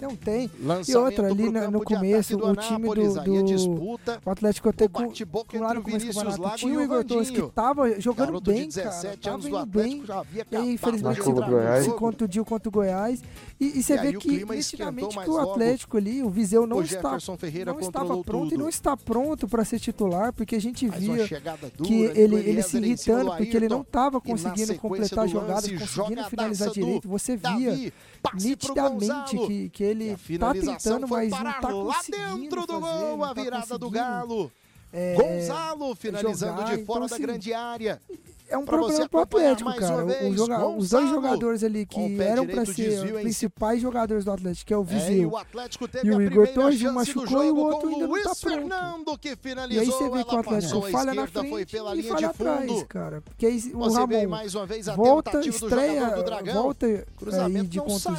[0.00, 0.50] Não tem.
[0.60, 4.88] Lançamento e outra, ali no começo, o time do, é do disputa, o Atlético até
[4.88, 6.08] com, o lá no começo
[6.56, 10.04] tinha o Igor Torres que tava jogando bem, cara, tava indo bem,
[10.50, 13.22] e aí infelizmente se, se contundiu contra o Goiás,
[13.58, 16.76] e, e você e vê que nitidamente que o Atlético logo, ali, o Viseu não,
[16.76, 17.16] o está,
[17.64, 18.54] não estava pronto tudo.
[18.54, 22.62] e não está pronto para ser titular, porque a gente via dura, que ele, ele
[22.62, 27.08] se irritando, porque Ayrton, ele não estava conseguindo completar jogadas, lance, conseguindo finalizar direito.
[27.08, 27.92] Você via Davi,
[28.34, 33.42] nitidamente que, que ele está tentando, mas não está conseguindo dentro do gol, a tá
[33.42, 34.52] virada do Galo.
[34.92, 38.00] É, Gonzalo finalizando jogar, de fora então, da assim, grande área
[38.48, 40.04] é um pra problema pro Atlético, cara.
[40.04, 40.66] Vez, o joga...
[40.68, 44.76] Os dois jogadores ali que eram para ser os principais jogadores do Atlético, que é
[44.76, 48.34] o Viseu é, e o, Igor Torres, um machucou e o outro ainda não tá
[48.40, 48.56] pronto.
[48.56, 49.36] Fernando, que
[49.70, 53.20] e aí você vê que o Atlético falha na frente e falha atrás, cara.
[53.22, 57.04] Porque aí o Ramon mais uma vez a volta, estreia, do volta é,
[57.44, 58.14] aí de contusão,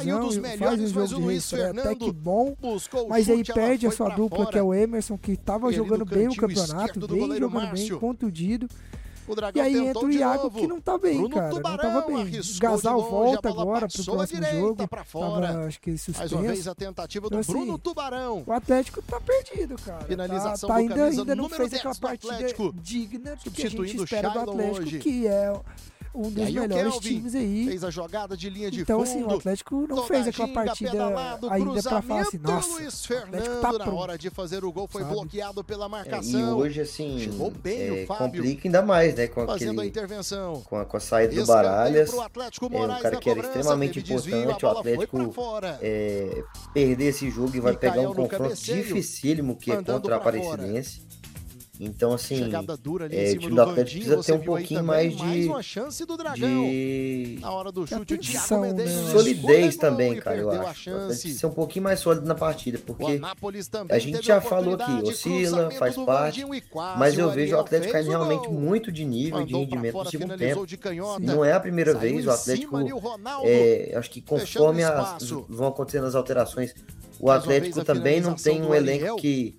[0.58, 1.82] faz um jogo de né?
[1.82, 2.56] até que bom,
[3.08, 6.36] mas aí perde a sua dupla, que é o Emerson, que tava jogando bem o
[6.36, 8.68] campeonato, bem jogando bem, contundido.
[9.28, 11.50] O Dragão e aí entra o Iago, que não tá bem, Bruno cara.
[11.50, 12.40] Tubarão, não tava bem.
[12.40, 14.88] O Gasal volta agora pro próximo direita, jogo.
[14.88, 15.46] Pra fora.
[15.48, 16.18] Tava, acho que suspenso.
[16.18, 18.42] Mais uma vez a tentativa do então, assim, Tubarão.
[18.46, 20.04] O Atlético tá perdido, cara.
[20.06, 22.38] Finalização tá, tá ainda, ainda não fez aquela partida
[22.74, 25.52] digna que a gente espera do Atlético, que é
[26.18, 27.66] um dos aí, melhores times aí.
[27.66, 29.08] Fez a jogada de linha de então, fundo.
[29.10, 31.06] Então, assim, o Atlético não fez aquela partida
[31.50, 34.88] ainda pra falar assim, nossa, Luiz tá Fernando, tá na hora de fazer o gol
[34.88, 35.14] foi sabe?
[35.14, 36.40] bloqueado pela marcação.
[36.40, 39.26] É, e hoje, assim, Chegou bem é, o Fábio, complica ainda mais, né?
[39.28, 40.62] Com fazendo aquele, a intervenção.
[40.62, 42.12] Com a, com a saída do Baralhas.
[42.12, 44.64] É um cara que era extremamente importante.
[44.64, 45.34] o Atlético
[45.80, 46.42] é,
[46.74, 51.06] perder esse jogo e vai e pegar um confronto dificílimo que é contra a Aparecidense.
[51.80, 52.50] Então, assim,
[52.82, 55.22] dura ali é, o time do, Atlético precisa ter um pouquinho mais de.
[55.22, 56.64] Mais uma chance do Dragão.
[56.64, 57.38] De...
[57.40, 59.12] Na hora do chute, atenção, o Thiago Né?
[59.12, 60.90] Solidez também, cara, eu acho.
[60.90, 63.20] precisa Ser um pouquinho mais sólido na partida, porque
[63.88, 66.44] a gente já falou aqui, oscila, faz parte.
[66.98, 70.66] Mas eu vejo o Atlético caindo realmente muito de nível, de rendimento no segundo tempo.
[71.20, 72.76] Não é a primeira vez, o Atlético.
[73.44, 76.74] É, acho que conforme as, vão acontecendo as alterações,
[77.20, 79.56] o Atlético também não tem um elenco que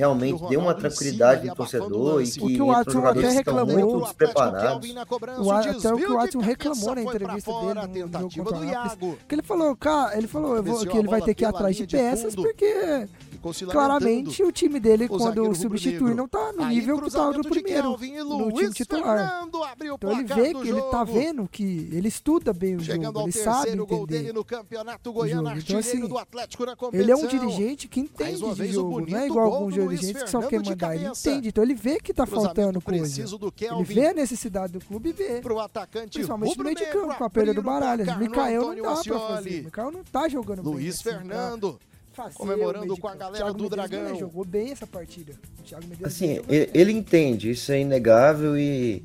[0.00, 4.90] realmente deu uma tranquilidade no torcedor e que o que o Watson até muito despreparados.
[5.38, 9.42] O, até que o Watson reclamou na entrevista dele no jogo contra o que ele
[9.42, 13.06] falou, cara, ele falou que ele vai ter que ir atrás de peças porque
[13.40, 13.86] ficou se lamentando.
[13.86, 17.42] Claramente o time dele, o quando substitui, não tá no Aí, nível que tá do
[17.42, 19.48] primeiro, Kelvin, no time titular.
[19.82, 23.32] Então ele vê que ele tá vendo que ele estuda bem o Chegando jogo, ele
[23.32, 28.00] sabe entender no campeonato goiano, então, assim, do Atlético na ele é um dirigente que
[28.00, 31.64] entende de jogo, não é igual alguns dirigentes que só quer mandar, ele entende, então
[31.64, 35.40] ele vê que tá faltando coisa, ele vê a necessidade do clube e vê,
[36.10, 39.64] principalmente no meio de campo, com a perda do Baralhas, Micael não dá pra fazer,
[39.64, 40.72] Micael não tá jogando bem.
[40.72, 41.78] Luiz assim, Fernando.
[42.34, 44.14] Comemorando com a galera do Medeiros Dragão.
[44.14, 45.34] É, jogou bem essa partida.
[46.04, 49.02] assim, ele, ele entende, isso é inegável e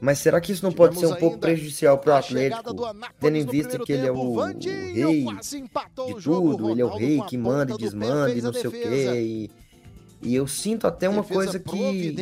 [0.00, 2.74] mas será que isso não Tivemos pode ser um pouco prejudicial para o Atlético,
[3.20, 7.36] tendo em vista que ele é o, rei de tudo, ele é o rei que
[7.36, 9.50] manda e desmanda e não sei o quê, e
[10.22, 11.70] e eu sinto até uma Defesa coisa que.
[11.70, 12.16] do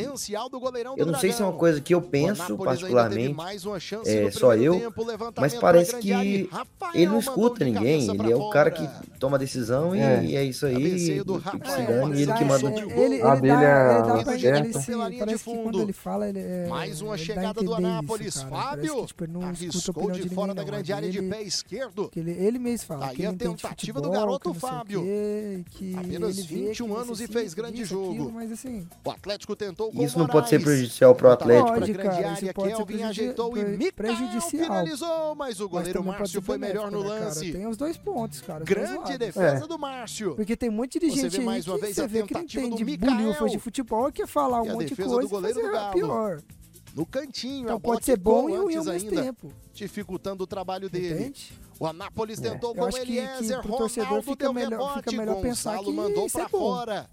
[0.49, 0.59] do
[0.97, 4.09] Eu não sei se é uma coisa que eu penso Anápolis particularmente, mais uma chance
[4.09, 5.05] é, só eu, tempo,
[5.37, 8.09] mas parece grande área e que Rafael ele não escuta de ninguém.
[8.09, 8.87] Ele é o cara fora.
[9.03, 10.23] que toma a decisão e É.
[10.23, 10.75] e é isso aí.
[11.23, 12.69] Do e- e Rafael, ele que manda.
[12.69, 14.59] É, ele, ele A dá, dele é ele dá pra aberta.
[14.59, 16.67] ele se- de parece que quando ele fala, ele é.
[16.67, 18.27] Mais uma ele dá a chegada do entender Anápolis.
[18.27, 18.49] isso, cara.
[18.49, 19.07] Parece Fábio
[27.83, 28.11] que, jogo.
[28.11, 28.87] Aquilo, mas assim...
[29.03, 31.79] O Atlético tentou Isso não pode ser prejudicial para o Atlético.
[31.79, 34.63] Pode, cara, isso pode Kelvin ser ajeitou pre e prejudicial.
[34.63, 37.51] finalizou, mas o goleiro mas Márcio foi melhor no né, lance.
[37.51, 38.63] Tem os dois pontos, cara.
[38.63, 39.67] Grande defesa é.
[39.67, 40.35] do Márcio.
[40.35, 44.11] Porque tem muito de gente você vê você vê que não entende bolhufas de futebol
[44.11, 46.41] que quer falar um monte de coisa do goleiro e fazer pior.
[46.95, 49.53] No cantinho, então pode ser bom e ruim ao mesmo tempo.
[49.73, 51.13] Dificultando o trabalho dele.
[51.13, 51.53] Entende?
[51.79, 52.49] O Anápolis é.
[52.49, 52.75] tentou é.
[52.75, 55.79] com o Eliezer, que, que Ronaldo torcedor fica deu melhor, rebote, fica melhor Gonçalo pensar
[55.79, 57.09] que mandou para é fora.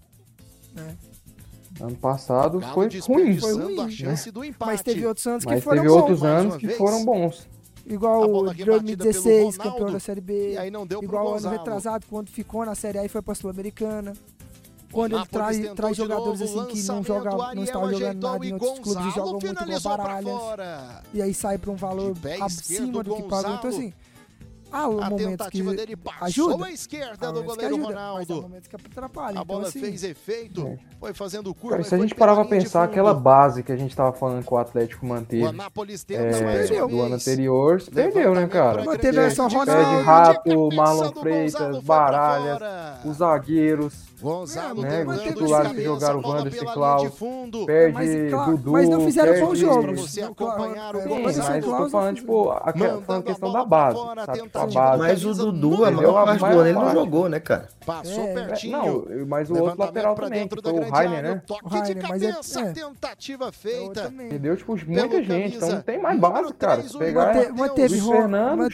[0.75, 1.83] É.
[1.83, 4.31] Ano passado foi ruim, foi ruim, a chance né?
[4.31, 4.71] do empate.
[4.71, 6.01] Mas teve outros anos Mas que foram teve bons.
[6.01, 6.29] outros né?
[6.29, 6.77] anos que vez.
[6.77, 7.47] foram bons.
[7.85, 10.53] Igual o 2016, campeão da Série B.
[10.53, 13.33] E aí não deu Igual ano retrasado, quando ficou na Série A e foi pra
[13.33, 14.13] Sul-Americana.
[14.91, 18.53] Quando ele traz, traz jogadores novo, assim que não jogam, não estavam jogando nada em
[18.53, 21.03] outros Gonzalo clubes jogam muito igual Baralhas.
[21.13, 23.55] E aí sai pra um valor acima do que pagam.
[23.55, 23.93] Então assim,
[24.71, 26.65] Há um a tentativa dele passou ajuda.
[26.65, 28.33] à esquerda do goleiro ajuda, Ronaldo.
[28.33, 28.61] a
[28.97, 30.77] então, bola então, assim, fez efeito, é.
[30.99, 31.77] foi fazendo curva.
[31.77, 34.53] Cara, se a gente parava pra pensar aquela base que a gente tava falando que
[34.53, 38.83] o Atlético manteve o Anápolis tenta é, mais uma do ano anterior, perdeu, né, cara?
[38.83, 39.71] Manteve essa Ronaldo.
[39.71, 46.27] Pé de rato, Marlon Freitas, Baralhas, os zagueiros, Gonzalo né, os titulares que jogaram o
[46.27, 47.13] Wanderson e Klaus,
[47.65, 49.81] perde é, mas, é Dudu, mas não fizeram perde, bom jogo.
[49.81, 52.73] Pra não acompanhar o Sim, mas eu tô falando, tipo, a,
[53.07, 54.97] uma questão da base, sabe, a base.
[54.97, 57.69] Mas o Dudu, é a maior parte do ano, ele não jogou, né, cara?
[57.85, 59.05] Passou pertinho.
[59.07, 61.41] Não, mas o outro lateral também, foi o Rainer, né?
[61.45, 64.11] Toque de cabeça, tentativa feita.
[64.29, 66.83] Perdeu, tipo, muita gente, então não tem mais base, cara.
[66.97, 68.67] Pegar o Fernando,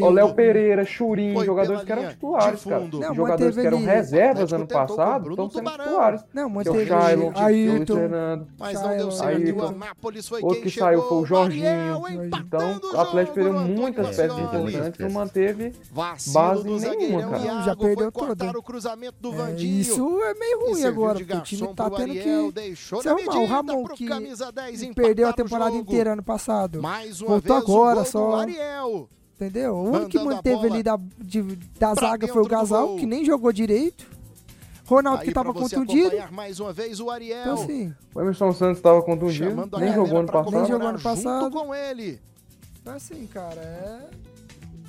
[0.00, 3.14] o Léo Pereira, Churinho, jogadores que eram titulares, cara.
[3.14, 6.24] Jogadores que eram reservas ano passado estão sendo titulares.
[6.32, 8.46] Não, é manteve Shailon, Ayrton, Fernando.
[8.58, 9.56] Mas não deu certo.
[9.56, 11.64] O Anápolis foi Outro que chegou, saiu foi o Jorginho.
[11.64, 12.30] Né?
[12.40, 17.62] Então, o Atlético perdeu muitas peças importantes, não manteve base nenhuma, cara.
[17.62, 18.46] Já perdeu toda.
[18.46, 22.12] É, isso é meio ruim agora, porque o time tá tendo
[22.52, 23.36] que se arrumar.
[23.36, 26.80] O Ramon, que perdeu a temporada inteira ano passado,
[27.26, 28.44] voltou agora só
[29.40, 29.74] entendeu?
[29.74, 31.42] O único que manteve ali da, de,
[31.78, 34.06] da zaga foi o Gasal, que nem jogou direito.
[34.90, 36.10] Ronaldo que tava contundido.
[36.32, 37.40] mais uma vez o Ariel.
[37.40, 37.94] Então, sim.
[38.12, 41.44] o Emerson Santos tava contundido, nem jogou, passado, nem jogou ano passado.
[41.44, 42.20] Junto com ele.
[42.80, 44.08] Então, assim, cara, é...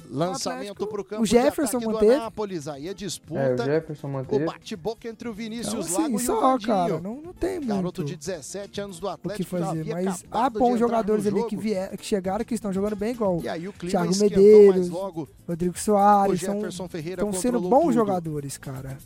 [0.10, 1.24] Lançamento para o campo.
[1.24, 2.14] O Jefferson de manteve.
[2.16, 2.68] Anápolis.
[2.68, 3.40] Aí a disputa.
[3.40, 4.44] É, o Jefferson manteve.
[4.44, 7.60] O bate-boca entre o Vinícius então, Lago assim, e o só, cara, não, não tem
[7.60, 7.68] muito.
[7.68, 9.42] Garoto de 17 anos do Atlético.
[9.42, 12.98] O que fazer, mas há bons jogadores ali que, vier, que chegaram, que estão jogando
[12.98, 16.34] bem, igual e aí, o clima Thiago Medeiros, logo, Rodrigo Soares.
[16.34, 17.94] O Jefferson são, Ferreira estão sendo bons tudo.
[17.94, 18.98] jogadores, cara.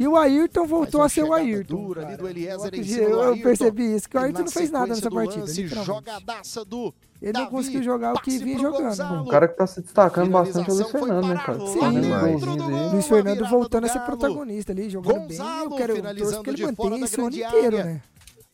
[0.00, 1.76] E o Ayrton voltou a ser o Ayrton.
[1.76, 4.50] Dura, ali do Eliezer eu, em cima eu, eu percebi isso, que o Ayrton não
[4.50, 5.46] fez nada nessa partida.
[5.84, 8.84] Jogadaça do ele Davi, não conseguiu jogar o que vinha jogando.
[8.84, 9.24] Gonzalo.
[9.24, 11.66] O cara que tá se destacando bastante é o Luiz Fernando, né, cara?
[11.66, 12.90] Sim, Sim.
[12.92, 15.70] Luiz Fernando voltando a ser protagonista ali, jogando Gonzalo, bem.
[15.70, 18.02] Eu quero eu que ele mantenha isso o ano inteiro, né?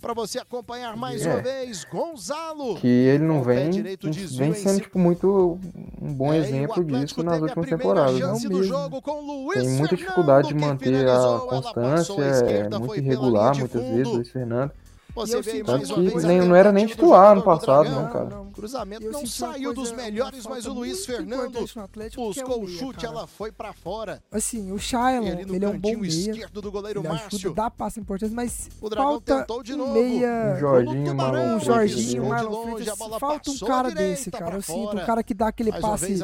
[0.07, 1.33] para você acompanhar mais é.
[1.33, 1.85] uma vez.
[1.85, 2.77] Gonzalo.
[2.77, 5.59] Que ele não vem, vem sendo tipo, muito
[6.01, 8.21] um bom é, exemplo disso nas últimas temporadas.
[8.21, 8.39] Não.
[8.39, 14.71] Tem muita dificuldade de manter a constância, é muito irregular muitas vezes, Luiz Fernando.
[15.17, 16.25] Você vê mais uma vez.
[16.25, 18.25] Nem, não era nem titular no passado, né, não, cara.
[18.27, 18.51] Não.
[18.51, 23.51] Cruzamento não saiu dos melhores, mas o Luiz Fernando é buscou o chute, ela foi
[23.51, 24.23] pra fora.
[24.31, 26.33] Assim, o Shailon, ele, ele é um bom meia.
[26.33, 27.55] esquerdo do goleiro ele é Márcio.
[27.55, 29.95] Dá passe importante, mas o Dragão tentou de novo.
[29.95, 32.99] Meia, um Jorginho, Marlon, um Jorginho, Marlon Freitas.
[33.19, 34.57] Falta um cara desse, cara.
[34.57, 36.15] Eu sinto um cara que dá aquele passe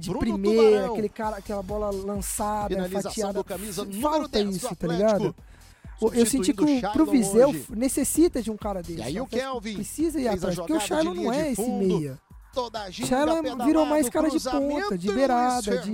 [0.00, 3.44] de primeira, aquele cara, aquela bola lançada, fatiada.
[4.00, 5.34] Falta isso, tá ligado?
[6.12, 7.66] Eu senti que o, pro Viseu hoje.
[7.70, 8.98] necessita de um cara desse.
[8.98, 12.18] E aí o Kelvin precisa ir atrás, porque o Shailon não é fundo, esse meia
[12.52, 15.92] toda a virou mais cara de ponta, de beirada, de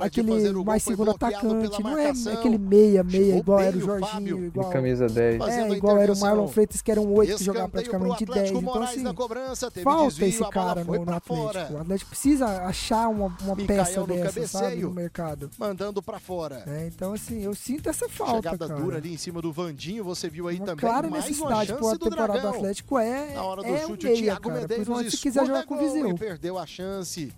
[0.00, 5.06] aquele mais segundo atacante, não é aquele meia, meia igual era o Jorginho, igual, camisa
[5.06, 5.40] 10.
[5.42, 8.50] É, igual era o Marlon Freitas que era um 8 que jogava praticamente dez.
[8.50, 8.62] 10.
[8.62, 11.74] Então assim, falta esse cara no, no Atlético.
[11.74, 15.50] O Atlético precisa achar uma, uma peça dessa, sabe, no mercado.
[15.58, 16.64] Mandando para fora.
[16.66, 18.80] É, então assim, eu sinto essa falta, Chegada cara.
[18.80, 22.40] dura ali em cima do Vandinho, você viu aí também, clara necessidade uma temporada do,
[22.40, 25.78] do Atlético é na hora do é chute, meia, o se quiser jogar com o
[25.78, 26.10] Viseu.
[26.10, 27.32] e perdeu a chance.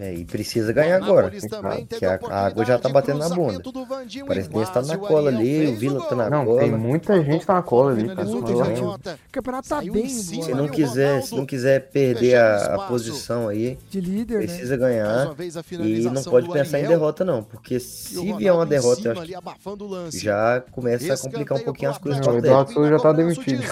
[0.00, 1.30] É, e precisa ganhar agora.
[1.50, 3.62] Também Que a, a água já tá batendo na bunda.
[3.62, 6.60] e que tá na o cola ali, o Vila tá na Não, cola.
[6.60, 8.26] tem muita gente na cola ali, cara.
[8.26, 13.48] O campeonato tá bem Se não o quiser, se não quiser perder a, a posição
[13.48, 14.46] aí, de líder, né?
[14.46, 15.36] precisa Mais ganhar.
[15.80, 17.42] E não pode pensar em derrota, não.
[17.42, 21.58] Porque E o se vier uma derrota, eu acho que o já começa a complicar
[21.58, 22.38] um pouquinho as coisas Não, pro o.
[22.38, 23.62] Eduardo já tá o demitido.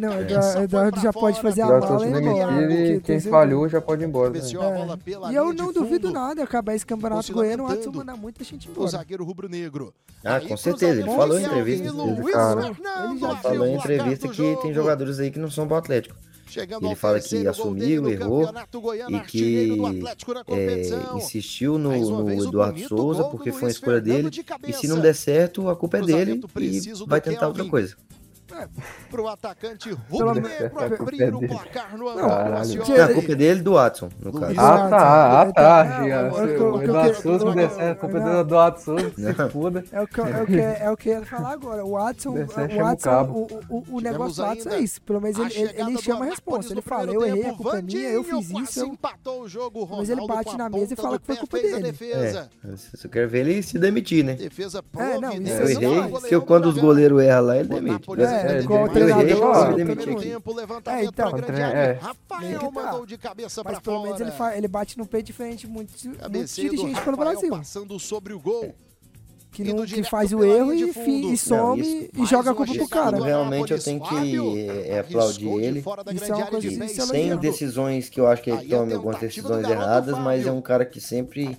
[0.00, 0.16] Não,
[0.60, 2.72] o Eduardo- já pode fazer a Eduardo mala e ir demitido embora.
[2.92, 4.32] e quem falhou já pode ir embora
[5.72, 6.42] não duvido nada.
[6.42, 8.86] Acabar esse campeonato goiano, o Adson manda muita gente embora.
[8.86, 9.94] O zagueiro rubro-negro.
[10.24, 11.00] Ah, aí, com certeza.
[11.00, 11.88] Ele falou em entrevista.
[11.88, 16.16] Ele, cara, ele falou em entrevista que tem jogadores aí que não são pro Atlético.
[16.52, 18.46] Chegando ele fala que assumiu, errou
[19.08, 19.70] e que
[20.48, 24.30] é, insistiu no, no Eduardo Souza porque foi uma escolha dele.
[24.66, 27.96] E se não der certo, a culpa é dele e vai tentar outra coisa
[29.10, 34.08] pro atacante rubro-negro abrir o placar no Antônio Não, a culpa é dele do Watson,
[34.20, 34.54] no caso.
[34.58, 36.30] Ah, tá, ah, tá, Gia.
[37.94, 38.76] Culpa dele é do Eduardo
[39.10, 39.84] que se foda.
[39.92, 41.84] É o que, é que, é o que eu ia falar agora.
[41.84, 45.00] O Watson, o, Watson, o, o, negócio do Watson é isso.
[45.02, 46.72] Pelo menos ele, ele, chama a resposta.
[46.72, 48.84] Ele fala, eu errei a culpa é minha, eu fiz isso.
[48.86, 51.94] Empatou o jogo, Mas ele bate na mesa e fala que foi culpa dele.
[52.12, 52.46] É,
[53.04, 54.34] eu quero ver ele se demitir, né?
[54.34, 55.60] Defesa é, providencial.
[55.60, 58.10] Eu é errei, se eu, quando os goleiros erram lá, ele demite.
[58.20, 59.74] É, é, é com o treinador.
[60.20, 61.78] Tempo, levantamento é, então, pra grande área.
[61.78, 61.92] É.
[61.92, 63.06] Rafael mandou tá.
[63.06, 63.82] de cabeça Mas pra Mas.
[63.82, 65.92] Pelo menos ele, ele bate no peito diferente muito,
[66.30, 67.50] muito dirigente pelo Brasil.
[67.50, 68.64] Passando sobre o gol.
[68.64, 68.91] É
[69.52, 72.72] que, não, que faz o erro e, fi, e some não, e joga a culpa
[72.72, 73.22] pro cara.
[73.22, 75.84] Realmente eu tenho que é, aplaudir ele.
[76.14, 79.68] Isso é uma coisa que Tem decisões que eu acho que ele tome algumas decisões
[79.68, 81.56] erradas, mas é um cara que sempre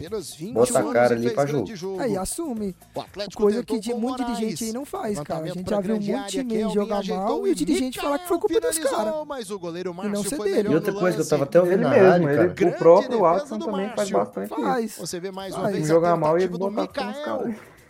[0.51, 1.99] bota a cara ali pra jogo.
[1.99, 2.75] Aí assume.
[3.35, 5.45] Coisa que muito dirigente aí não faz, cara.
[5.45, 8.59] A gente já viu muito time jogar mal e o dirigente falar que foi culpa
[8.59, 9.13] dos caras.
[10.03, 10.69] E não ser dele.
[10.69, 12.07] E outra coisa que eu tava até ouvindo mesmo.
[12.07, 12.69] rádio, cara.
[12.69, 14.99] O próprio Watson também faz bastante isso.
[14.99, 17.55] Você vê mais uma vez jogar mal e ele botar a culpa nos caras.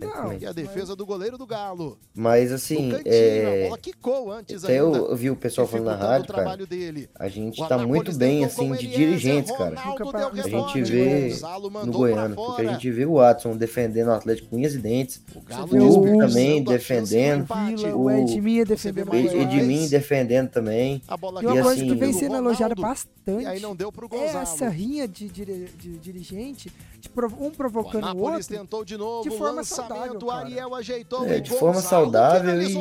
[0.00, 1.98] Não, e a defesa do goleiro do Galo.
[2.14, 3.64] Mas assim, cantinho, é...
[3.64, 4.98] a bola quicou antes Até ainda.
[4.98, 6.58] eu vi o pessoal falando na rádio, cara.
[7.18, 9.78] A gente tá muito bem assim de dirigentes, cara.
[9.78, 11.34] A gente vê
[11.84, 15.22] no Goiânia, porque a gente vê o Watson defendendo o Atlético com unhas e dentes.
[15.34, 17.46] O Galo também defendendo.
[17.96, 19.14] O Edminha defendendo.
[19.14, 21.02] Edminha defendendo também.
[21.08, 23.46] E uma coisa assim, que vem sendo elogiada bastante.
[23.46, 26.72] É essa rinha de dirigente,
[27.38, 28.40] um provocando o outro.
[28.84, 29.64] de de forma
[29.94, 32.76] o Ariel ajeitou é, de forma saudável e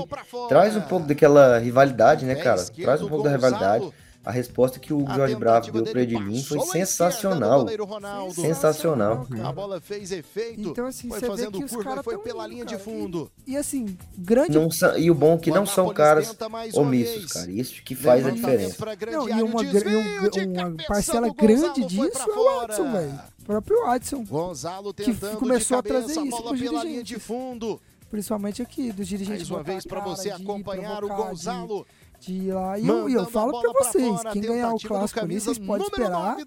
[0.48, 2.64] traz um pouco daquela rivalidade, né, cara?
[2.66, 3.92] Traz um pouco da rivalidade.
[4.30, 7.66] A resposta que o a Jorge Bravo deu para Edilson foi sensacional.
[7.84, 9.26] Ronaldo, sensacional.
[9.28, 9.44] Uhum.
[9.44, 10.70] A bola fez efeito.
[10.70, 13.32] Então, assim, foi fazendo que curva caras foi pela linha cara, de fundo.
[13.48, 14.52] E, e assim, grande.
[14.56, 14.70] Não,
[15.00, 16.38] e o bom é que não são caras
[16.76, 17.50] omissos, cara.
[17.50, 18.86] Isso que faz a diferença.
[19.12, 23.20] Não, e uma, um, uma parcela grande disso é o Watson, velho.
[23.40, 24.24] O próprio Watson.
[24.26, 29.50] Gonzalo que começou a trazer isso para os linha de fundo principalmente aqui dos dirigentes.
[29.50, 31.86] Mais uma vez para você acompanhar o Gonzalo.
[31.86, 32.78] De de ir lá.
[32.78, 36.38] E Mandando eu, eu falo para vocês, quem ganhar o clássico ali, vocês podem esperar.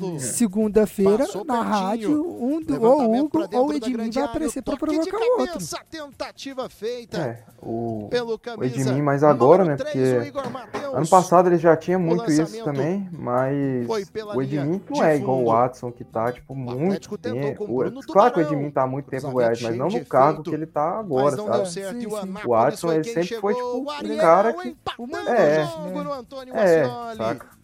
[0.00, 0.18] Uhum.
[0.18, 5.58] Segunda-feira, na rádio, um do, ou Hugo ou Edmin vai aparecer para provocar o outro.
[5.90, 9.76] Tentativa feita é, o, pelo mais né, o Edmin, mas agora, né?
[9.76, 9.98] Porque
[10.94, 13.88] ano passado ele já tinha muito isso também, mas
[14.34, 17.66] o Edmin não é igual o Watson, que tá, tipo, muito tempo.
[18.06, 20.66] Claro que o Edmin tá muito tempo em Goiás, mas não no cargo que ele
[20.66, 22.06] tá agora, sabe?
[22.06, 24.76] O Watson, ele é sempre foi, tipo, um cara que
[25.24, 26.84] Mano é, Jogo, no Antônio é,
[27.16, 27.57] Saca.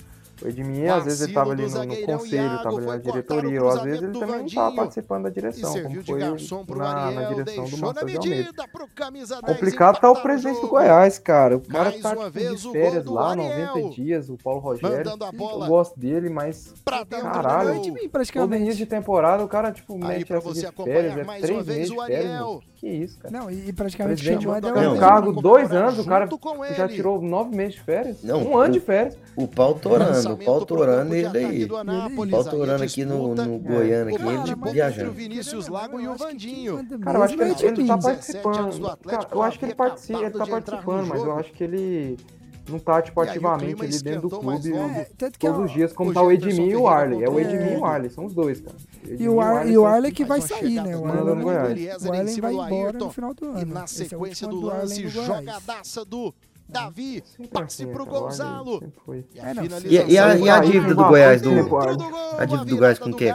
[0.45, 3.69] O Edmir, às vezes, ele estava ali no, no conselho, estava ali na diretoria, ou
[3.71, 6.21] às vezes ele também não estava participando da direção, como foi
[6.77, 8.53] na, na direção do Matheus Almeida.
[9.47, 11.57] Complicado tá o presidente do Goiás, cara.
[11.57, 15.11] O cara está de férias lá, 90 dias, o Paulo Rogério.
[15.11, 20.31] Eu gosto dele, mas então, caralho, é todo início de temporada o cara, tipo, mete
[20.31, 23.39] essa de férias, é três meses de férias, que isso, cara.
[23.39, 24.69] Não, e praticamente chamando...
[24.69, 26.29] um cargo dois anos, o cara
[26.77, 29.17] já tirou nove meses de férias, um ano de férias.
[29.37, 31.67] O pau torando o Paulo Torano, ele daí.
[31.67, 35.11] Paulo Torano aqui no, no Goiânia, aqui, ele viajando.
[35.11, 36.87] Tá é Vinícius Lago e o Vandinho.
[37.01, 38.99] Cara, eu acho que ele, ele tá participando.
[38.99, 42.17] Cara, eu acho que ele, participa, ele tá participando, mas eu acho que ele
[42.69, 45.07] não tá, tipo, ativamente ali dentro do clube né?
[45.21, 47.23] é, todos é os dias, como tá o Edmir é e o Arley.
[47.23, 48.77] É o Edmir e o Arley, são os dois, cara.
[49.07, 50.97] e o, Ar, e o Arley que vai sair, né?
[50.97, 53.61] O Arley, vai embora no final do ano.
[53.61, 56.35] E na sequência do lance, jogadaça do
[56.69, 58.83] Davi, passe pro Gonzalo.
[59.85, 61.51] E a, é, dívida do Goiás do.
[62.39, 63.31] A dívida do Goiás com o quê?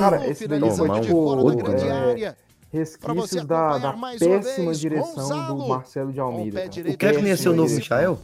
[0.00, 2.34] Cara, esse daí foi tipo de outro, né?
[2.72, 6.68] resquícios da, da péssima direção Gonzalo, do Marcelo de Almeida.
[6.68, 6.90] Cara.
[6.90, 8.18] O Keco nem é seu novo Michael?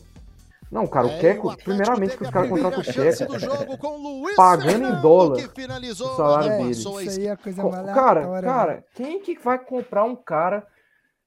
[0.71, 6.17] Não, cara, o Keco, primeiramente que os caras contratam o Keco, pagando em dólar o
[6.17, 6.71] salário dele.
[6.71, 7.63] Isso aí é coisa
[7.95, 10.67] cara, cara, quem que vai comprar um cara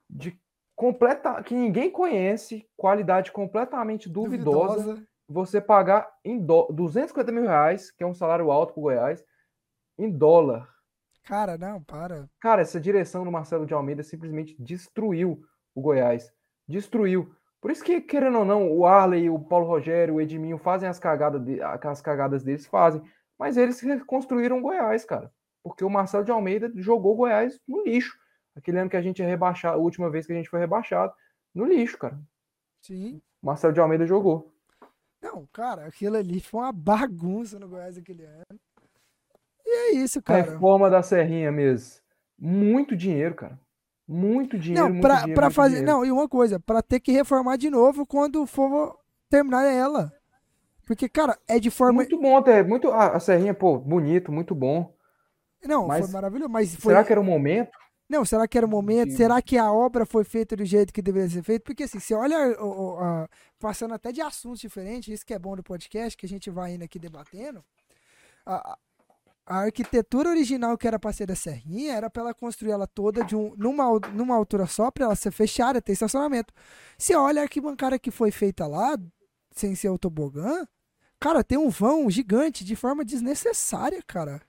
[0.09, 0.37] de
[0.79, 8.01] completa que ninguém conhece, qualidade completamente duvidosa, você pagar em dó, 250 mil reais, que
[8.01, 9.21] é um salário alto pro Goiás,
[9.97, 10.69] em dólar.
[11.25, 12.29] Cara, não, para.
[12.39, 15.41] Cara, essa direção do Marcelo de Almeida simplesmente destruiu
[15.75, 16.31] o Goiás.
[16.65, 17.29] Destruiu.
[17.59, 20.97] Por isso que, querendo ou não, o Arley, o Paulo Rogério, o Edminho fazem as
[20.97, 23.01] cagadas, de, as cagadas deles, fazem.
[23.37, 25.29] Mas eles reconstruíram Goiás, cara.
[25.61, 28.17] Porque o Marcelo de Almeida jogou Goiás no lixo.
[28.59, 31.13] Aquele ano que a gente é rebaixado, a última vez que a gente foi rebaixado,
[31.55, 32.19] no lixo, cara.
[32.81, 33.21] Sim.
[33.41, 34.53] Marcelo de Almeida jogou.
[35.21, 38.59] Não, cara, aquilo ali foi uma bagunça no Goiás aquele ano.
[39.65, 40.41] E é isso, A cara.
[40.43, 42.01] reforma da Serrinha mesmo.
[42.37, 43.59] Muito dinheiro, cara.
[44.07, 45.75] Muito dinheiro, Não, muito pra, dinheiro, pra muito fazer.
[45.77, 45.91] dinheiro.
[45.91, 48.97] Não, e uma coisa, pra ter que reformar de novo quando for
[49.29, 50.11] terminar ela.
[50.85, 51.93] Porque, cara, é de forma.
[51.97, 54.91] Muito bom até, muito a, a Serrinha, pô, bonito, muito bom.
[55.63, 56.49] Não, Mas foi maravilhoso.
[56.49, 56.93] Mas foi.
[56.93, 57.77] Será que era o momento?
[58.09, 59.09] Não, será que era o momento?
[59.09, 61.63] de- Será que a obra foi feita do jeito que deveria ser feita?
[61.63, 63.29] Porque assim, você olha, o- a-
[63.59, 66.73] passando até de assuntos diferentes, isso que é bom do podcast, que a gente vai
[66.73, 67.63] indo aqui debatendo.
[68.45, 68.77] A, a-
[69.61, 73.35] arquitetura original que era para ser da Serrinha era para ela construir ela toda de
[73.35, 76.53] um, numa, numa altura só, para ela ser fechada, ter estacionamento.
[76.97, 78.95] Você olha a arquibancada que foi feita lá,
[79.51, 80.67] sem ser o tobogã,
[81.19, 84.39] cara, tem um vão gigante de forma desnecessária, cara.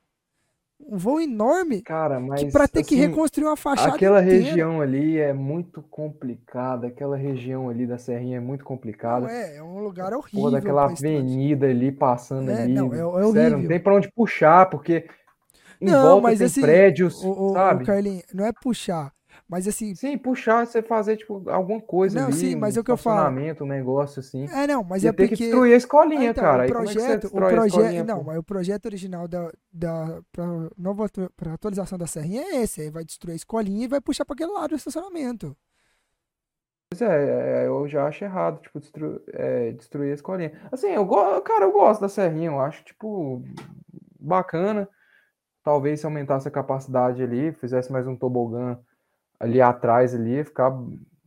[0.86, 4.44] Um vão enorme Cara, mas que pra ter que assim, reconstruir uma fachada aquela inteira.
[4.44, 6.86] região ali é muito complicada.
[6.88, 9.30] Aquela região ali da Serrinha é muito Não complicada.
[9.30, 10.40] é, é um lugar horrível.
[10.40, 12.74] Porra, daquela avenida ali passando É, ali.
[12.74, 13.58] não, é- é Sério, horrível.
[13.58, 15.06] não tem pra onde puxar, porque
[15.80, 17.84] em Não, volta mas tem assim, prédios, O, o, o sabe?
[17.84, 19.12] Carlinhos, não é puxar,
[19.50, 22.84] mas assim, Sim, puxar, você fazer, tipo, alguma coisa Não, ali, sim, mas é o
[22.84, 23.18] que eu falo.
[23.18, 24.46] estacionamento, um negócio assim.
[24.46, 26.58] é não, mas é ter que porque destruir a escolinha, Ah, então, cara.
[26.58, 28.24] o é que projeto, o destrói a projeto, não, pô?
[28.24, 30.44] mas o projeto original da, da pra
[30.76, 34.24] nova pra atualização da Serrinha é esse, aí vai destruir a escolinha e vai puxar
[34.24, 35.56] para aquele lado o estacionamento.
[36.90, 40.52] Pois é, é, eu já acho errado, tipo, destru- é, destruir a escolinha.
[40.72, 43.42] Assim, eu gosto, cara, eu gosto da Serrinha, eu acho, tipo,
[44.18, 44.88] bacana.
[45.64, 48.78] Talvez se aumentasse a capacidade ali, fizesse mais um tobogã
[49.40, 50.70] ali atrás ali, ficar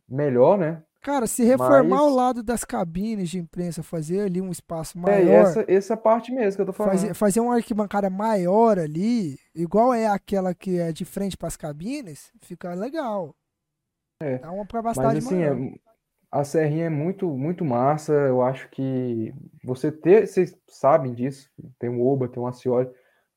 [0.08, 0.84] melhor, né?
[1.02, 5.02] Cara, se reformar Mas- o lado das cabines de imprensa, fazer ali um espaço É,
[5.02, 6.94] maior, e essa, essa parte mesmo que eu tô falando.
[6.94, 11.58] fazer, fazer uma arquibancada maior ali, igual é aquela que é de frente para as
[11.58, 13.36] cabines, fica legal.
[14.22, 15.58] É, Dá uma capacidade Mas assim, maior.
[15.60, 15.74] é-
[16.32, 18.14] a Serrinha é muito, muito massa.
[18.14, 19.34] Eu acho que
[19.64, 22.90] você ter, vocês sabem disso, tem um Oba, tem um Acioli.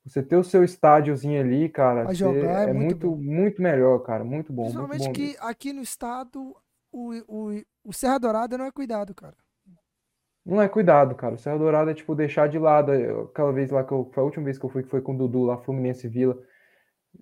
[0.06, 3.98] Você ter o seu estádiozinho ali, cara, Pra jogar é é muito muito, muito melhor,
[4.00, 4.24] cara.
[4.24, 5.38] Muito bom, muito Principalmente bom que mesmo.
[5.40, 6.56] aqui no estado
[6.92, 9.36] o, o, o Serra Dourada não é cuidado, cara.
[10.44, 11.34] Não é cuidado, cara.
[11.34, 12.92] O Serra Dourada é tipo deixar de lado.
[12.94, 15.00] Eu- Aquela vez lá que eu, foi a última vez que eu fui, que foi
[15.02, 16.36] com o Dudu lá, Fluminense Vila.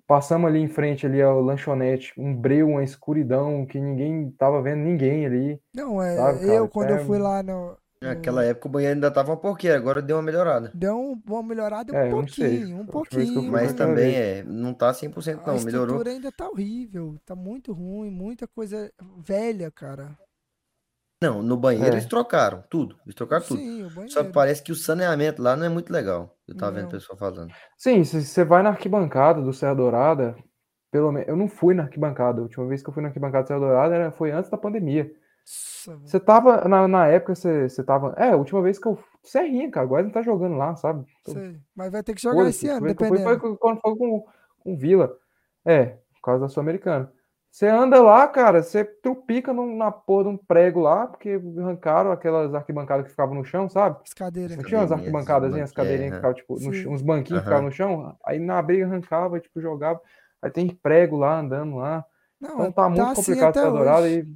[0.07, 4.81] Passamos ali em frente ali ao lanchonete, um breu, uma escuridão que ninguém tava vendo
[4.83, 5.61] ninguém ali.
[5.75, 6.17] Não, é.
[6.17, 7.77] Sabe, eu, quando eu é- fui lá no.
[8.05, 10.71] Naquela época o banheiro ainda tava uma porqueira, agora deu uma melhorada.
[10.75, 12.59] Deu um- uma melhorada um É, eu não sei.
[12.59, 13.51] pouquinho, um a pouquinho.
[13.53, 15.87] Mas também é, não tá 100% a não, melhorou.
[15.97, 20.17] estrutura ainda tá horrível, tá muito ruim, muita coisa velha, cara.
[21.23, 21.93] Não, no banheiro É.
[21.95, 23.59] eles trocaram tudo, eles trocaram tudo.
[23.59, 26.37] Sim, o Só que parece que o saneamento lá não é muito legal.
[26.47, 26.89] Eu tava vendo Não.
[26.89, 27.51] o pessoal falando.
[27.79, 30.37] Sim, se você vai na arquibancada do Serra Dourada,
[30.93, 31.27] pelo menos.
[31.29, 32.41] Eu não fui na arquibancada.
[32.41, 34.59] A última vez que eu fui na arquibancada do Serra Dourada era, foi antes da
[34.59, 35.11] pandemia.
[36.05, 36.67] Você tava.
[36.69, 38.15] Na, na época, você, você tava.
[38.17, 38.99] É, a última vez que eu.
[39.23, 39.85] Serrinha, cara.
[39.87, 41.05] Agora não tá jogando lá, sabe?
[41.21, 41.61] Então, sei.
[41.75, 43.59] Mas vai ter que jogar esse a ano, que fui foi dependendo.
[43.59, 44.25] quando foi com,
[44.59, 45.17] com o Vila.
[45.65, 47.11] É, por causa da Sul-Americana.
[47.51, 52.11] Você anda lá, cara, você trupica num- na porra de um prego lá, porque arrancaram
[52.11, 53.97] aquelas arquibancadas que ficavam no chão, sabe?
[54.03, 54.57] As cadeiras.
[54.57, 57.35] Não tinha umas arquibancadas, ban- as cadeirinhas que é, ficavam, tipo, no uns banquinhos que
[57.35, 57.43] Aham.
[57.45, 60.01] ficavam no chão, aí na briga arrancava, tipo, jogava.
[60.43, 62.05] Aí tem prego lá, andando lá.
[62.41, 64.27] Não, Então tá muito assim complicado até essa dourada e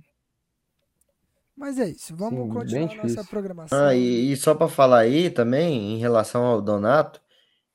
[1.59, 3.29] Mas é isso, vamos Sim, continuar nossa difícil.
[3.33, 3.89] programação.
[3.89, 7.21] Ah, e, e só para falar aí também, em relação ao Donato,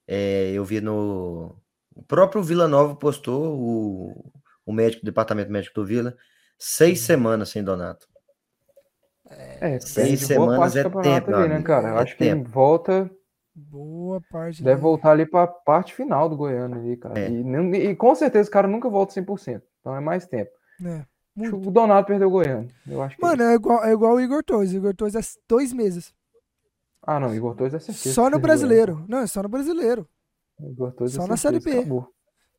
[0.07, 1.57] é, eu vi no.
[1.95, 4.33] O próprio Vila Nova postou, o,
[4.65, 6.17] o médico, o departamento médico do Vila,
[6.59, 7.01] seis Uhum.
[7.01, 8.07] semanas sem Donato.
[9.61, 11.89] é, Seis boa parte semanas do é campeonato tempo, ali, né, cara?
[11.89, 12.43] Eu é acho que ele tempo.
[12.43, 13.09] volta,
[13.55, 14.63] Boa parte.
[14.63, 14.81] deve né?
[14.81, 17.21] voltar ali pra parte final do Goiano ali, cara.
[17.21, 17.27] É.
[17.27, 17.41] E,
[17.91, 19.65] e com certeza o cara nunca volta 100%.
[19.79, 20.51] Então é mais tempo.
[20.81, 21.05] É,
[21.35, 21.61] Acho muito.
[21.61, 22.67] que O Donato perdeu o Goiano.
[22.87, 23.21] Eu acho que.
[23.21, 24.71] Mano, é igual, é igual o Igor Torres.
[24.73, 26.13] O Igor Torres é dois meses.
[27.01, 28.13] Ah, não, Igor Torres é certeza.
[28.15, 28.41] Só no o Goiano.
[28.41, 29.05] brasileiro.
[29.07, 30.07] Não, é só no brasileiro.
[30.59, 31.71] Igor Torres é Só na Série B.
[31.79, 32.07] acabou.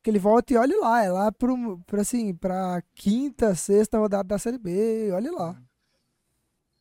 [0.03, 1.03] Que ele volta e olhe lá.
[1.03, 5.11] É lá pro, pra, assim, pra quinta, sexta rodada da Série B.
[5.13, 5.55] Olhe lá.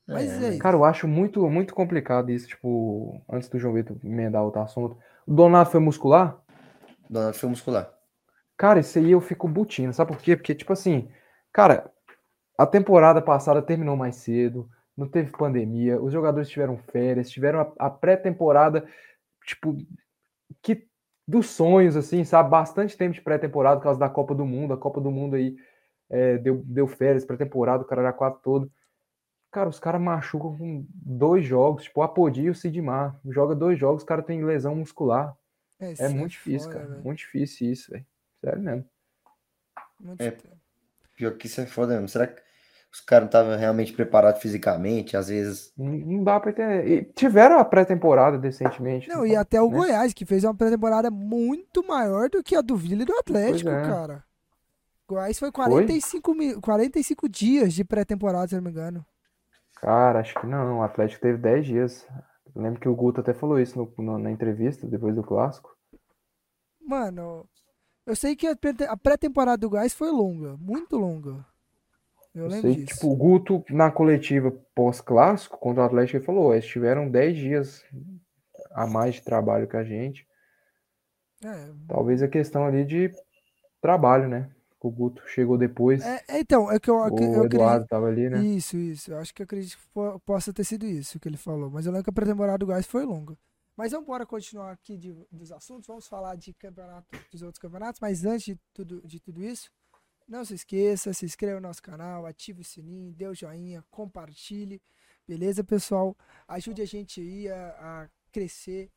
[0.06, 0.58] Mas é isso.
[0.58, 4.98] Cara, eu acho muito, muito complicado isso, tipo, antes do João Vitor emendar outro assunto.
[5.26, 6.36] O Donato foi muscular?
[7.08, 7.90] Donato foi muscular.
[8.56, 10.36] Cara, isso aí eu fico butindo, sabe por quê?
[10.36, 11.08] Porque, tipo assim,
[11.54, 11.90] cara,
[12.58, 17.86] a temporada passada terminou mais cedo, não teve pandemia, os jogadores tiveram férias, tiveram a,
[17.86, 18.86] a pré-temporada,
[19.46, 19.76] tipo,
[20.60, 20.86] que
[21.26, 22.50] dos sonhos, assim, sabe?
[22.50, 24.74] Bastante tempo de pré-temporada por causa da Copa do Mundo.
[24.74, 25.56] A Copa do Mundo aí
[26.10, 28.70] é, deu, deu férias, pré-temporada, o cara era quatro todo.
[29.50, 33.18] Cara, os caras machucam com dois jogos, tipo, o Apodi e o Sidmar.
[33.24, 35.34] Joga dois jogos, o cara tem lesão muscular.
[35.92, 36.90] isso É muito difícil, foda, cara.
[36.90, 37.04] velho.
[37.04, 38.06] Muito difícil isso, velho.
[38.40, 38.84] Sério mesmo.
[40.00, 40.36] Muito É.
[41.16, 42.08] Pior que isso é foda mesmo.
[42.08, 42.40] Será que
[42.92, 45.16] os caras não estavam realmente preparados fisicamente?
[45.16, 45.72] Às vezes.
[45.76, 46.88] Não, não dá pra entender.
[46.88, 49.08] E tiveram a pré-temporada decentemente.
[49.08, 49.76] Não, e até o né?
[49.76, 53.70] Goiás, que fez uma pré-temporada muito maior do que a do Vila e do Atlético,
[53.70, 53.82] é.
[53.82, 54.24] cara.
[55.08, 59.04] Goiás foi 45, mi- 45 dias de pré-temporada, se eu não me engano.
[59.76, 60.78] Cara, acho que não.
[60.78, 62.06] O Atlético teve 10 dias.
[62.56, 65.76] Eu lembro que o Guto até falou isso no- no- na entrevista depois do clássico.
[66.80, 67.46] Mano,
[68.06, 71.44] eu sei que a pré- a pré-temporada do Goiás foi longa, muito longa.
[72.34, 72.94] Eu Eu lembro sei que, disso.
[72.94, 77.84] tipo, o Guto, na coletiva pós-clássico contra o Atlético, ele falou: eles tiveram 10 dias
[78.72, 80.26] a mais de trabalho que a gente.
[81.42, 83.10] É, Talvez a questão ali de
[83.82, 84.50] trabalho, né?
[84.80, 86.14] O Guto chegou depois.
[86.28, 87.84] é, é, então, é que eu, o eu acredito.
[87.84, 88.48] Eduardo tava ali, né?
[88.56, 89.12] Isso, isso.
[89.12, 91.70] Eu acho que eu acredito que po- possa ter sido isso que ele falou.
[91.70, 93.38] Mas eu lembro que a pré-temporada do Goiás foi longa.
[93.76, 95.86] Mas vamos embora continuar aqui de- dos assuntos.
[95.86, 98.00] Vamos falar de campeonato, dos outros campeonatos.
[98.00, 99.70] Mas antes de tudo, de tudo isso,
[100.28, 104.80] não se esqueça, se inscreva no nosso canal, ative o sininho, dê o joinha, compartilhe.
[105.26, 106.16] Beleza, pessoal?
[106.46, 108.90] Ajude a gente aí a, a crescer.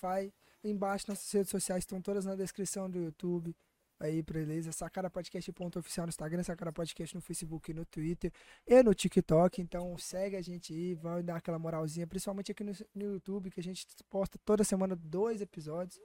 [0.00, 0.32] Vai.
[0.64, 3.54] Embaixo nossas redes sociais estão todas na descrição do YouTube.
[3.98, 4.72] Aí, beleza?
[4.72, 8.30] Sacada Podcast ponto oficial no Instagram, Sacada Podcast no Facebook no Twitter
[8.66, 9.62] e no TikTok.
[9.62, 13.58] Então segue a gente aí, vai dar aquela moralzinha, principalmente aqui no, no YouTube, que
[13.58, 15.98] a gente posta toda semana dois episódios,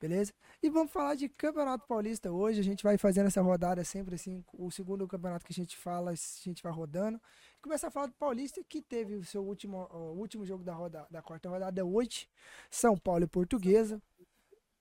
[0.00, 0.34] beleza?
[0.60, 2.58] E vamos falar de Campeonato Paulista hoje.
[2.58, 6.10] A gente vai fazendo essa rodada sempre assim, o segundo campeonato que a gente fala,
[6.10, 7.20] a gente vai rodando.
[7.62, 11.06] Começar a falar do Paulista, que teve o seu último, o último jogo da, roda,
[11.08, 12.28] da quarta rodada hoje,
[12.68, 14.02] São Paulo e Portuguesa.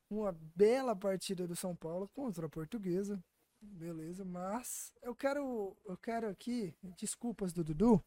[0.10, 3.19] Uma bela partida do São Paulo contra a Portuguesa.
[3.61, 8.03] Beleza, mas eu quero, eu quero aqui desculpas do Dudu.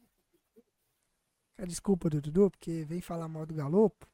[1.57, 4.07] Quero desculpa do Dudu, porque vem falar mal do Galopo.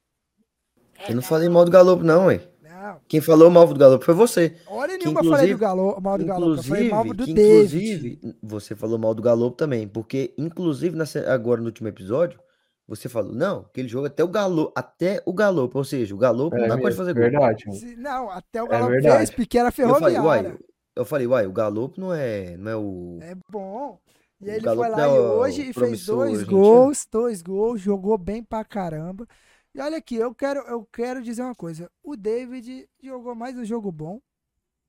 [1.09, 2.49] Eu não falei mal do Galopo, não, ué.
[2.63, 4.57] Não, Quem falou mal do Galopo foi você.
[4.67, 6.61] hora nenhuma eu falei do inclusive- Galo, mal do Galopo.
[6.61, 8.07] Eu falei mal do que David.
[8.13, 10.97] inclusive, você falou mal do Galopo também, porque inclusive
[11.29, 12.41] agora no último episódio,
[12.87, 16.47] você falou, não, aquele jogo até o Galopo, até o Galopo, ou seja, o não
[16.59, 17.23] É dá pra mesmo, fazer gol.
[17.23, 17.65] verdade.
[17.79, 19.17] Se- Não, até o É verdade.
[19.19, 20.51] fez, porque era Eu falei, ferroviária.
[20.51, 20.59] uai,
[20.95, 23.99] eu falei, uai, o Galopo não é, não é o É bom.
[24.41, 27.81] E aí ele Galo foi lá é e hoje e fez dois gols, dois gols,
[27.81, 29.27] jogou bem pra caramba.
[29.75, 31.91] E olha aqui, eu quero, eu quero dizer uma coisa.
[32.03, 34.21] O David jogou mais um jogo bom.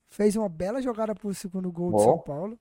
[0.10, 2.04] Fez uma bela jogada pro segundo gol de Ó.
[2.04, 2.60] São Paulo.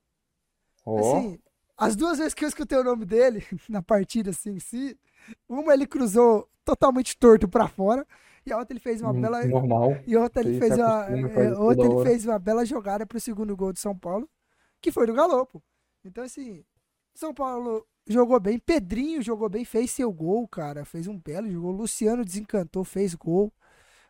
[0.85, 1.39] Ó, Assim,
[1.77, 4.97] as duas vezes que eu escutei o nome dele na partida assim em si,
[5.47, 8.05] uma ele cruzou totalmente torto pra fora
[8.45, 9.97] e a outra ele fez uma hum, bela normal.
[10.05, 13.73] e outra ele fez uma, é, outra ele fez uma bela jogada pro segundo gol
[13.73, 14.29] de São Paulo,
[14.81, 15.63] que foi do Galopo.
[16.03, 16.63] Então assim,
[17.13, 21.71] São Paulo jogou bem, Pedrinho jogou bem, fez seu gol, cara, fez um belo jogo.
[21.71, 23.51] Luciano desencantou, fez gol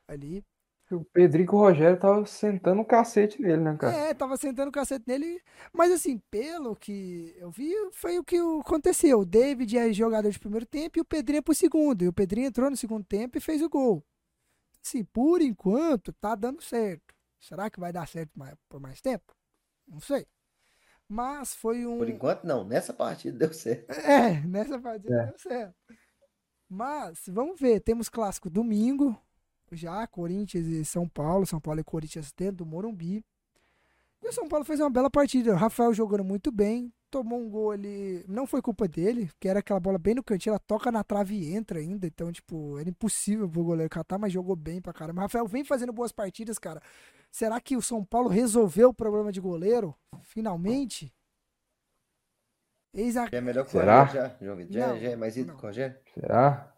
[0.08, 0.44] ali.
[0.92, 3.96] O Pedrinho e o Rogério tava sentando o cacete nele, né, cara?
[3.96, 5.42] É, tava sentando o cacete nele,
[5.74, 9.22] mas assim, pelo que eu vi, foi o que aconteceu.
[9.22, 12.04] O David é jogador de primeiro tempo e o Pedrinho é pro segundo.
[12.04, 14.06] E o Pedrinho entrou no segundo tempo e fez o gol.
[14.86, 17.16] Assim, por enquanto, tá dando certo.
[17.40, 18.32] Será que vai dar certo
[18.70, 19.34] por mais tempo?
[19.88, 20.28] Não sei.
[21.08, 21.98] Mas foi um.
[21.98, 22.64] Por enquanto, não.
[22.64, 23.88] Nessa partida deu certo.
[24.06, 25.26] É, nessa partida É.
[25.28, 25.76] deu certo.
[26.70, 27.80] Mas, vamos ver.
[27.80, 29.20] Temos clássico domingo.
[29.72, 31.46] Já, Corinthians e São Paulo.
[31.46, 33.24] São Paulo e Corinthians dentro do Morumbi.
[34.24, 35.54] E o São Paulo fez uma bela partida.
[35.54, 36.92] O Rafael jogando muito bem.
[37.12, 38.26] Tomou um gol ali.
[38.28, 40.52] Não foi culpa dele, que era aquela bola bem no cantinho.
[40.52, 42.08] Ela toca na trave e entra ainda.
[42.08, 45.20] Então, tipo, era impossível pro goleiro catar, mas jogou bem pra caramba.
[45.20, 46.82] O Rafael vem fazendo boas partidas, cara.
[47.32, 49.96] Será que o São Paulo resolveu o problema de goleiro?
[50.24, 51.14] Finalmente?
[52.94, 54.04] Eis a Já é melhor que o Será?
[54.04, 54.74] Rogério já, João Vitor.
[54.74, 55.60] Já, Não, já é mais ídolo não.
[55.60, 55.98] que o Rogério?
[56.14, 56.75] Será?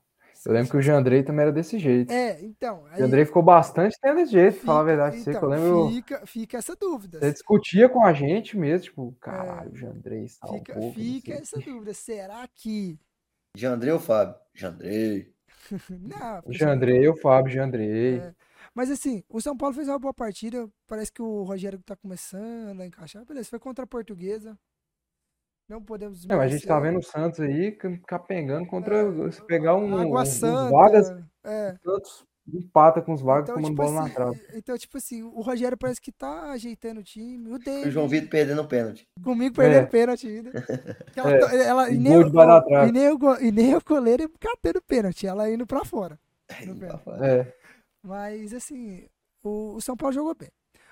[0.48, 2.10] Eu lembro que o Jandrei também era desse jeito.
[2.10, 2.84] É, então.
[2.84, 5.18] O aí Jandrei ficou bastante tempo desse jeito, pra falar a fica- verdade.
[5.18, 7.20] você, que eu então, lembro, fica, fica essa dúvida.
[7.20, 10.60] você discutia com a gente mesmo, tipo, caralho, o Jandrei salvou.
[10.60, 11.94] Fica, não fica o essa dúvida.
[11.94, 12.98] Será que.
[13.58, 14.36] Jandrei ou Fábio?
[14.54, 15.34] Jandrei.
[15.90, 18.20] Não, O Jandrei, o Fábio Jandrei.
[18.20, 18.34] É.
[18.74, 20.70] Mas assim, o São Paulo fez uma boa partida.
[20.88, 23.26] Parece que o Rogério tá começando a encaixar.
[23.26, 24.58] Beleza, foi contra a Portuguesa.
[25.68, 29.32] Não podemos Não, a gente tá vendo o Santos aí ca- capengando contra.
[29.32, 30.72] Se pegar um, Água uns Santa.
[30.72, 31.10] vagas,
[31.44, 31.76] É.
[31.84, 34.42] Santos empata com os vagas, Então, tomando tipo bola na assim, trave.
[34.54, 37.52] então, tipo assim, o Rogério parece que tá ajeitando o time.
[37.52, 39.06] O O David, João Vitor perdendo o pênalti.
[39.22, 39.86] comigo perdendo É.
[39.88, 40.52] pênalti ainda.
[41.18, 43.82] Ela, É, to- ela- e, um nem, o- e, nem o, go- e nem o
[43.86, 46.18] goleiro catando pênalti, ela indo pra fora.
[46.66, 47.04] no pênalti.
[47.22, 47.54] É,
[48.02, 49.06] Mas, assim,
[49.44, 50.50] o, o São Paulo jogou bem.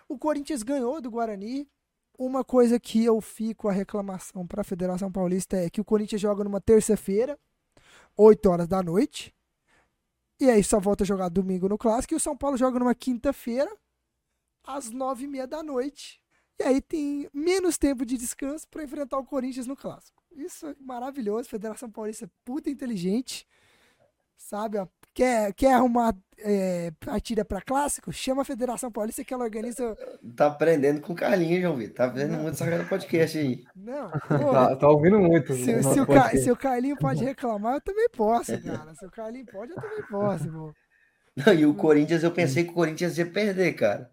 [0.09, 1.65] O Corinthians ganhou do Guarani.
[2.17, 6.21] Uma coisa que eu fico a reclamação para a Federação Paulista é que o Corinthians
[6.21, 7.37] joga numa terça-feira,
[8.15, 9.35] 8 horas da noite.
[10.39, 12.13] E aí só volta a jogar domingo no clássico.
[12.13, 13.69] E o São Paulo joga numa quinta-feira,
[14.63, 16.21] às nove e meia da noite.
[16.57, 20.23] E aí tem menos tempo de descanso para enfrentar o Corinthians no clássico.
[20.31, 21.49] Isso é maravilhoso.
[21.49, 23.45] Federação Paulista é puta inteligente.
[24.37, 24.77] Sabe?
[24.77, 28.11] ó, Quer, quer arrumar é, partida para clássico?
[28.11, 29.95] Chama a Federação Paulista que ela organiza.
[30.35, 31.95] Tá aprendendo com o Carlinhos, João Vitor.
[31.95, 33.63] Tá aprendendo muito sacada podcast aí.
[33.73, 35.53] Não, Tá, porra, tá ouvindo muito.
[35.55, 38.93] se, o se o Ca- se o Carlinho pode reclamar, eu também posso, cara.
[38.93, 40.73] Se o Carlinho pode, eu também posso, pô.
[41.37, 44.09] Não, e o Corinthians, eu pensei que o Corinthians ia perder, cara.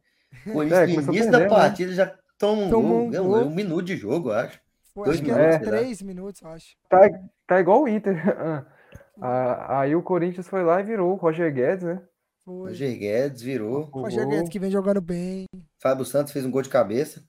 [0.47, 1.49] O Corinthians, É, no início da perdendo, né?
[1.49, 3.21] partida, já toma um Tomou gol.
[3.21, 3.37] um gol.
[3.41, 4.61] é um minuto de jogo, eu acho.
[4.95, 5.73] Foi, Dois acho que minutos, lá.
[5.73, 6.77] três minutos, eu acho.
[6.89, 6.99] Tá,
[7.47, 8.15] tá igual o Inter.
[9.21, 12.03] Ah, aí o Corinthians foi lá e virou o Roger Guedes, né?
[12.45, 12.71] Foi.
[12.71, 13.89] Roger Guedes virou.
[13.93, 14.27] O Roger.
[14.27, 15.47] Guedes que vem jogando bem.
[15.81, 17.25] Fábio Santos fez um gol de cabeça.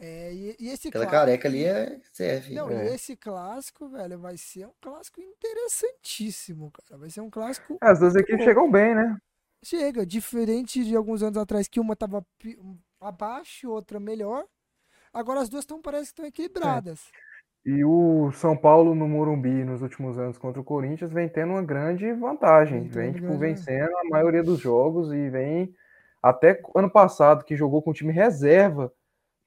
[0.00, 1.26] É, e, e esse Aquela clássico.
[1.26, 2.54] careca ali é CF.
[2.54, 2.90] Não, É.
[2.90, 6.98] e esse clássico, velho, vai ser um clássico interessantíssimo, cara.
[7.00, 7.78] Vai ser um clássico.
[7.82, 9.16] É, As duas equipes chegam bem, né?
[9.64, 12.24] Chega, diferente de alguns anos atrás que uma tava
[13.00, 14.44] abaixo, outra melhor.
[15.12, 17.00] Agora as duas estão parece que estão equilibradas.
[17.66, 21.62] E o São Paulo no Morumbi nos últimos anos contra o Corinthians vem tendo uma
[21.62, 22.88] grande vantagem.
[22.88, 25.74] Vem tendo Vem, tipo, vencendo a maioria dos jogos e vem
[26.22, 28.92] até ano passado, que jogou com o time reserva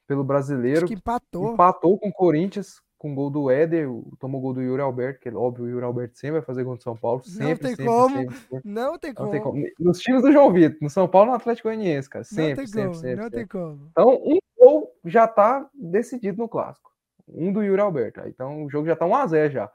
[0.07, 1.53] pelo Acho brasileiro, que empatou.
[1.53, 5.29] empatou com o Corinthians com gol do Éder, o- tomou gol do Yuri Alberto, que
[5.29, 7.85] óbvio, o Yuri Alberto sempre vai fazer gol do São Paulo, Não sempre, tem sempre,
[7.85, 8.15] como.
[8.15, 8.61] sempre, sempre.
[8.69, 9.31] Não tem Não como.
[9.31, 9.63] tem como.
[9.79, 12.67] Nos times do João Vitor, no São Paulo no Atlético Goianiense, cara, Não sempre, tem
[12.67, 12.95] sempre, como.
[12.95, 13.87] sempre, não tem como.
[13.89, 16.90] Então, um gol já tá decidido no clássico.
[17.31, 18.21] Um do Yuri Alberto.
[18.21, 19.71] Aí, Então, o jogo já tá 1 a 0 já.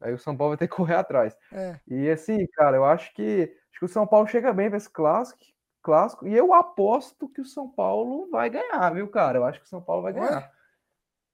[0.00, 1.36] Aí o São Paulo vai ter que correr atrás.
[1.52, 1.78] É.
[1.88, 4.90] E assim, cara, eu acho que acho que o São Paulo chega bem para esse
[4.90, 5.40] clássico,
[5.82, 9.38] clássico e eu aposto que o São Paulo vai ganhar, viu, cara?
[9.38, 10.50] Eu acho que o São Paulo vai ganhar.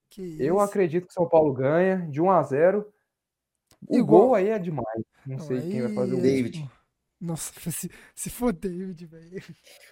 [0.09, 2.93] Que Eu acredito que o São Paulo ganha de 1 a 0.
[3.89, 5.03] O Igual- gol aí é demais.
[5.27, 6.23] Não sei quem vai fazer o aí, gol.
[6.23, 6.71] David.
[7.21, 9.43] Nossa, se, se for David, velho.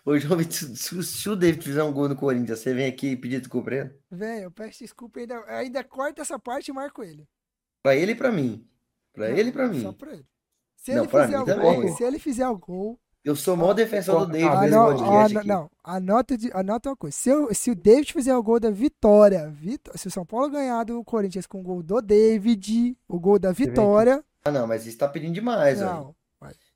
[0.04, 0.12] Ô,
[0.50, 3.76] se, se- o David fizer um gol no Corinthians, você vem aqui pedir desculpa pra
[3.76, 3.98] ele?
[4.10, 5.42] Velho, eu peço desculpa ainda.
[5.46, 7.26] Ainda corta essa parte e marco ele.
[7.82, 8.66] Pra ele e pra mim.
[9.12, 9.92] Pra ele e pra Só mim.
[9.94, 10.26] pra ele.
[10.76, 11.80] Se Não, ele fizer o também.
[11.82, 14.60] gol, se ele fizer o gol, Eu sou o maior defensor do Corta David a
[14.60, 14.76] nesse cabeça.
[14.90, 15.48] ano- podcast ano- aqui.
[15.48, 17.16] não, anota, anota uma coisa.
[17.16, 20.50] Se, eu- se o David fizer o gol da vitória, vitó- se o São Paulo
[20.50, 24.84] ganhar do Corinthians com o gol do David, o gol da vitória, Ah, não, mas
[24.86, 26.14] isso tá pedindo demais, não.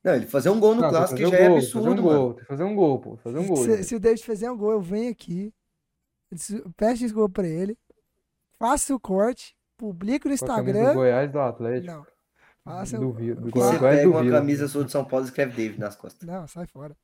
[0.04, 1.88] Não, ele fazer um gol no Não, clássico fazer já um é gol, que fazer
[1.88, 2.18] absurdo, um mano.
[2.18, 3.16] gol, tem que fazer um gol, pô.
[3.16, 3.56] Fazer um gol.
[3.56, 5.52] Se, se o David fizer um gol, eu venho aqui,
[6.76, 7.76] peço desculpa pra ele,
[8.58, 10.94] faço o corte, publico no camisa do Instagram.
[10.94, 11.92] Goiás do Atlético.
[11.92, 12.06] Não.
[12.64, 13.40] Faça Duvido.
[13.40, 15.80] Do E Goiás, você Goiás pega uma camisa sua de São Paulo e escreve David
[15.80, 16.26] nas costas.
[16.28, 16.96] Não, sai fora.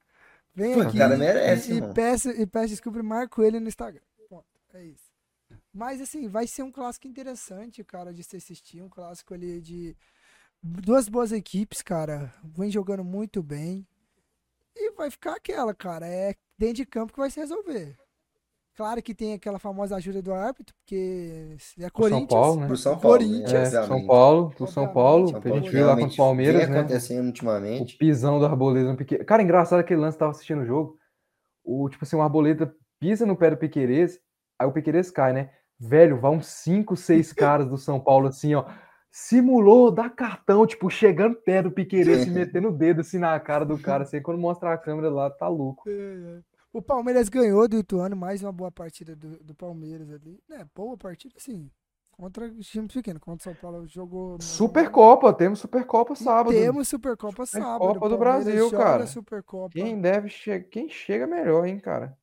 [0.54, 3.58] Vem Pô, aqui o cara merece, e, e peço, e peço desculpa e marco ele
[3.58, 4.02] no Instagram.
[4.28, 4.44] Ponto.
[4.74, 5.10] É isso.
[5.72, 8.80] Mas assim, vai ser um clássico interessante, cara, de se assistir.
[8.82, 9.96] Um clássico ali de
[10.64, 12.32] duas boas equipes, cara.
[12.42, 13.86] Vem jogando muito bem.
[14.74, 16.06] E vai ficar aquela, cara.
[16.06, 17.96] É dentro de campo que vai se resolver.
[18.76, 22.28] Claro que tem aquela famosa ajuda do árbitro, porque se é Pro São Corinthians.
[22.28, 22.66] Paulo, né?
[22.66, 23.24] Pro São Paulo, né?
[23.24, 23.74] Corinthians.
[23.74, 24.06] É, São.
[24.06, 24.92] Paulo, do São.
[24.92, 26.78] Paulo, São que a gente Paulo viu lá contra o Palmeiras, né?
[26.80, 27.96] acontecendo O ultimamente.
[27.96, 29.24] pisão do Arboleda no Piqueires.
[29.26, 30.98] Cara, engraçado aquele lance, tava assistindo o jogo.
[31.62, 34.18] O, tipo assim, o Arboleda pisa no pé do Piqueires,
[34.58, 35.50] aí o Piqueires cai, né?
[35.78, 38.64] Velho, vai uns 5, 6 caras do São Paulo, assim, ó.
[39.16, 43.64] Simulou, dá cartão, tipo, chegando perto do Piqueires, se metendo o dedo assim na cara
[43.64, 45.88] do cara, assim, quando mostra a câmera lá, tá louco.
[45.88, 46.40] É, é.
[46.72, 50.42] O Palmeiras ganhou do Ituano, mais uma boa partida do, do Palmeiras ali.
[50.50, 51.70] É, boa partida, sim.
[52.10, 53.22] Contra os times pequenos.
[53.22, 54.36] Contra o São Paulo jogou.
[54.40, 56.50] Supercopa, temos Supercopa E sábado.
[56.52, 57.78] Temos Supercopa sábado.
[57.78, 59.06] Copa do Brasil, cara.
[59.06, 59.74] Supercopa.
[59.74, 62.18] Quem deve chegar, quem chega melhor, hein, cara?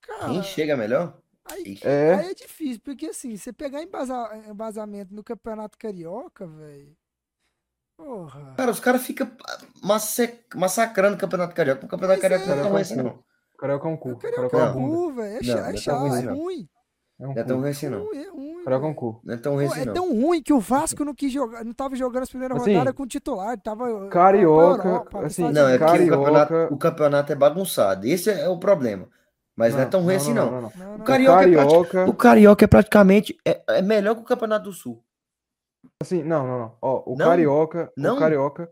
[0.00, 1.16] Cara, Quem chega melhor?
[1.44, 2.14] Aí, É.
[2.14, 6.96] aí é difícil, porque assim, você pegar embasa- embasamento no Campeonato Carioca, velho.
[7.96, 8.54] Porra.
[8.56, 9.30] Cara, os caras ficam
[9.82, 11.86] masse- massacrando o Campeonato Carioca.
[11.86, 12.48] O Campeonato Pois Carioca é.
[12.48, 13.18] não é tão ruim assim, não.
[13.56, 14.10] Carioca é um cu.
[14.10, 14.96] O Carioca Carioca é é bunda.
[14.96, 15.34] cu, velho.
[15.34, 16.34] É, é é chato, ruim, é não.
[16.36, 16.68] ruim.
[17.20, 18.12] É um é tão ruim assim, não.
[18.12, 18.64] É ruim.
[18.64, 19.20] Carioca é um cu.
[19.22, 19.94] Não é tão ruim assim, é não.
[19.94, 22.94] tão ruim que o Vasco não quis jogar, não tava jogando as primeiras Assim, rodadas
[22.94, 27.32] com titular, tava Carioca, pra Europa, assim, Não, é porque o Carioca- campeonato, o campeonato
[27.32, 28.06] é bagunçado.
[28.08, 29.08] Esse é o problema.
[29.56, 30.50] Mas não, é tão ruim assim, não.
[30.50, 31.04] Não, O não.
[31.04, 35.02] Carioca, é Carioca, o Carioca é praticamente é, é melhor que o Campeonato do Sul.
[36.02, 36.76] assim, não, não, não.
[36.82, 37.26] Ó, o Não?
[37.26, 38.16] Carioca, Não?
[38.16, 38.70] o Carioca.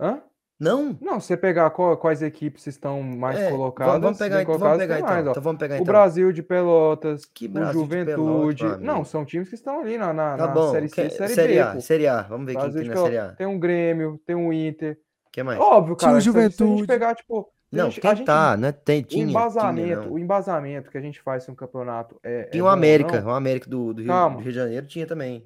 [0.00, 0.20] Hã?
[0.58, 0.98] Não?
[1.02, 4.46] Não, se você pegar qual- quais equipes estão mais É, colocadas, vamos, vamos pegar, então,
[4.54, 5.14] vamos colocadas, pegar tem então.
[5.14, 5.26] mais.
[5.28, 5.84] Então vamos pegar O então.
[5.86, 8.64] Brasil de Pelotas, Que o Brasil de Pelotas, Juventude.
[8.64, 8.84] amigo.
[8.84, 10.70] Não, são times que estão ali na, na, Tá na bom.
[10.72, 11.80] Série C que- e Série, série B, A, pô.
[11.82, 12.22] Série A.
[12.22, 13.18] Vamos ver quem tem na Série.
[13.18, 13.28] A.
[13.34, 14.98] Tem um Grêmio, tem um Inter.
[15.30, 15.60] que mais?
[15.60, 16.86] Óbvio, cara, o se a gente- se a gente Juventude.
[16.86, 17.46] pegar, tipo,
[17.76, 18.72] Não, gente- quem gente- tá, né?
[18.72, 20.12] Tem, o tinha, tinha, embasamento, não.
[20.12, 23.30] o embasamento que a gente faz se um campeonato é, é Tinha o América, o
[23.30, 25.44] América do, do Rio, do Rio de Janeiro tinha também.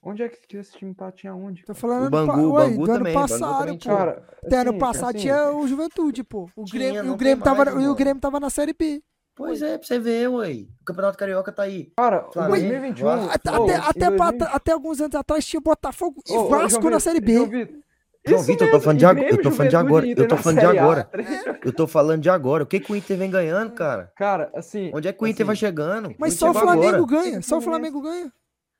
[0.00, 1.10] Onde é que esse time tá?
[1.10, 1.64] Tinha onde?
[1.64, 3.58] Tô falando O do pa- Bangu, o ué, Bangu do ano também, o Bangu passado,
[3.58, 3.78] também pô.
[3.80, 3.96] tinha.
[3.96, 6.48] Cara, Até ano assim, passado assim, tinha o Juventude, pô.
[6.56, 7.94] O Tinha, Grêmio, o Grêmio tem tava, mais, e o.
[7.94, 9.02] Grêmio tava na Série B.
[9.34, 10.52] Pois é, pra você ver, ué.
[10.80, 11.92] O Campeonato Carioca tá aí.
[11.96, 13.04] Cara, em Flamengo, 2021.
[13.06, 16.32] Vasco, Até, ô, até, em até, pra- 2020 até alguns anos atrás tinha Botafogo e
[16.36, 17.44] ô, Vasco na Série B.
[17.46, 17.78] Vitor,
[18.26, 19.20] João Vitor, eu tô falando de agora.
[19.26, 20.06] Grêmio, Eu tô falando de agora.
[20.06, 21.04] Eu tô na falando de agora.
[21.04, 21.58] tá?
[21.64, 22.62] Eu tô falando de agora.
[22.64, 24.12] O que, que o Inter vem ganhando, cara?
[24.16, 24.90] Cara, assim.
[24.94, 26.14] Onde é que o Inter assim, vai chegando?
[26.18, 27.22] Mas só o Flamengo agora.
[27.22, 27.42] ganha.
[27.42, 27.60] Só o.
[27.60, 28.30] Flamengo ganha.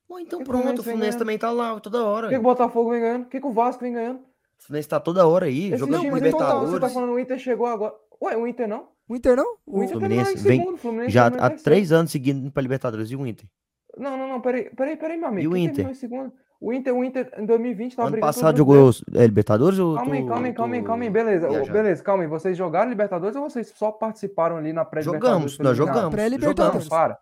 [0.07, 2.29] Pô, então Que pronto, o Fluminense também tá lá toda O hora.
[2.29, 3.23] que, que o Botafogo vem ganhando?
[3.25, 4.21] O que, que o Vasco vem ganhando?
[4.21, 6.71] O Fluminense tá toda hora aí, Esse jogando time então, Libertadores.
[6.71, 7.95] Você tá falando o Inter chegou agora.
[8.23, 8.89] Ué, o Inter não?
[9.09, 9.57] O Inter não?
[9.67, 10.75] O O- Inter Fluminense vem segundo.
[10.75, 13.11] o Fluminense Já há três anos seguindo pra Libertadores.
[13.11, 13.47] E o Inter?
[13.97, 15.45] Não, não, não, peraí, peraí, peraí, meu amigo.
[15.45, 15.87] E o Inter?
[16.61, 20.15] O Inter, o Inter em 2020 tava ano brigando passado jogou é, Libertadores ou Calma
[20.15, 21.49] aí, calma aí, calma aí, calma aí, beleza.
[21.49, 21.73] Viajando?
[21.73, 22.29] Beleza, calma aí.
[22.29, 25.53] Vocês jogaram Libertadores ou vocês só participaram ali na pré-Libertadores?
[25.53, 26.11] Jogamos, nós jogamos.
[26.15, 26.85] Pré-Libertadores.
[26.85, 26.89] Jogamos.
[26.89, 27.19] Para,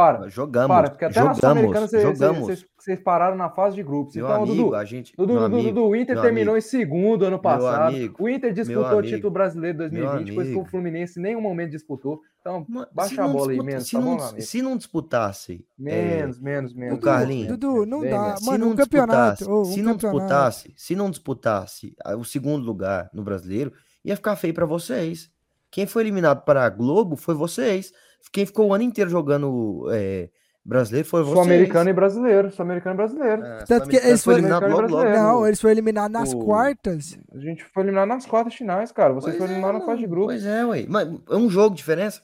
[0.00, 0.28] para.
[0.28, 0.68] Jogamos.
[0.68, 2.38] Para, porque até na Sul-Americana jogamos.
[2.40, 3.04] vocês- Jogamos.
[3.04, 4.14] pararam na fase de grupos.
[4.16, 5.12] Meu Então, amigo, Dudu, a gente.
[5.16, 6.58] Dudu, meu Dudu, amigo, Dudu, o Inter terminou amigo.
[6.58, 7.88] em segundo ano passado.
[7.94, 10.64] amigo, o Inter disputou o título brasileiro 2020, coisa que o.
[10.64, 12.20] Fluminense em nenhum momento disputou.
[12.40, 14.62] Então, Ma- se baixa a não bola aí, disputa- menos, se tá não, bom, se
[14.62, 15.64] não disputasse.
[15.84, 16.98] é, Menos, menos, menos.
[16.98, 17.44] o Carlinhos.
[17.48, 18.22] menos, Dudu, não bem dá.
[18.22, 18.40] menos.
[18.40, 19.36] se Mano, não um campeonato.
[19.38, 20.18] disputasse, ô, um se não campeonato.
[20.26, 23.72] disputasse, se não disputasse ah, o segundo lugar no brasileiro,
[24.04, 25.28] ia ficar feio pra vocês.
[25.70, 27.92] Quem foi eliminado para a Globo foi vocês.
[28.32, 30.28] Quem ficou o ano inteiro jogando é,
[30.64, 31.34] brasileiro foi vocês.
[31.34, 33.42] Sul-americano e brasileiro, sul-americano e brasileiro.
[33.44, 34.88] Ah, Tanto que eles foram- eliminado logo, logo.
[34.96, 35.22] Brasileiro.
[35.22, 37.18] Não, eles foram eliminados nas o- quartas.
[37.32, 39.12] A gente foi eliminado nas quartas finais, cara.
[39.14, 40.26] Vocês Pois foram é, eliminados na fase de grupo.
[40.26, 40.86] Pois é, ué.
[40.88, 42.22] Mas é um jogo de diferença?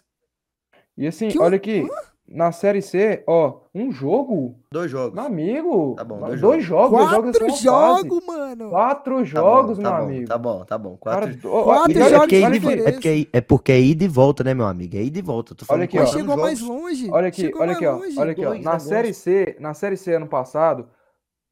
[0.99, 1.87] E assim, Que olha aqui,
[2.29, 5.15] na Série C, ó, um jogo, Dois jogos.
[5.15, 5.95] meu amigo.
[5.97, 8.71] Tá bom, dois, dois jogos, dois jogos Quatro é jogos, mano.
[8.71, 10.29] Quatro Tá jogos, bom, meu tá bom, amigo.
[10.29, 10.97] Tá bom, tá bom.
[10.97, 11.53] Cara, Quatro...
[11.53, 13.39] ó, Quatro olha é, jogos porque é, olha ida, aqui, e vo- é, porque é,
[13.39, 14.97] é porque é ida e volta, né, meu amigo?
[14.97, 15.53] É ida e volta.
[15.53, 16.07] Eu tô falando aqui, ó.
[16.07, 16.83] Chegou mais jogos.
[16.83, 17.11] longe.
[17.11, 17.97] olha aqui, Chegou olha mais aqui, ó.
[17.97, 18.19] longe.
[18.21, 18.49] Olha aqui, ó.
[18.49, 18.89] dois Na negócios.
[18.89, 20.89] Série C, na Série C ano passado,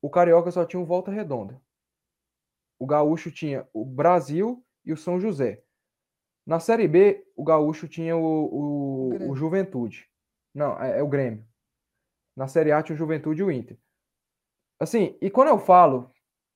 [0.02, 1.60] o Carioca só tinha o Volta Redonda.
[2.80, 5.60] O Gaúcho tinha o Brasil e o São José.
[6.44, 8.20] Na Série B, o Gaúcho tinha o,
[9.22, 10.06] o, o Juventude.
[10.55, 11.44] Não, é, é o Grêmio.
[12.36, 13.76] Na Série A tinha o Juventude e o Inter.
[14.81, 16.10] Assim, e quando eu falo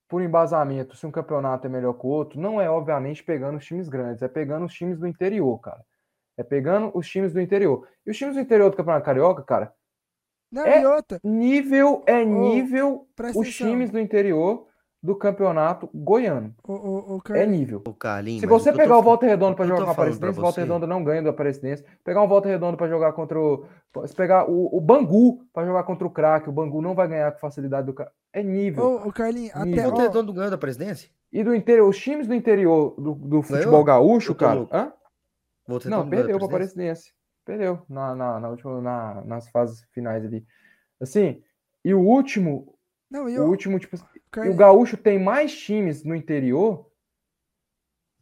[0.09, 3.65] por embasamento se um campeonato é melhor que o outro, não é obviamente pegando os
[3.65, 5.85] times grandes, é pegando os times do interior, cara.
[6.37, 7.87] É pegando os times do interior.
[8.07, 9.75] E os times do interior do Campeonato Carioca, cara,
[10.51, 13.67] Não, É- outra, nível é nível os atenção.
[13.67, 14.68] times do interior
[15.03, 16.55] do Campeonato Goiano.
[16.67, 17.83] Ô, ô, ô, É Carlinhos, nível.
[17.87, 20.39] Ô, Carlinhos, Se você eu tô pegar o Volta Redonda para jogar com pra Aparecidense,
[20.39, 21.85] o Volta Redonda não ganha do Aparecidense.
[22.05, 23.65] Pegar um Volta Redonda para jogar contra o.
[24.07, 27.31] Se pegar o, o Bangu para jogar contra o Crack, o Bangu não vai ganhar
[27.33, 27.95] com facilidade do.
[28.33, 28.85] É nível.
[28.85, 31.09] ô, ô, Carlinhos, até, O Volta Redondo ganhou da presidência?
[31.33, 34.61] E do interior, os times do interior do, do futebol gaúcho, Eu tô cara.
[34.73, 34.93] Hã?
[35.67, 37.13] Volta Não, Redondo ganhou perdeu para presidência?
[37.13, 37.13] Aparecidense.
[37.45, 40.45] Perdeu na, na, na última, na- nas fases finais ali.
[41.01, 41.43] Assim,
[41.85, 42.78] e o último,
[43.11, 46.91] não, e o último, tipo, e o Carlinhos, Gaúcho tem mais times no interior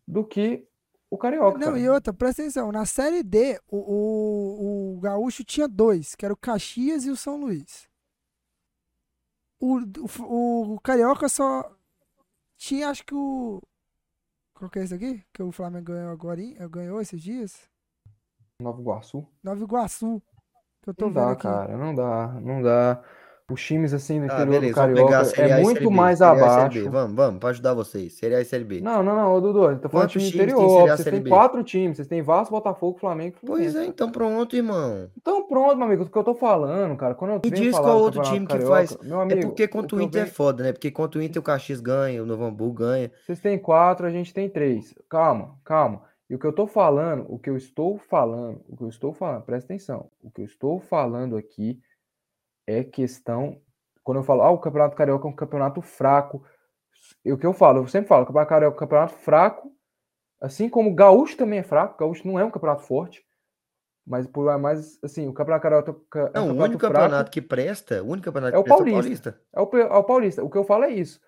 [0.06, 0.68] do que
[1.10, 1.58] o Carioca.
[1.58, 1.78] Não, cara.
[1.78, 2.70] e outra, presta atenção.
[2.72, 7.16] Na série D, o, o, o Gaúcho tinha dois, que era o Caxias e o
[7.16, 7.88] São Luís.
[9.58, 9.78] O,
[10.22, 11.74] o, o Carioca só
[12.56, 13.60] tinha, acho que o.
[14.54, 15.24] Qual que é esse aqui?
[15.32, 16.40] Que o Flamengo ganhou agora,
[16.70, 17.68] ganhou esses dias?
[18.60, 19.26] Nova Iguaçu.
[19.42, 20.22] Nova Iguaçu.
[20.82, 21.42] Que eu tô Não vendo dá, aqui.
[21.42, 23.02] cara, não dá, não dá.
[23.48, 26.36] Os times assim no Ah, interior beleza, do Carioca Série é muito Série mais Série
[26.40, 26.82] Série abaixo.
[26.82, 26.88] B.
[26.88, 28.12] Vamos, vamos, pra ajudar vocês.
[28.14, 28.80] Série A e Série B.
[28.80, 30.58] Não, não, não, ô Dudu, ele tá falando Quantos time tem interior.
[30.68, 34.10] Série A, Vocês Série têm quatro times, vocês têm Vasco, Botafogo, Flamengo Pois é, então
[34.10, 35.08] pronto, irmão.
[35.16, 37.84] Então pronto, meu amigo, o que eu tô falando, cara, quando eu E diz qual
[37.98, 38.98] do outro time que Carioca, faz.
[39.00, 40.72] meu É amigo, porque o contra que o eu Inter é venho- foda, né?
[40.72, 43.12] Porque contra o Inter o Caxias ganha, o Novo Hamburgo ganha.
[43.24, 44.92] Vocês têm quatro, a gente tem três.
[45.08, 46.02] Calma, calma.
[46.28, 49.12] E o que eu tô falando, o que eu estou falando, o que eu estou
[49.12, 50.08] falando, presta atenção.
[50.20, 51.78] O que eu estou falando aqui
[52.66, 53.60] é questão.
[54.02, 56.44] Quando eu falo, ah, o Campeonato Carioca é um campeonato fraco.
[57.24, 59.72] E o que eu falo, eu sempre falo, o Campeonato Carioca é um campeonato fraco.
[60.40, 61.94] Assim como o Gaúcho também é fraco.
[61.94, 63.24] O Gaúcho não é um campeonato forte.
[64.06, 66.94] Mas, por mais, assim, o Campeonato Carioca é um Não, o campeonato único fraco.
[66.94, 69.32] campeonato que presta, o único campeonato É que o presta é o Paulista.
[69.32, 69.40] Paulista.
[69.52, 70.44] É o, é o Paulista.
[70.44, 71.20] O que eu falo é isso.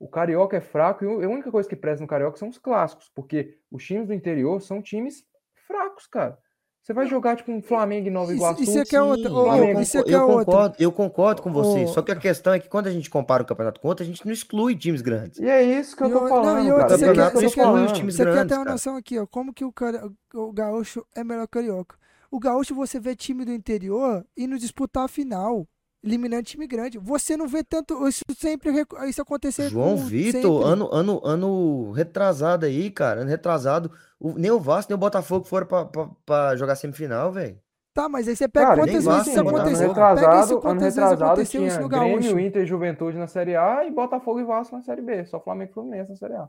[0.00, 2.58] O Carioca é fraco e o- a única coisa que presta no Carioca são os
[2.58, 5.24] clássicos, porque os times do interior são times
[5.68, 6.36] fracos, cara.
[6.84, 8.62] Você vai jogar tipo um Flamengo e Nova Isso- Iguaçu.
[8.62, 10.44] isso é que é outra- eu Flamengo, isso é concordo- que é eu outra.
[10.44, 11.84] concordo, eu concordo com você.
[11.84, 14.04] Ô, Só que a questão é que quando a gente compara o campeonato com outro,
[14.04, 15.38] a gente não exclui times grandes.
[15.38, 16.88] E é isso que eu E tô não, falando, e outra, cara.
[16.98, 18.70] você isso quer- que eu você quer- os times Você quer ter uma cara.
[18.72, 21.96] noção aqui, ó, como que o, cara, o gaúcho é melhor que o carioca.
[22.30, 25.66] O gaúcho você vê time do interior indo disputar a final,
[26.04, 26.98] eliminando time grande.
[26.98, 28.70] Você não vê tanto isso sempre
[29.08, 30.72] isso acontecer João com- Vitor, sempre.
[30.72, 33.22] ano, ano, ano retrasado aí, cara.
[33.22, 33.90] Ano retrasado.
[34.20, 37.58] o- nem o Vasco, nem o Botafogo foram pra, pra, pra jogar semifinal, velho.
[37.92, 39.58] Tá, mas aí você pega Cara, quantas vezes Vasco, isso Botafogo.
[39.60, 39.86] aconteceu.
[39.86, 42.38] Ano Pega isso, retrasado, ano quantas vezes retrasado aconteceu tinha isso no Grêmio, Gaúcho.
[42.40, 45.24] Inter e Juventude na Série A e Botafogo e Vasco na Série B.
[45.26, 46.48] Só Flamengo e Fluminense na Série A.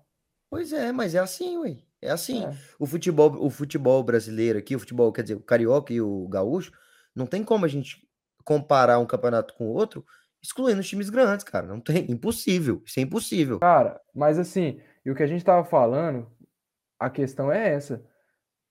[0.50, 1.78] Pois é, mas é assim, ué.
[2.02, 2.46] É assim.
[2.46, 2.54] É.
[2.80, 6.72] O futebol, o futebol brasileiro aqui, o futebol, quer dizer, o carioca e o gaúcho,
[7.16, 8.05] não tem como a gente
[8.46, 10.06] comparar um campeonato com outro,
[10.42, 11.66] excluindo os times grandes, cara.
[11.66, 12.82] Não tem, impossível.
[12.86, 13.60] Isso é impossível.
[13.60, 16.32] Cara, mas assim, e o que a gente tava falando,
[17.00, 18.06] a questão é essa,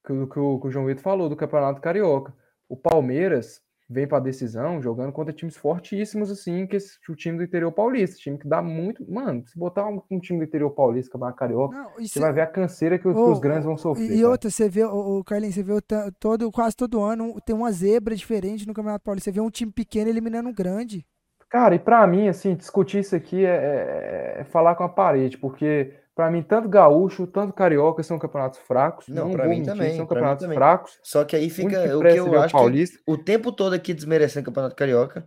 [0.06, 2.34] que, que que o João Vitor falou do Campeonato Carioca.
[2.68, 7.44] O Palmeiras vem pra decisão jogando contra times fortíssimos, assim, que esse, o time do
[7.44, 9.04] interior paulista, time que dá muito.
[9.10, 12.32] Mano, se botar um, um time do interior paulista, Campeonato Carioca, Não, você cê- vai
[12.32, 14.10] ver a canseira que os, que Ô, os grandes vão sofrer.
[14.10, 14.28] E cara.
[14.30, 15.72] outra, você vê, o, o Carlinhos, você vê
[16.18, 19.30] todo, quase todo ano tem uma zebra diferente no Campeonato Paulista.
[19.30, 21.06] Você vê um time pequeno eliminando um grande.
[21.48, 25.38] Cara, e pra mim, assim, discutir isso aqui é, é- é falar com a parede,
[25.38, 29.08] porque pra mim, tanto gaúcho, tanto carioca são campeonatos fracos.
[29.08, 30.56] Não, Não, pra vou mim mentir, também, são pra campeonatos também.
[30.58, 30.98] fracos.
[31.02, 32.98] Só que aí O fica que o que eu é o acho que paulista.
[33.06, 35.26] o tempo todo aqui desmerecendo o Campeonato Carioca,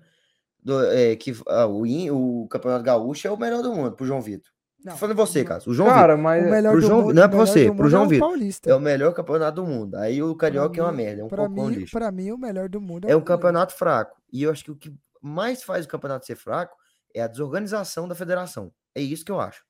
[0.63, 4.05] do- é, que ah, o, In- o Campeonato Gaúcho é o melhor do mundo pro
[4.05, 4.51] João Vitor.
[4.85, 5.69] Tô falando de você, o- Caso.
[5.69, 7.37] O João Vitor Cara, O mas melhor pro do João- mundo, não é o pra
[7.39, 8.27] melhor você, pro mundo João é o Vitor.
[8.29, 8.69] Paulista.
[8.69, 9.95] é o melhor campeonato do mundo.
[9.95, 11.91] Aí o Carioca é uma mim- merda, é um pra mim, lixo.
[11.97, 13.25] Pra mim, o melhor do mundo É um Paulista.
[13.33, 14.15] campeonato fraco.
[14.31, 16.75] E eu acho que o que mais faz o campeonato ser fraco
[17.13, 18.71] é a desorganização da federação.
[18.95, 19.63] É isso que eu acho.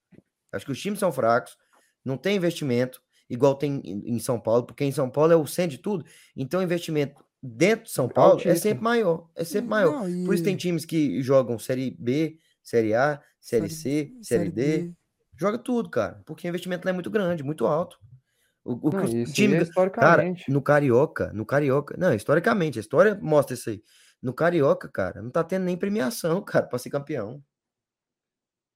[0.51, 1.57] Acho que os times são fracos,
[2.03, 5.77] não tem investimento, igual tem em São Paulo, porque em São Paulo é o centro
[5.77, 6.05] de tudo.
[6.35, 9.29] Então, o investimento dentro de São Paulo é sempre maior.
[9.35, 10.07] É sempre maior.
[10.07, 14.49] Não, Por isso tem e- times que jogam Série B, Série A, Série C, Série
[14.49, 14.93] D.
[15.37, 16.21] Joga tudo, cara.
[16.25, 17.99] Porque o investimento lá é muito grande, muito alto.
[18.65, 23.17] O, o não, isso time é Cara, no Carioca, no Carioca, não, historicamente, a história
[23.21, 23.81] mostra isso aí.
[24.21, 27.41] No Carioca, cara, não tá tendo nem premiação, cara, pra ser campeão.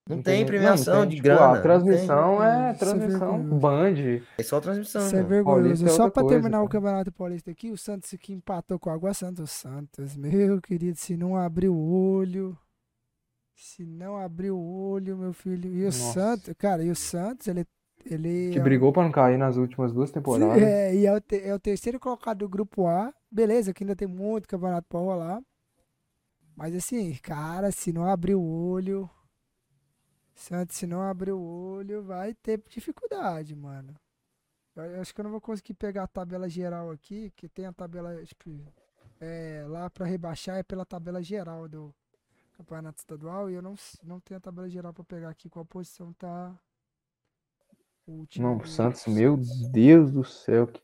[0.09, 1.41] Não, tem premiação tem, de tipo, grana.
[1.47, 3.59] não A transmissão é é transmissão vergonhoso.
[3.59, 4.21] Band.
[4.37, 5.05] É só transmissão.
[5.05, 5.85] Isso é vergonhoso.
[5.85, 6.81] É Só pra coisa, terminar o cara.
[6.81, 9.43] Campeonato Paulista aqui, o Santos que empatou com o Água Santa.
[9.43, 12.57] O Santos, meu querido, se não abrir o olho.
[13.55, 15.71] Se não abrir o olho, meu filho.
[15.71, 16.13] E o Nossa.
[16.13, 17.65] Santos, cara, e o Santos, ele.
[18.03, 20.61] ele Que é o- brigou pra não cair nas últimas duas temporadas.
[20.61, 23.13] É, e é o, te- é o terceiro colocado do grupo A.
[23.31, 25.41] Beleza, que ainda tem muito campeonato pra rolar.
[26.55, 29.07] Mas assim, cara, se não abrir o olho.
[30.41, 33.95] Santos, se não abrir o olho, vai ter dificuldade, mano.
[34.75, 37.73] Eu acho que eu não vou conseguir pegar a tabela geral aqui, que tem a
[37.73, 38.49] tabela, tipo,
[39.19, 41.93] é, lá pra rebaixar é pela tabela geral do
[42.53, 46.13] campeonato estadual e eu não, não tenho a tabela geral pra pegar aqui qual posição
[46.13, 46.57] tá
[48.07, 49.37] o Não, o Santos, meu
[49.71, 50.67] Deus do céu.
[50.67, 50.81] que-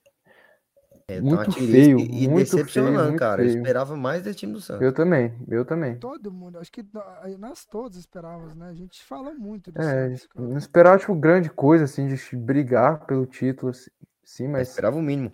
[1.09, 3.41] É, tá muito tirice feio, E, e muito feio, decepcionando, muito cara.
[3.41, 3.57] Eu feio.
[3.59, 4.83] esperava mais desse time do Santos.
[4.83, 5.97] Eu também, eu também.
[5.97, 8.67] Todo mundo, acho que nó- nós todos esperávamos, né?
[8.67, 10.45] A gente fala muito do É, Santos, cara.
[10.49, 13.89] não esperava, tipo, grande coisa, assim, de brigar pelo título, assim,
[14.21, 15.31] sim, Eu mas, esperava o mínimo.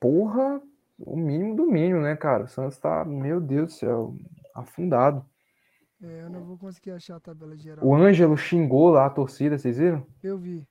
[0.00, 0.58] porra,
[0.98, 2.44] o mínimo do mínimo, né, cara?
[2.44, 4.14] O Santos tá, meu Deus do céu,
[4.54, 5.22] afundado.
[6.02, 7.84] É, eu não vou conseguir achar a tabela geral.
[7.86, 10.06] O Ângelo xingou lá a torcida, vocês viram?
[10.22, 10.66] Eu vi.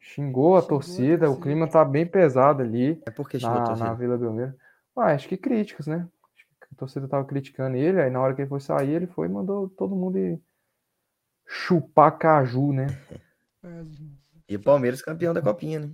[0.00, 1.42] Xingou a Xingou a torcida, o torcida.
[1.42, 3.88] clima tá bem pesado ali É porque chegou a na, torcida.
[3.88, 4.54] na Vila Belmiro.
[4.96, 6.08] Ué, acho que críticas, né?
[6.34, 9.06] Acho que a torcida tava criticando ele, aí na hora que ele foi sair, ele
[9.06, 10.40] foi e mandou todo mundo ir
[11.46, 12.86] chupar caju, né?
[13.62, 13.82] É,
[14.48, 15.90] E o Palmeiras campeão da copinha, né?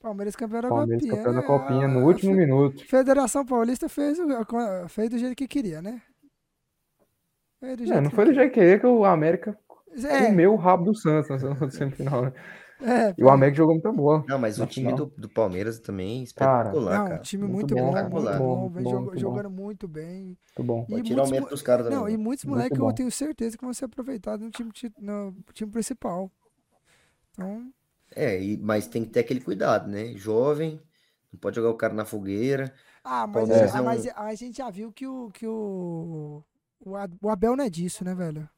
[0.00, 1.16] Palmeiras campeão da Palmeiras Copinha.
[1.16, 1.46] campeão da né?
[1.46, 2.84] Copinha no A- último a minuto.
[2.86, 6.02] Federação Paulista fez, o- a- fez do jeito que queria, né?
[7.60, 9.56] Fez do É, não que foi do jeito que queria que o América
[10.04, 12.32] É, comeu o rabo do Santos na semifinal, né?
[12.82, 14.24] É, E o América jogou muita bola.
[14.28, 17.18] Não, mas o time do, do Palmeiras também Cara, espetacular, não, um cara.
[17.18, 19.42] time Muito muito, bom, bom, muito muito bom, bom, muito vem bom, joga- muito bom.
[19.42, 20.38] jogando muito bem.
[20.56, 20.86] Muito bom.
[20.90, 22.04] Vai E tirar o muitos mérito dos caras também.
[22.04, 22.18] Não, e né?
[22.18, 25.70] muitos Muito moleques eu tenho certeza que vão ser aproveitados no time, ti- no time
[25.72, 26.30] principal.
[27.32, 27.72] Então,
[28.14, 30.14] É, e- mas tem que ter aquele cuidado, né?
[30.16, 30.80] Jovem,
[31.32, 32.74] não pode jogar o cara na fogueira.
[33.04, 36.44] ah, mas, ah, é um- mas a gente já viu que o que o
[37.20, 38.48] o Abel não é disso, né, velho?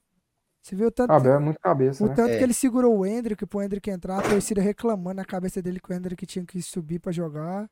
[0.64, 2.14] Você viu o tanto, Abel é muito cabeça, o né?
[2.14, 2.38] tanto É.
[2.38, 5.92] que ele segurou o Hendrick pro Hendrick entrar, a torcida reclamando na cabeça dele que
[5.92, 7.68] o Hendrick tinha que subir pra jogar.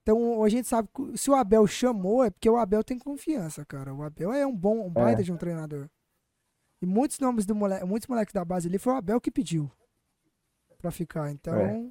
[0.00, 3.62] Então, a gente sabe que se o Abel chamou é porque o Abel tem confiança,
[3.66, 3.92] cara.
[3.92, 5.86] O Abel é um bom, um baita de um treinador.
[6.80, 9.70] E muitos nomes do moleque, muitos moleques da base ali foi o Abel que pediu
[10.78, 11.30] pra ficar.
[11.30, 11.84] Então, É.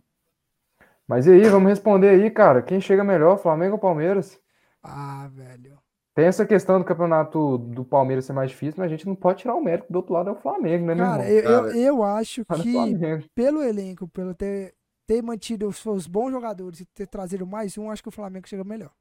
[1.08, 2.64] Mas e aí, vamos responder aí, cara.
[2.64, 4.42] Quem chega melhor, Flamengo ou Palmeiras?
[4.82, 5.78] ah, velho.
[6.16, 9.40] Tem essa questão do campeonato do Palmeiras ser mais difícil, mas a gente não pode
[9.42, 11.30] tirar o mérito do outro lado é o Flamengo, né, meu Cara, irmão?
[11.30, 13.00] eu, eu, Cara, eu acho no que
[13.34, 14.76] pelo elenco, pelo ter,
[15.08, 18.48] ter mantido os seus bons jogadores e ter trazido mais um, acho que o Flamengo
[18.48, 18.94] chega melhor.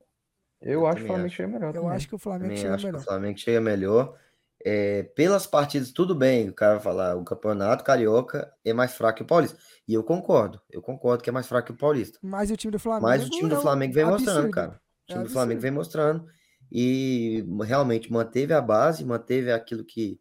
[0.61, 1.35] Eu Eu acho que o Flamengo acho.
[1.35, 1.75] chega melhor.
[1.75, 1.89] Eu também.
[1.89, 2.97] acho que o Flamengo Também chega acho que melhor.
[2.97, 4.19] o Flamengo chega melhor.
[4.65, 9.19] É, pelas partidas, tudo bem, o cara vai falar, o campeonato carioca é mais fraco
[9.19, 9.59] que o Paulista.
[9.89, 12.21] E eu concordo, eu concordo que é mais fraco que o Paulista.
[12.23, 13.03] Mas o time do Flamengo.
[13.03, 14.51] Mas o time do é Flamengo vem mostrando, absurdo.
[14.51, 14.81] cara.
[15.09, 16.27] O É time do Flamengo vem mostrando.
[16.75, 20.19] E realmente manteve a base, manteve aquilo que,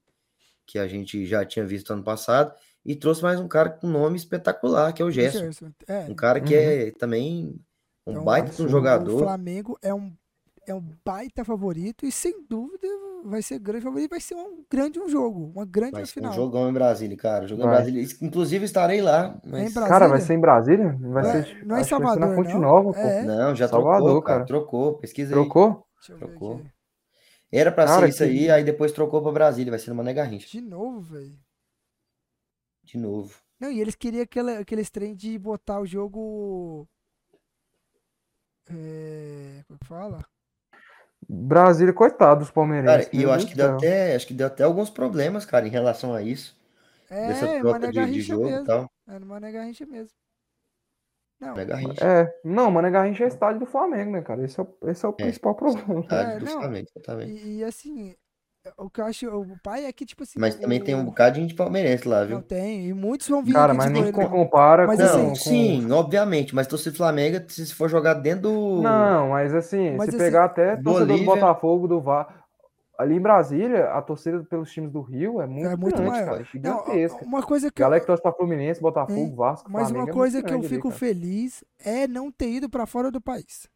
[0.68, 2.53] que a gente já tinha visto ano passado
[2.86, 5.40] e trouxe mais um cara com um nome espetacular, que é o Gerson.
[5.40, 5.72] Gerson.
[5.88, 7.56] É, Um cara que é também
[8.06, 9.19] um então, baita de um o- O jogador.
[9.19, 10.11] Flamengo é um,
[10.68, 12.88] é um baita favorito e sem dúvida
[13.23, 14.10] vai ser grande favorito.
[14.10, 16.32] Vai ser um grande um jogo, uma grande Vai ser final.
[16.32, 17.48] um jogão em Brasília, cara.
[17.48, 17.69] Jogão em.
[17.69, 18.07] Brasília.
[18.22, 19.40] Inclusive estarei lá.
[19.45, 19.73] É em Mas...
[19.73, 19.88] Brasília?
[19.88, 20.98] Cara, vai ser em Brasília?
[20.99, 22.60] Vai Não é- ser, não é em que vai ser Salvador, na Fonte não?
[22.61, 22.99] Nova, pô.
[22.99, 23.23] É.
[23.23, 24.36] Não, já Salvador, trocou, cara.
[24.40, 24.48] cara.
[24.48, 25.40] Trocou, pesquisa aí.
[25.40, 25.86] Trocou?
[26.02, 26.56] Deixa eu ver Trocou.
[26.57, 26.72] aqui.
[27.52, 29.72] Era pra Cara, ser isso aí, que- aí depois trocou pra Brasília.
[29.72, 30.48] Vai ser no Mané Garrincha.
[30.48, 31.40] De novo, velho.
[32.84, 33.36] De novo.
[33.60, 36.88] Não, e eles queriam aquele, aqueles trem de botar o jogo.
[38.69, 39.64] É.
[39.68, 40.26] Como é que fala?
[41.28, 43.06] Brasília, coitado dos palmeirenses.
[43.06, 45.68] Cara, e meu eu acho que deu até, acho que deu até alguns problemas, cara,
[45.68, 46.60] em relação a isso.
[47.10, 48.65] dessa É, troca Mané de, de jogo e mesmo.
[48.65, 48.91] tal.
[49.07, 50.15] É no Mané Garrincha mesmo.
[51.41, 52.05] Não, Mané Garrincha.
[52.05, 54.43] É, não, mano, Garrincha é estádio do Flamengo, né, cara?
[54.45, 55.99] Esse é o, esse é o principal problema.
[56.01, 56.61] Estádio É, do não.
[56.61, 57.47] Flamengo, exatamente.
[57.47, 58.15] e, e assim,
[58.77, 59.27] o que eu acho.
[59.27, 60.39] O pai é que, tipo assim.
[60.39, 62.35] Mas também o- tem um bocado de gente palmeirense lá, viu?
[62.35, 64.30] Não tem, e muitos vão vir Cara, aqui mas nem Goiânia.
[64.30, 68.13] compara Mas com, assim- Não, com- sim, obviamente, mas torcida do Flamengo, se for jogar
[68.13, 68.81] dentro do.
[68.81, 72.40] Não, mas assim, Mas se assim, pegar até torcedor do Botafogo, do VAR,
[73.02, 76.26] ali em Brasília, a torcida pelos times do Rio é muito, É muito grande, maior.
[76.26, 77.26] cara, Não, gigantesca.
[77.26, 79.36] uma coisa que eu, Galera que torce pra Fluminense, Botafogo, Hein?
[79.36, 80.99] Vasco, mas Flamengo uma é coisa muito que eu ali, fico cara.
[80.99, 83.68] feliz é não ter ido pra fora do país.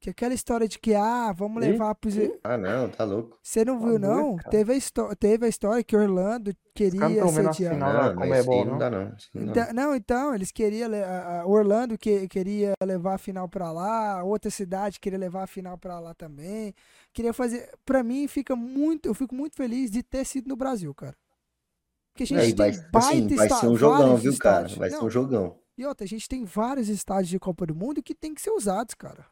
[0.00, 2.14] Que aquela história de que, ah, vamos levar pros.
[2.44, 3.36] Ah, não, tá louco.
[3.42, 4.36] Você não Tá viu, doido, não?
[4.36, 4.48] cara.
[4.50, 7.74] Teve a, teve a história que Orlando não queria sediar.
[7.74, 8.78] final da Não, isso Comebol, aí não não.
[8.78, 9.12] dá, não.
[9.16, 9.50] Isso aí não.
[9.50, 10.88] Então, não, então, eles queriam.
[11.46, 15.98] Orlando que, queria levar a final pra lá, outra cidade queria levar a final pra
[15.98, 16.72] lá também.
[17.12, 17.68] Queria fazer.
[17.84, 19.06] Pra mim, fica muito.
[19.08, 21.16] Eu fico muito feliz de ter sido no Brasil, cara.
[22.12, 22.88] Porque a gente Aí vai, tem assim,
[23.20, 24.54] baita vai esta- ser um jogão, vários viu, cara?
[24.58, 24.78] estádios.
[24.78, 25.56] Vai ser Não, um jogão.
[25.76, 28.50] E outra, a gente tem vários estádios de Copa do Mundo que tem que ser
[28.50, 29.24] usados, cara.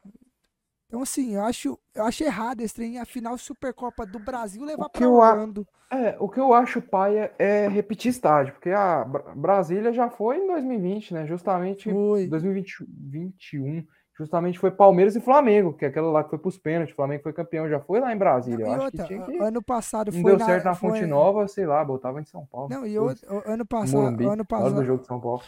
[0.89, 4.89] Então, assim, eu acho, eu acho errado esse trem, a final Supercopa do Brasil levar
[4.89, 5.67] pra eu a- Orlando.
[5.91, 10.39] É, o que eu acho paia é repetir estádio, porque a Bra- Brasília já foi
[10.39, 11.27] em 2020, né?
[11.27, 12.27] Justamente Foi.
[12.27, 13.85] 2021,
[14.19, 17.23] justamente foi Palmeiras e Flamengo, que é aquela lá que foi pros pênaltis, o Flamengo
[17.23, 18.67] foi campeão, já foi lá em Brasília.
[18.67, 20.65] Não, Eu e acho que outra, tinha que ano passado não foi deu na, certo
[20.65, 22.69] na foi- Fonte Nova, sei lá, botava em São Paulo.
[22.69, 25.43] Não, e outro, ano No passado, Morumbi, ano hora do passado, jogo de São Paulo.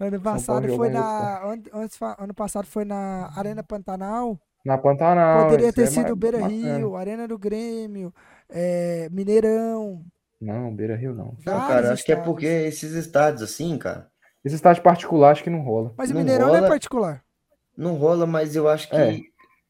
[0.00, 4.38] ano passado foi na, an- antes, ano passado foi na Arena Pantanal.
[4.68, 5.44] Na Pantanal.
[5.48, 6.46] Poderia ter é sido mais Beira.
[6.46, 8.12] Rio, Arena do Grêmio,
[8.50, 10.04] é, Mineirão.
[10.38, 11.34] Não, Beira Rio não.
[11.46, 14.08] Não, cara, acho que é porque esses estádios assim, cara,
[14.44, 15.92] Esse estádio particular acho que não rola.
[15.96, 16.68] Mas o Mineirão não é rola.
[16.70, 17.24] particular.
[17.76, 19.18] não rola, mas eu acho que, É.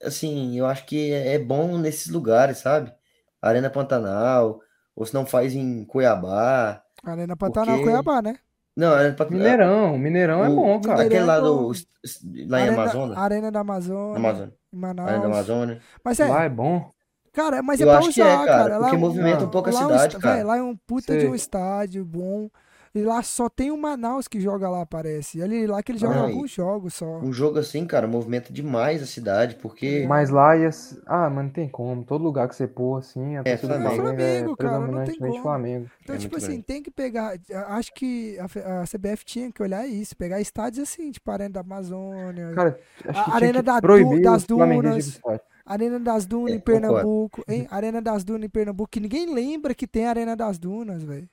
[0.02, 2.92] assim, eu acho que é bom nesses lugares, sabe?
[3.40, 4.60] Arena Pantanal,
[4.96, 6.82] ou se não faz em Cuiabá.
[7.04, 8.36] Arena Pantanal, Porque- Cuiabá, né?
[8.76, 9.38] Não, Arena Pantanal.
[9.42, 11.02] Mineirão, Mineirão é o- bom, cara.
[11.02, 11.72] Aquele lá Mineirão do.
[11.72, 13.18] é Lá em Arena, Amazonas.
[13.18, 14.54] Arena da Amazônia, Amazônia.
[14.72, 15.24] Em da Manaus.
[15.24, 15.80] Amazônia.
[16.04, 16.90] Mas é, Lá é bom.
[17.32, 19.50] cara, mas é Eu pra acho que é, usar, cara, Lá porque é movimenta um
[19.50, 20.34] pouco a lá é um cidade, est- cara.
[20.36, 21.28] véi, lá é um puta de Sei.
[21.30, 22.48] um estádio bom.
[22.94, 25.42] E lá só tem o Manaus que joga lá, parece.
[25.42, 27.18] Ali lá que ele joga e- alguns jogos só.
[27.18, 30.04] Um jogo assim, cara, movimenta demais a cidade, porque.
[30.08, 30.70] Mas lá ia.
[31.06, 32.04] Ah, mas não tem como.
[32.04, 33.58] Todo lugar que você pôr, assim, a do Flamengo.
[33.58, 35.42] Flamengo é Flamengo, cara, não tem como.
[35.42, 35.90] Flamengo.
[36.02, 36.62] Então, É tipo assim, grande.
[36.62, 37.34] tem que pegar.
[37.68, 42.52] Acho que a, CBF tinha que olhar isso, pegar estádios assim, tipo Arena da Amazônia,
[42.54, 45.20] Cara, acho A Arena tinha que da Du- das Dunas.
[45.64, 46.80] Arena das Dunas É, em concordo.
[46.80, 47.66] Pernambuco, hein?
[47.70, 51.28] Arena das Dunas em Pernambuco, que ninguém lembra que tem Arena das Dunas, velho.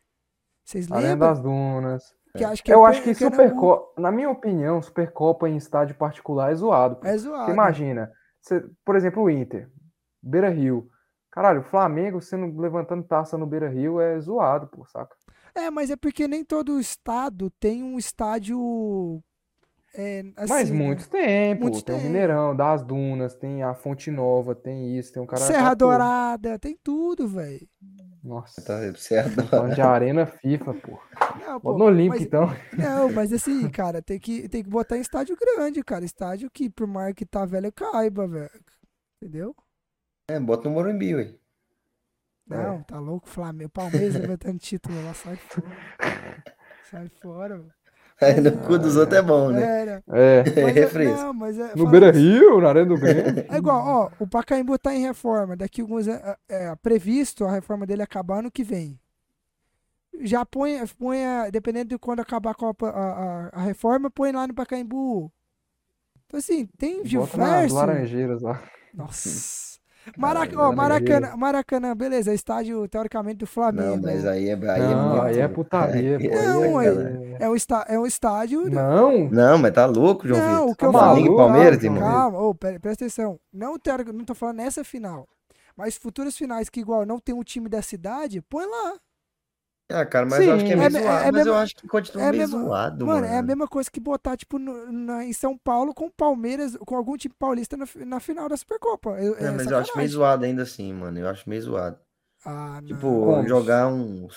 [0.66, 1.18] Vocês lembram?
[1.20, 2.16] das Dunas.
[2.36, 3.46] Que acho que é Eu acho Per- que Pernambuco.
[3.54, 6.98] Supercopa, na minha opinião, Supercopa em estádio particular é zoado.
[6.98, 7.08] pô.
[7.08, 7.52] É zoado.
[7.52, 8.12] imagina,
[8.42, 9.70] você- por exemplo, o Inter,
[10.22, 10.90] Beira Rio.
[11.32, 15.16] Caralho, o Flamengo sendo levantando taça no Beira Rio é zoado, pô, saca?
[15.54, 19.22] É, mas é porque nem todo estado tem um estádio.
[19.94, 20.78] É, Mas assim, né?
[20.86, 21.62] muitos tem, pô.
[21.64, 22.08] Muitos tem o tem.
[22.08, 25.42] Mineirão, das Dunas, tem a Fonte Nova, tem isso, tem um cara.
[25.42, 27.66] Serra Dourada, tem tudo, velho.
[28.26, 28.60] Nossa.
[28.64, 29.46] Tá certo.
[29.48, 31.00] Falando de arena FIFA, pô.
[31.40, 32.48] Não, pô, Bota no Olímpico, então.
[32.76, 36.04] Não, mas assim, cara, tem que, tem que botar em estádio grande, cara.
[36.04, 38.50] Estádio que, por mais que tá velho, caiba, velho.
[39.22, 39.56] Entendeu?
[40.28, 41.36] É, bota no Morumbi, ué.
[42.48, 46.44] Não, tá louco, Flamengo, Palmeiras levantando título lá, sai fora.
[46.90, 47.74] Sai fora, velho.
[48.22, 50.02] Aí no cu dos outros é bom, né?
[50.10, 50.44] É.
[50.46, 51.18] Mas é- refresco.
[51.22, 53.46] Não, mas é, No Beira Rio, na Arena do Grêmio.
[53.52, 55.56] É igual, ó, o Pacaembu tá em reforma.
[55.58, 56.38] Daqui alguns anos, é,
[56.68, 58.98] é, previsto a reforma dele acabar ano que vem.
[60.22, 61.18] Já põe, põe
[61.52, 65.30] dependendo de quando acabar a, Copa, a, a- a reforma, põe lá no Pacaembu.
[66.26, 67.74] Então, assim, tem Bota nas diversos.
[67.78, 68.64] Laranjeiras lá.
[68.94, 69.65] Nossa.
[70.20, 71.36] Caralho, ó, Maracanã.
[71.36, 74.02] Maracanã, beleza, é estádio teoricamente do Não, Flamengo.
[74.04, 74.54] mas aí é.
[74.54, 76.36] Aí Não, muito- aí é putaria, pô.
[76.36, 78.70] Não, aí aí- É um, está, é um estádio.
[78.70, 80.70] Não, Não, mas tá louco, João Não, Vitor.
[80.72, 81.06] o que eu Tá falo.
[81.16, 82.12] Flamengo e maluco, Palmeiras, calma, irmão.
[82.12, 83.40] calma, pre- presta atenção.
[83.54, 85.28] Não, teórico, não tô falando nessa final.
[85.78, 88.94] Mas futuras finais que igual não tem um time da cidade, põe lá.
[89.88, 91.24] Ah, cara, mas eu acho que é Sim, meio é zoado.
[91.28, 93.34] é mas eu mesmo- acho que continua é meio mesmo- zoado, Mano, mano.
[93.34, 96.76] é a mesma coisa que botar, tipo, no- na- em São Paulo com o Palmeiras,
[96.78, 99.12] com algum time paulista na, na final da Supercopa.
[99.12, 100.08] É, É, é mas eu acho meio sacanagem.
[100.10, 101.20] zoado ainda assim, mano.
[101.20, 102.00] Eu acho meio zoado.
[102.44, 102.88] Ah, não.
[102.88, 103.48] Tipo, Como?
[103.48, 104.28] jogar um.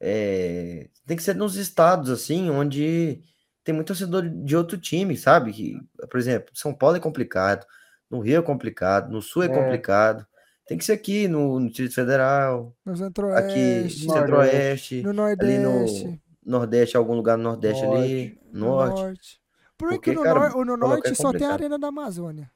[0.00, 3.22] é, tem que ser nos estados, assim, onde
[3.64, 5.52] tem muito torcedor de outro time, sabe?
[5.52, 5.76] Que,
[6.10, 7.64] por exemplo, São Paulo é complicado,
[8.10, 9.48] no Rio é complicado, no Sul é, É.
[9.48, 10.26] complicado.
[10.66, 15.58] Tem que ser aqui no, no Distrito Federal, No aqui Centro-Oeste, no Centro-Oeste, no ali
[15.58, 19.02] no Nordeste, Nordeste, algum lugar no Nordeste ali, no Norte.
[19.02, 19.42] Norte.
[19.76, 21.52] Porque, Porque, no, cara, no Norte é só tem a.
[21.52, 22.50] Arena da Amazônia.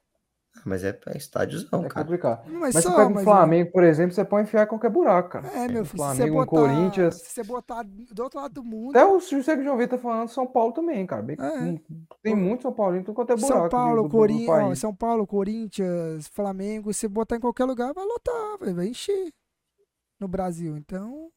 [0.65, 2.05] Mas é, é estádiozão, É cara.
[2.05, 2.51] complicado.
[2.51, 4.91] Mas, Mas só, você pega mas o Flamengo, por exemplo, você pode enfiar em qualquer
[4.91, 5.47] buraco, cara.
[5.49, 7.15] É, meu O filho, se você Flamengo, um botar, Corinthians.
[7.17, 9.99] se você botar do outro lado do mundo, Até o José que o João Vitor
[9.99, 11.23] tá falando São Paulo também, cara.
[11.23, 11.49] Bem- É.
[11.61, 11.81] um-
[12.23, 14.79] Tem muito São Paulo em tudo quanto é buraco São Paulo, do, do Corinthians, país.
[14.79, 19.33] São Paulo, Corinthians, Flamengo, se botar em qualquer lugar, vai lotar, vai, vai encher
[20.21, 20.77] no Brasil.
[20.77, 21.31] Então,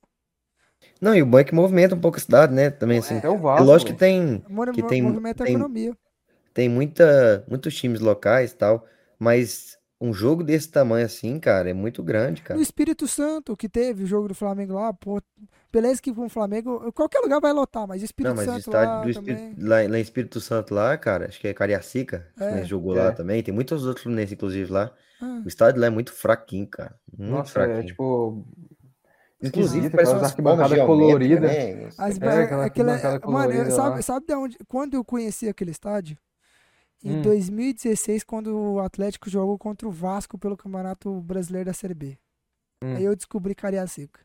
[1.02, 2.70] Não, e o bom é que movimenta um pouco a cidade, né?
[2.70, 3.16] Também, assim.
[3.16, 3.64] O É Vasco.
[3.64, 4.42] lógico que tem,
[4.74, 5.98] que tem, movimenta a tem, economia.
[6.54, 8.86] tem muita, muitos times locais e tal,
[9.20, 12.62] mas um jogo desse tamanho assim, cara, é muito grande, No cara.
[12.62, 15.22] Espírito Santo, que teve o jogo do Flamengo lá, pô,
[15.74, 18.60] beleza que com o Flamengo, qualquer lugar vai lotar, mas Não, Espírito mas o Santo
[18.60, 19.34] estádio lá do também.
[19.36, 23.04] Espírito, lá, lá em Espírito Santo lá, cara, acho que é Cariacica, É, jogou é.
[23.04, 24.90] lá também, tem muitos outros Fluminense, inclusive, lá.
[25.22, 27.86] Ah, O estádio lá é muito fraquinho, cara, muito Nossa, é fraquinho.
[27.88, 28.48] tipo.
[29.42, 31.42] Inclusive, parece umas formas arquibancadas coloridas.
[31.42, 31.86] né?
[31.98, 34.58] as É, aquela aquela- arquibancada mano, colorida sabe, sabe de onde?
[34.68, 36.18] Quando eu conheci aquele estádio?
[37.04, 37.22] Em Hum.
[37.22, 42.18] 2016, quando o Atlético jogou contra o Vasco pelo Campeonato Brasileiro da Série B.
[42.84, 42.96] Hum.
[42.96, 44.20] Aí eu descobri Cariacica.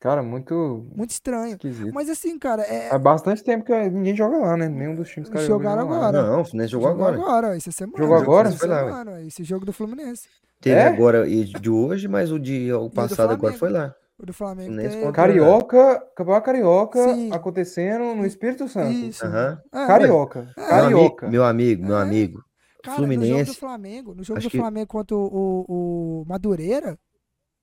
[0.00, 1.52] Cara, muito Muito estranho.
[1.54, 1.92] esquisito.
[1.92, 2.88] Mas assim, cara, é.
[2.88, 4.68] Faz bastante tempo que ninguém joga lá, né?
[4.68, 6.08] Nenhum dos times cariocas Jogaram joga lá.
[6.08, 6.22] agora.
[6.30, 7.56] Não, o Fluminense jogou agora.
[7.56, 7.98] essa semana.
[7.98, 8.48] Jogou agora?
[8.48, 10.28] Essa Foi lá, semana, esse jogo do Fluminense.
[10.60, 10.86] Teve É?
[10.86, 13.92] agora e de hoje, mas o de o passado agora foi lá.
[14.18, 14.70] O do Flamengo.
[14.72, 17.32] Fluminense contra- Carioca, Campeonato Carioca Sim.
[17.32, 18.90] acontecendo no Espírito Santo.
[18.92, 19.24] Isso.
[19.24, 20.52] É, Carioca.
[20.56, 20.60] É.
[20.60, 21.28] Meu amigo, Carioca.
[21.28, 22.02] meu amigo, meu É.
[22.02, 22.44] amigo.
[22.82, 23.54] Cara, no jogo do Fluminense.
[23.54, 25.20] Flamengo, no jogo do que- Flamengo contra o,
[25.68, 26.98] o, o Madureira,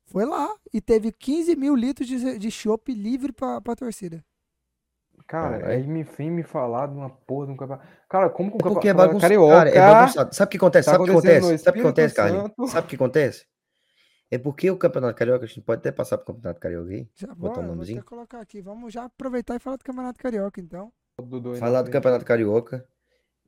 [0.08, 4.24] foi lá e teve 15 mil litros de, de chopp livre pra, pra torcida.
[5.28, 7.88] Cara, aí me vem me falar de uma porra de um campeonato.
[8.08, 9.22] Cara, como que um É porque é campeonato bagunçado.
[9.22, 10.36] carioca Cara, é bagunçado.
[10.36, 10.86] Sabe o que acontece?
[10.86, 11.58] tá Sabe o que acontece?
[11.58, 12.52] Sabe o que acontece, Carlinhos?
[12.72, 13.46] Sabe o que acontece?
[14.36, 17.08] É porque o Campeonato Carioca, a gente pode até passar pro Campeonato Carioca aí.
[17.16, 18.00] Já Botar bora, um vou nomezinho?
[18.00, 18.62] até colocar aqui.
[18.62, 20.92] Vamos já aproveitar e falar do Campeonato Carioca, então.
[21.58, 21.90] Falar do.
[21.90, 22.86] Campeonato Carioca.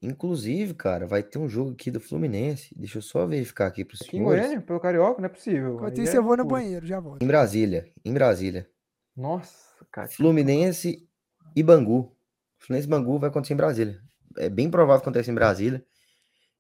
[0.02, 2.74] Inclusive, cara, vai ter um jogo aqui do Fluminense.
[2.74, 4.24] Deixa eu só verificar aqui pros Aqui em.
[4.24, 5.76] Goiânia, pelo Carioca, não é possível.
[5.76, 6.62] Enquanto isso, é eu vou no loucura.
[6.62, 7.22] banheiro, já volto.
[7.22, 7.92] Em Brasília.
[8.06, 8.70] Em Brasília.
[9.14, 10.08] Nossa, cara.
[10.08, 11.06] Fluminense
[11.54, 12.16] e Bangu.
[12.60, 14.00] Fluminense e Bangu vai acontecer em Brasília.
[14.38, 15.84] É bem provável que aconteça em Brasília.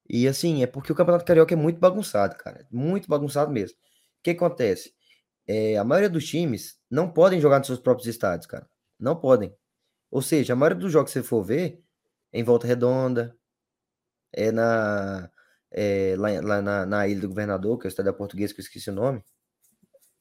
[0.09, 2.67] E assim, é porque o Campeonato Carioca é muito bagunçado, cara.
[2.69, 3.77] Muito bagunçado mesmo.
[4.19, 4.93] O que acontece?
[5.47, 8.69] É, a maioria dos times não podem jogar nos seus próprios estádios, cara.
[8.99, 9.55] Não podem.
[10.11, 11.81] Ou seja, a maioria dos jogos que você for ver
[12.31, 13.35] é em Volta Redonda,
[14.33, 15.29] é na.
[15.71, 18.59] é lá, lá na, na Ilha do Governador, que é o estádio da Portuguesa, que
[18.59, 19.23] eu esqueci o nome.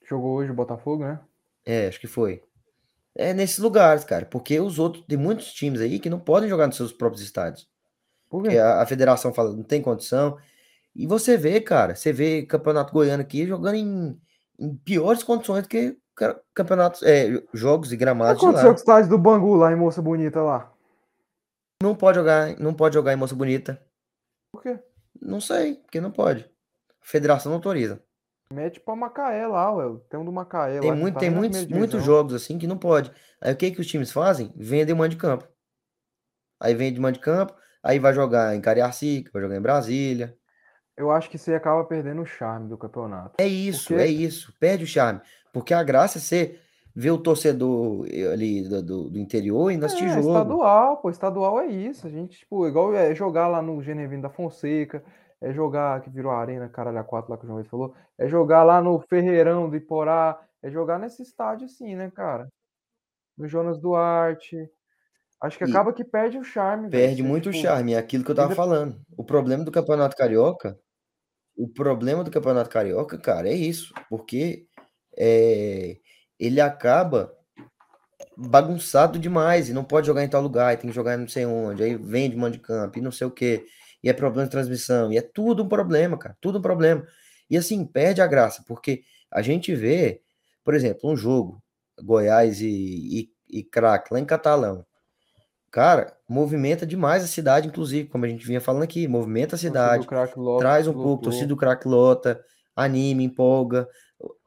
[0.07, 1.19] Jogou hoje o Botafogo, né?
[1.65, 2.41] É, acho que foi.
[3.13, 6.67] É nesses lugares, cara, porque os outros, tem muitos times aí que não podem jogar
[6.67, 7.67] nos seus próprios estádios.
[8.29, 8.59] Por Porque quê?
[8.59, 10.37] a, a federação fala, não tem condição.
[10.97, 14.19] E você vê, cara, você vê Campeonato Goiano aqui jogando em,
[14.57, 19.17] em piores condições do que ca- campeonatos, é, jogos e gramados com o estádio do
[19.19, 20.73] Bangu lá em Moça Bonita lá?
[21.83, 23.79] Não pode jogar, não pode jogar em Moça Bonita.
[24.51, 24.79] Por quê?
[25.21, 26.49] Não sei, porque não pode.
[26.89, 28.01] A federação não autoriza.
[28.51, 29.99] Mete pra Macaé lá, ué.
[30.09, 30.95] Tem um do Macaé Tem, lá.
[30.95, 33.11] muito, tá tem muitos, muitos jogos assim que não pode.
[33.39, 34.51] Aí o que que os times fazem?
[34.55, 35.47] Vendem mando de campo.
[36.59, 37.53] Aí vende mando de campo,
[37.83, 40.35] aí vai jogar em Cariacica, vai jogar em Brasília.
[40.97, 43.35] Eu acho que você acaba perdendo o charme do campeonato.
[43.39, 44.53] É isso, Porque- é isso.
[44.59, 45.21] Perde o charme.
[45.53, 46.59] Porque a graça é você
[46.95, 50.27] ver o torcedor eh, ali do, do- do interior e assistir É, jogo.
[50.29, 52.07] estadual, pô, estadual é isso.
[52.07, 55.03] A gente, tipo, igual é jogar lá no Genevino da Fonseca,
[55.39, 58.27] é jogar, que virou a Arena, caralho, a 4 lá que o João falou, é
[58.27, 62.47] jogar lá no Ferreirão do Iporá, é jogar nesse estádio assim, né, cara?
[63.37, 64.67] No Jonas Duarte.
[65.39, 66.89] Acho que E acaba que perde o charme.
[66.89, 67.93] Perde muito o tipo, charme.
[67.93, 68.99] É aquilo que eu tava ainda- falando.
[69.15, 70.75] O problema do Campeonato Carioca,
[71.57, 73.93] o problema do Campeonato Carioca, cara, é isso.
[74.09, 74.67] Porque
[75.17, 75.97] eh,
[76.39, 77.33] ele acaba
[78.37, 81.45] bagunçado demais e não pode jogar em tal lugar, e tem que jogar não sei
[81.45, 83.65] onde, aí vende mando de campo e não sei o quê,
[84.03, 87.05] e é problema de transmissão, e é tudo um problema, cara, tudo um problema.
[87.49, 90.21] E assim, perde a graça, porque a gente vê,
[90.63, 91.61] por exemplo, um jogo,
[92.01, 92.67] Goiás e,
[93.49, 94.85] e, e Crack, lá em Catalão.
[95.77, 100.07] Cara, movimenta demais a cidade, inclusive, como a gente vinha falando aqui, movimenta a cidade,
[100.35, 102.43] Lopes traz um pouco, torcida do craque lota,
[102.75, 103.87] anima, empolga,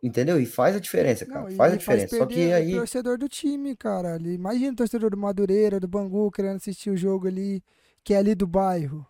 [0.02, 0.40] entendeu?
[0.40, 1.48] E faz a diferença, cara.
[1.48, 2.19] Não, faz a diferença.
[2.19, 2.74] Só que aí.
[2.74, 4.15] o torcedor do time, cara.
[4.15, 7.62] Ali, imagina o torcedor do Madureira, do Bangu, querendo assistir o jogo ali,
[8.02, 9.07] que é ali do bairro.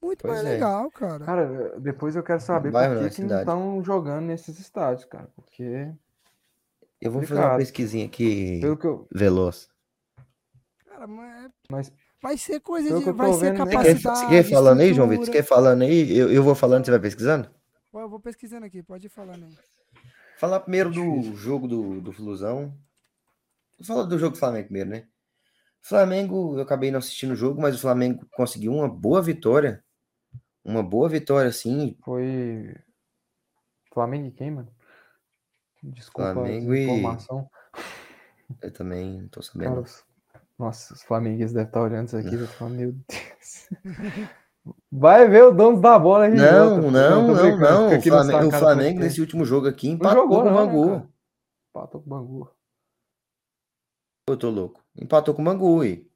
[0.00, 0.50] Muito Pois mais é.
[0.50, 1.24] legal, cara.
[1.24, 3.40] Cara, depois eu quero saber por que, é que não cidade.
[3.40, 5.28] estão jogando nesses estádios, cara.
[5.34, 5.88] Porque,
[7.00, 9.08] Eu vou fazer uma pesquisinha aqui pelo que eu.
[9.12, 9.68] veloz.
[10.96, 11.92] Cara, mas Mas
[12.22, 13.12] vai ser coisa Pelo de.
[13.12, 13.72] Vai ser vendo, né?
[13.72, 14.18] Você quer, capacidade.
[14.18, 15.26] você quer ir falando aí, João Vitor?
[15.26, 16.16] Você quer ir falando aí?
[16.16, 17.50] Eu, eu vou falando, você vai pesquisando?
[17.92, 19.56] Eu vou pesquisando aqui, pode ir falando aí.
[20.38, 22.74] Falar primeiro do jogo do, do Flusão.
[23.78, 25.06] Vou falar do jogo do Flamengo primeiro, né?
[25.82, 29.84] Flamengo, eu acabei não assistindo o jogo, mas o Flamengo conseguiu uma boa vitória.
[30.64, 31.96] Uma boa vitória, sim.
[32.02, 32.74] foi.
[33.92, 34.68] Flamengo e quem, mano?
[35.82, 37.50] Desculpa Flamengo a e- informação.
[38.62, 39.84] Eu também não tô sabendo.
[40.58, 43.68] Nossa, os flamenguistas devem estar olhando isso aqui e falar, meu Deus.
[44.90, 46.38] Vai ver o dono da bola, RJ.
[46.40, 46.90] Não, pô.
[46.90, 47.90] não, não, não.
[48.00, 50.60] fica O Flamengo, o Flamengo nesse último jogo aqui Não empatou jogou, com o não,
[50.60, 50.86] né, Bangu.
[50.88, 51.08] cara?
[51.70, 52.50] Empatou com o Bangu.
[54.28, 54.82] Eu tô louco.
[54.96, 56.10] Empatou com o Bangu, e.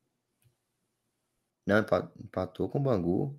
[1.66, 3.38] Não, empa- empatou com o Bangu.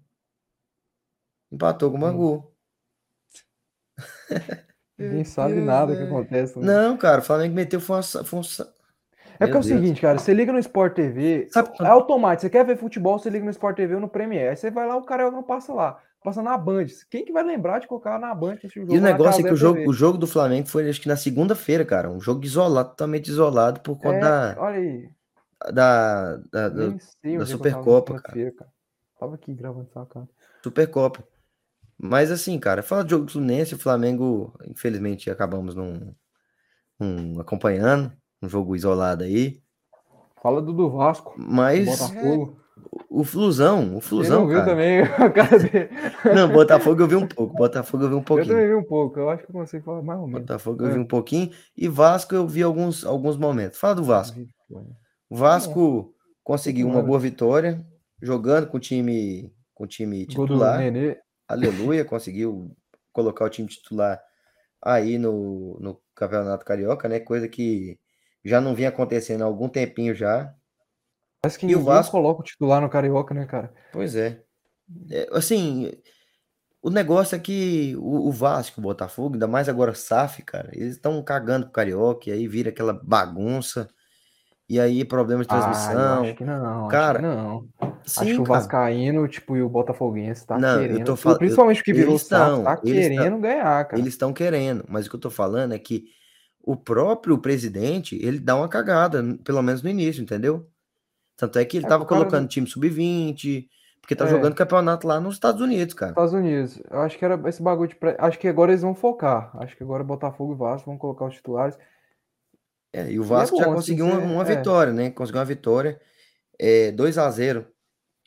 [1.51, 2.01] Empatou com o Hum.
[2.01, 2.53] Bangu.
[4.97, 6.11] Ninguém sabe nada que velho.
[6.15, 6.57] acontece.
[6.59, 6.65] né?
[6.65, 8.43] Não, cara, o Flamengo meteu foi uma, foi um
[9.41, 12.41] É porque é o seguinte, cara, você liga no Sport TV, Sabe é automático.
[12.41, 14.49] Você quer ver futebol, você liga no Sport TV ou no Premiere.
[14.49, 15.99] Aí você vai lá, o cara não passa lá.
[16.23, 16.85] Passa na Band.
[17.09, 18.93] Quem que vai lembrar de colocar na Band esse jogo?
[18.93, 19.89] E o negócio é que o jogo, TV?
[19.89, 22.11] o jogo do Flamengo foi, acho que na segunda-feira, cara.
[22.11, 25.09] Um jogo isolado, totalmente isolado, por conta É, da, olha aí.
[25.73, 28.71] da, da, da da é Supercopa, segunda-feira, cara.
[29.19, 30.29] Tava aqui gravando essa cara.
[30.63, 31.23] Supercopa.
[31.97, 36.15] Mas assim, cara, fala de jogo do Fluminense, o Flamengo, infelizmente, acabamos não,
[36.99, 38.11] não acompanhando.
[38.41, 39.61] Um jogo isolado aí.
[40.41, 41.33] Fala do do Vasco.
[41.37, 42.57] Mas Botafogo.
[43.09, 45.89] o Flusão, o Ele Flusão, não viu também a cara dele.
[46.35, 47.55] Não, Botafogo eu vi um pouco.
[47.55, 48.47] Botafogo eu vi um Eu pouquinho.
[48.49, 49.19] também vi um pouco.
[49.19, 50.41] Eu acho que eu consigo falar mais ou menos.
[50.41, 50.93] Botafogo eu É.
[50.93, 51.51] vi um pouquinho.
[51.77, 53.77] E Vasco eu vi alguns, alguns momentos.
[53.77, 54.39] Fala do Vasco.
[55.29, 56.13] O Vasco
[56.43, 57.79] conseguiu uma boa vitória,
[58.21, 60.79] jogando com o time, com o time titular.
[60.79, 61.17] Nenê.
[61.47, 62.71] Aleluia, conseguiu
[63.13, 64.19] colocar o time titular
[64.81, 67.19] aí no, no Campeonato Carioca, né?
[67.19, 67.99] Coisa que
[68.43, 70.53] já não vinha acontecendo há algum tempinho já.
[71.41, 72.11] Parece que E o Vasco?
[72.11, 73.73] coloca o titular no Carioca, né, cara?
[73.91, 74.43] Pois é.
[75.09, 75.91] É, assim,
[76.81, 80.95] o negócio é que o, o Vasco, o Botafogo, ainda mais agora SAF, cara, eles
[80.95, 83.87] estão cagando pro Carioca, e aí vira aquela bagunça,
[84.69, 86.21] e aí problema de Ah, eu transmissão.
[86.23, 86.87] acho que não.
[86.87, 87.61] Cara, acho que não.
[88.05, 88.43] Sim, acho que o.
[88.45, 91.05] Vascaíno, tipo, e o Botafoguense tá Não, eu querendo.
[91.05, 94.01] tô fal- eu- Principalmente o que virou eles SAF, tão, tá querendo ganhar, cara.
[94.01, 96.05] Eles estão querendo, mas o que eu tô falando é que
[96.63, 100.69] o próprio presidente, ele dá uma cagada, pelo menos no início, entendeu?
[101.37, 103.67] Tanto é que ele É, tava colocando time sub-20,
[104.01, 104.27] porque tá É.
[104.27, 106.11] jogando campeonato lá nos Estados Unidos, cara.
[106.11, 106.81] Estados Unidos.
[106.89, 107.95] Eu acho que era esse bagulho de.
[107.95, 109.51] pré- Acho que agora eles vão focar.
[109.61, 111.77] Acho que agora Botafogo e Vasco vão colocar os titulares.
[112.93, 114.55] É, e o Vasco já bom, assim, conseguiu uma, uma é.
[114.55, 115.09] vitória, né?
[115.11, 115.99] Conseguiu uma vitória,
[116.59, 117.67] é, 2 a 0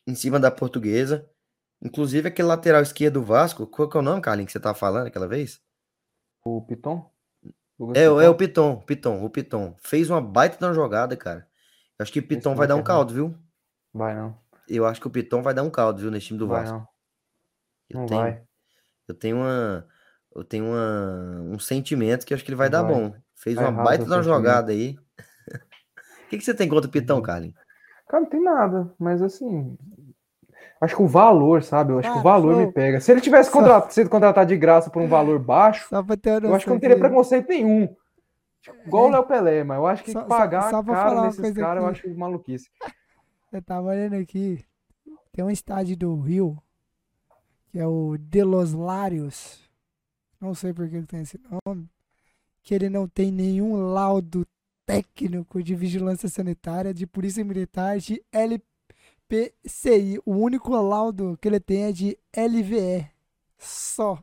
[0.07, 1.29] em cima da Portuguesa.
[1.83, 4.75] Inclusive aquele lateral esquerdo do Vasco, qual que é o nome, Carlinhos, que você tava
[4.79, 5.61] falando aquela vez?
[6.45, 7.11] O Piton?
[7.95, 8.77] É, o- é o Piton?
[8.81, 9.75] Piton, o Piton.
[9.79, 11.47] Fez uma baita de uma jogada, cara.
[11.99, 13.35] Eu acho que o Piton Esse vai dar um caldo, viu?
[13.93, 14.37] Vai não.
[14.69, 16.79] Eu acho que o Piton vai dar um caldo, viu, nesse time do vai Vasco.
[16.79, 16.89] não.
[17.91, 18.43] Eu Não tenho, vai.
[19.09, 19.87] eu tenho uma,
[20.35, 22.93] eu tenho uma, um sentimento que acho que ele vai dar vai.
[22.95, 23.15] bom.
[23.37, 24.97] Fez Tá uma baita de uma jogada aí.
[26.25, 27.23] O que, que você tem contra o Pitão, Uhum.
[27.23, 27.55] Carlinhos?
[28.09, 29.77] Cara, não tem nada, mas assim.
[30.85, 31.93] Acho que o valor, sabe?
[31.93, 33.01] Eu acho que o Cara, valor me pega.
[33.01, 35.97] Se ele tivesse só- contra- sido contratado de graça por um valor baixo, Só
[36.43, 37.89] eu acho que eu não teria preconceito nenhum.
[38.61, 41.23] Tipo, Igual o Léo Pelé, mas eu acho que Só- só- pagar só pra caro
[41.23, 42.71] nesses caras, eu acho maluquice.
[43.53, 44.65] Eu tava olhando aqui.
[45.33, 46.57] Tem um estádio do Rio,
[47.69, 49.69] que é o De Los Larios.
[50.41, 51.89] Não sei por que ele tem esse nome.
[52.63, 54.47] Que ele não tem nenhum laudo
[54.87, 58.23] técnico de vigilância sanitária, de polícia militar, de
[59.31, 60.21] LPCI.
[60.25, 63.07] O único laudo que ele tem é de LVE.
[63.59, 64.19] Só.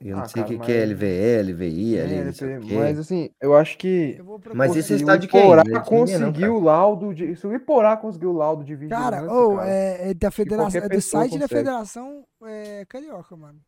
[0.00, 2.56] Eu não Ah, sei o que, que é mas- LVE, LVI, É, ali, não sei
[2.56, 2.74] o quê.
[2.74, 5.02] mas assim, eu acho que Eu Mas esse aqui.
[5.02, 5.42] estádio de o quem?
[5.42, 7.36] Iporá é conseguiu o laudo de.
[7.36, 9.10] Se o Iporá conseguiu o laudo de vigilância.
[9.20, 11.48] Cara, ou cara, é, é da federação, é do site da consegue.
[11.48, 13.60] Federação é, Carioca, mano.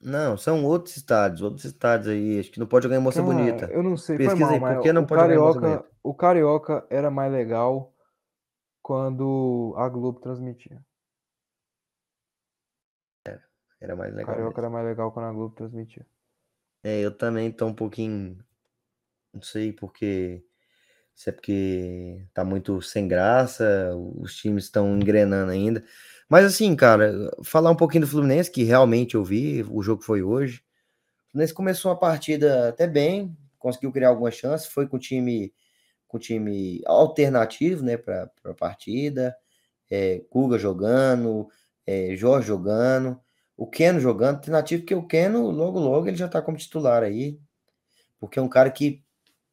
[0.00, 2.38] Não, são outros estádios, outros estádios aí.
[2.38, 3.66] Acho que não pode jogar em Moça cara, Bonita.
[3.72, 5.60] Eu não sei, foi Pesquisa mal, aí, por que não o pode jogar em Moça
[5.60, 5.90] Carioca, Bonita?
[6.02, 7.94] o Carioca era mais legal
[8.82, 10.80] quando a Globo transmitia.
[13.80, 14.34] Era mais O legal.
[14.34, 14.60] Carioca mesmo.
[14.60, 16.06] era mais legal quando a Globo transmitia.
[16.82, 18.38] É, eu também tô um pouquinho.
[19.32, 20.44] Não sei porque.
[21.14, 25.82] Se é porque tá muito sem graça, os times estão engrenando ainda.
[26.28, 30.22] Mas assim, cara, falar um pouquinho do Fluminense, que realmente eu vi, o jogo foi
[30.22, 30.62] hoje.
[31.28, 35.52] O Fluminense começou a partida até bem, conseguiu criar algumas chances, foi com o time
[36.08, 39.36] com time alternativo, né, para a partida.
[39.90, 41.48] É, Guga jogando,
[41.86, 43.20] é, Jorge jogando,
[43.56, 47.40] o Keno jogando, alternativo, porque o Keno, logo, logo, ele já tá como titular aí,
[48.18, 49.02] porque é um cara que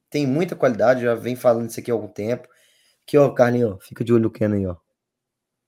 [0.10, 2.48] tem muita qualidade, já vem falando isso aqui há algum tempo.
[3.04, 4.76] Aqui, ó, Carlinhos, ó, fica de olho no Keno aí, ó.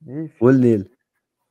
[0.08, 0.95] Ixi, Olho nele.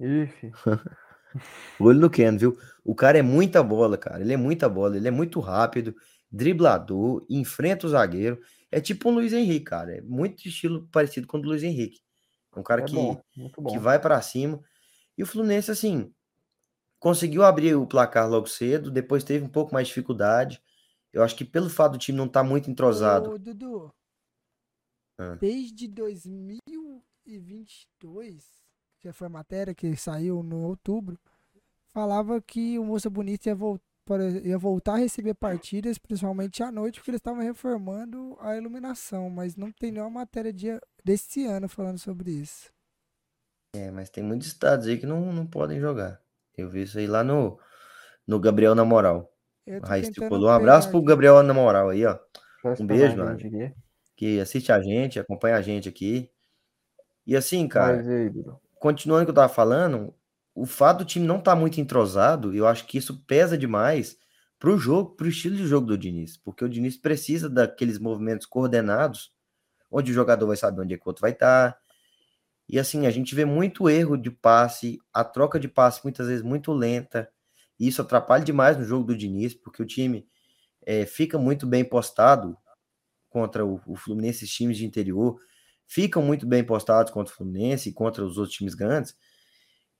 [0.05, 0.53] Ixi.
[1.81, 2.59] Olho no Keno, viu?
[2.85, 4.21] O cara é muita bola, cara.
[4.21, 5.95] Ele é muita bola, ele é muito rápido,
[6.31, 8.41] driblador, enfrenta o zagueiro.
[8.71, 9.97] É tipo um Luiz Henrique, cara.
[9.97, 12.01] É muito estilo parecido com o do Luiz Henrique.
[12.55, 13.79] É um cara É que, bom, muito que bom.
[13.81, 14.61] vai pra cima.
[15.19, 16.13] E o Fluminense, assim,
[17.01, 20.63] conseguiu abrir o placar logo cedo, depois teve um pouco mais de dificuldade.
[21.13, 23.31] Eu acho que pelo fato do time não estar muito entrosado.
[23.31, 23.93] Ô, Dudu,
[25.19, 25.37] Ah.
[25.41, 28.64] desde 2022,
[29.09, 31.19] que foi a matéria que saiu no outubro,
[31.93, 33.81] falava que o Moça Bonita ia, vol-
[34.45, 39.57] ia voltar a receber partidas, principalmente à noite, porque eles estavam reformando a iluminação, mas
[39.57, 40.69] não tem nenhuma matéria de,
[41.05, 42.73] desse ano falando sobre isso.
[43.75, 46.21] É, mas tem muitos estados aí que não, não podem jogar.
[46.57, 47.59] Eu vi isso aí lá no,
[48.27, 49.33] no Gabriel na moral.
[49.83, 50.51] Raiz Tricolor.
[50.51, 51.03] Um abraço pro.
[51.03, 52.19] Gabriel na moral aí, ó.
[52.79, 53.39] Um beijo, mano.
[54.17, 56.31] Que assiste a gente, acompanha a gente aqui.
[57.27, 58.31] E assim, cara, Mas aí?
[58.85, 60.15] Continuando o que eu tava falando,
[60.55, 64.19] o fato do time não estar muito entrosado, eu acho que isso pesa demais
[64.59, 69.33] pro jogo, pro estilo de jogo do Diniz, porque o Diniz precisa daqueles movimentos coordenados,
[69.91, 71.79] onde o jogador vai saber onde é que o outro vai estar.
[72.69, 76.43] E assim, a gente vê muito erro de passe, a troca de passe muitas vezes
[76.43, 77.27] muito lenta,
[77.81, 80.29] e isso atrapalha demais no jogo do Diniz, porque o time
[80.85, 82.55] eh, fica muito bem postado
[83.31, 85.41] contra o, o Fluminense, times de interior,
[85.89, 89.15] ficam muito bem postados contra o Fluminense e contra os outros times grandes.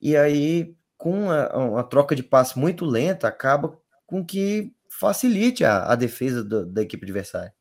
[0.01, 5.85] E aí, com a, uma troca de passe muito lenta, acaba com que facilite a,
[5.93, 7.53] a defesa do- da equipe adversária.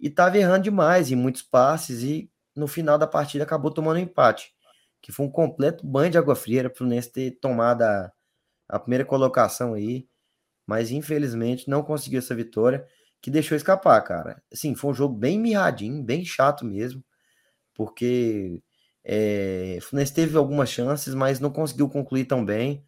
[0.00, 4.02] E estava errando demais em muitos passes e no final da partida acabou tomando um
[4.02, 4.52] empate,
[5.02, 8.12] que foi um completo banho de água fria para o Fluminense ter tomado a,
[8.68, 10.08] a primeira colocação aí,
[10.66, 12.86] mas infelizmente não conseguiu essa vitória
[13.22, 14.42] que deixou escapar, cara.
[14.52, 17.04] Assim, foi um jogo bem mirradinho, bem chato mesmo,
[17.74, 18.62] porque
[19.04, 22.84] é, o Fluminense teve algumas chances, mas não conseguiu concluir tão bem.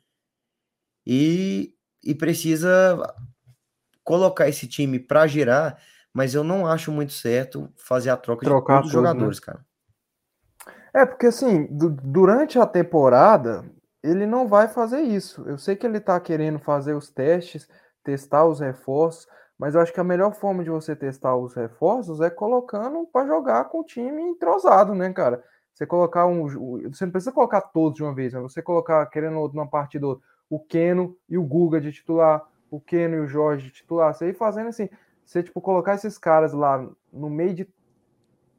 [1.06, 2.96] E, e precisa
[4.04, 5.80] colocar esse time para girar,
[6.12, 9.08] mas eu não acho muito certo fazer a troca Trocar de todos os né?
[9.08, 9.64] jogadores, cara.
[10.94, 13.64] É, porque assim, du- durante a temporada,
[14.02, 15.42] ele não vai fazer isso.
[15.46, 17.68] Eu sei que ele tá querendo fazer os testes,
[18.04, 19.26] testar os reforços,
[19.62, 23.28] mas eu acho que a melhor forma de você testar os reforços é colocando para
[23.28, 25.40] jogar com o time entrosado, né, cara?
[25.72, 26.48] Você colocar um.
[26.90, 30.04] Você não precisa colocar todos de uma vez, mas você colocar, querendo ou numa partida,
[30.04, 33.72] ou outra, o Keno e o Guga de titular, o Keno e o Jorge de
[33.72, 34.12] titular.
[34.12, 34.88] Você ir fazendo assim,
[35.24, 37.68] você, tipo, colocar esses caras lá no meio de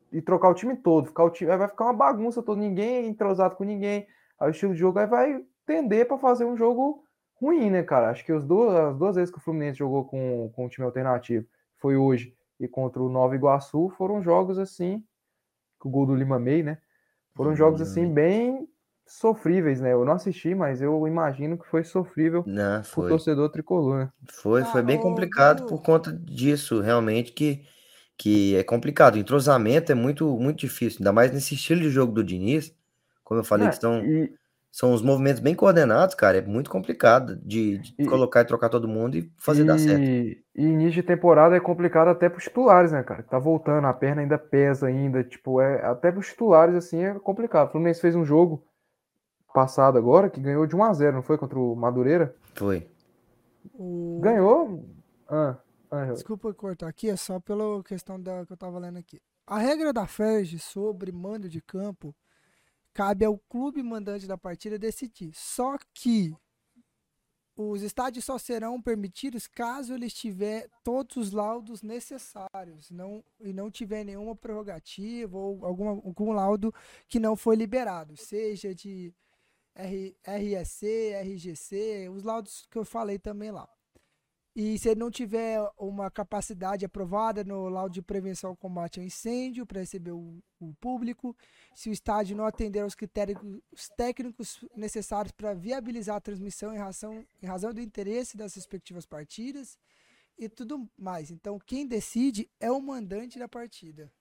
[0.10, 3.06] e trocar o time todo, ficar o time, vai ficar uma bagunça toda, ninguém é
[3.06, 4.08] entrosado com ninguém.
[4.40, 7.04] Aí o estilo de jogo aí vai tender para fazer um jogo
[7.36, 8.10] ruim, né, cara?
[8.10, 10.86] Acho que os duas, as duas vezes que o Fluminense jogou com, com o time
[10.86, 11.48] alternativo,
[11.78, 15.04] foi hoje e contra o Nova Iguaçu, foram jogos assim,
[15.80, 16.80] com o gol do Lima May, né?
[17.36, 18.68] Foram Hum, jogos assim bem
[19.08, 19.94] sofríveis, né?
[19.94, 23.22] Eu não assisti, mas eu imagino que foi sofrível Não, foi.
[23.24, 24.14] torcedor tricolor, né?
[24.32, 27.66] Foi, foi Ah, bem complicado por conta disso, realmente, que,
[28.18, 29.16] que é complicado.
[29.16, 32.74] O entrosamento é muito, muito difícil, ainda mais nesse estilo de jogo do Diniz.
[33.24, 34.38] Como eu falei, É, que são, e,
[34.76, 36.40] são os movimentos bem coordenados, cara.
[36.40, 40.02] É muito complicado de, de E- colocar e trocar todo mundo e fazer dar certo.
[40.02, 43.22] E, e início de temporada é complicado até pros titulares, né, cara?
[43.22, 47.68] Tá voltando, a perna ainda pesa ainda, tipo, é até pros titulares assim é complicado.
[47.68, 48.66] O Fluminense fez um jogo
[49.54, 52.36] passado agora que ganhou de 1 a 0, não foi contra o Madureira?
[52.56, 52.88] Foi.
[53.76, 54.84] O- Ganhou.
[55.30, 55.56] Ah,
[55.92, 59.22] ah, Desculpa cortar aqui, é só pela questão da que eu tava lendo aqui.
[59.46, 62.16] A regra da FERJ sobre mando de campo
[62.94, 65.32] cabe ao clube mandante da partida decidir.
[65.34, 66.34] Só que
[67.56, 73.70] os estádios só serão permitidos caso eles tiver todos os laudos necessários não, e não
[73.70, 76.74] tiver nenhuma prerrogativa ou alguma, algum laudo
[77.08, 79.14] que não foi liberado, seja de
[79.76, 83.70] R, RSC, RGC, os laudos que eu falei também lá.
[84.56, 89.06] E se ele não tiver uma capacidade aprovada no laudo de prevenção ao combate ao
[89.06, 91.36] incêndio para receber o, o público,
[91.74, 93.40] se o estádio não atender aos critérios
[93.72, 99.08] os técnicos necessários para viabilizar a transmissão em razão, em razão do interesse das respectivas
[99.08, 99.76] partidas
[100.38, 101.32] e tudo mais.
[101.32, 104.12] Então, quem decide é o mandante da partida.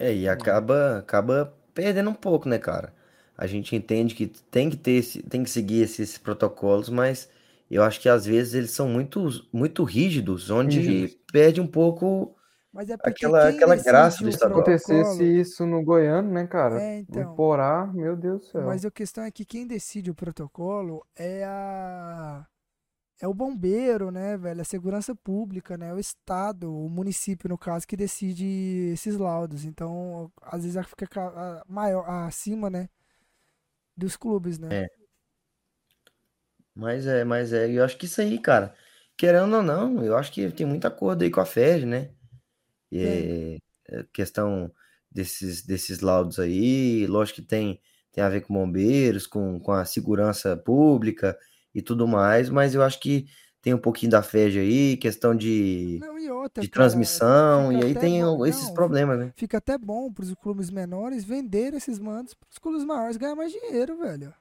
[0.00, 2.92] É, e acaba, acaba perdendo um pouco, né, cara?
[3.36, 7.28] A gente entende que tem que ter, tem que seguir esses protocolos, mas
[7.76, 12.34] eu acho que às vezes eles são muito, muito rígidos, onde perde um pouco.
[12.72, 14.60] Mas é Aquela- aquela graça do estadual.
[14.60, 16.80] acontecesse protocolo- isso no Goiano, né, cara?
[16.80, 17.34] É, então.
[17.34, 18.66] Porá, meu Deus do céu.
[18.66, 22.46] Mas a questão é que quem decide o protocolo é a
[23.20, 24.60] é o bombeiro, né, velho?
[24.60, 25.92] A segurança pública, né?
[25.92, 29.64] O estado, o município, no caso, que decide esses laudos.
[29.64, 32.88] Então, às vezes fica maior acima, né,
[33.96, 34.68] dos clubes, né?
[34.84, 34.97] É.
[36.78, 38.74] Mas é, mas é, eu acho que isso aí, cara,
[39.16, 42.10] querendo ou não, eu acho que tem muito acordo aí com a FED, né?
[42.92, 44.72] E, é, questão
[45.10, 47.80] desses, desses laudos aí, lógico que tem,
[48.12, 51.38] tem a ver com bombeiros, com, com a segurança pública
[51.74, 53.26] e tudo mais, mas eu acho que
[53.62, 57.82] tem um pouquinho da FED aí, questão de, Não, e outra, de cara, transmissão, e
[57.82, 59.34] aí tem bom- esses não, problemas, né?
[59.36, 63.36] Fica até bom para os clubes menores vender esses mandos para os clubes maiores ganhar
[63.36, 64.34] mais dinheiro, velho.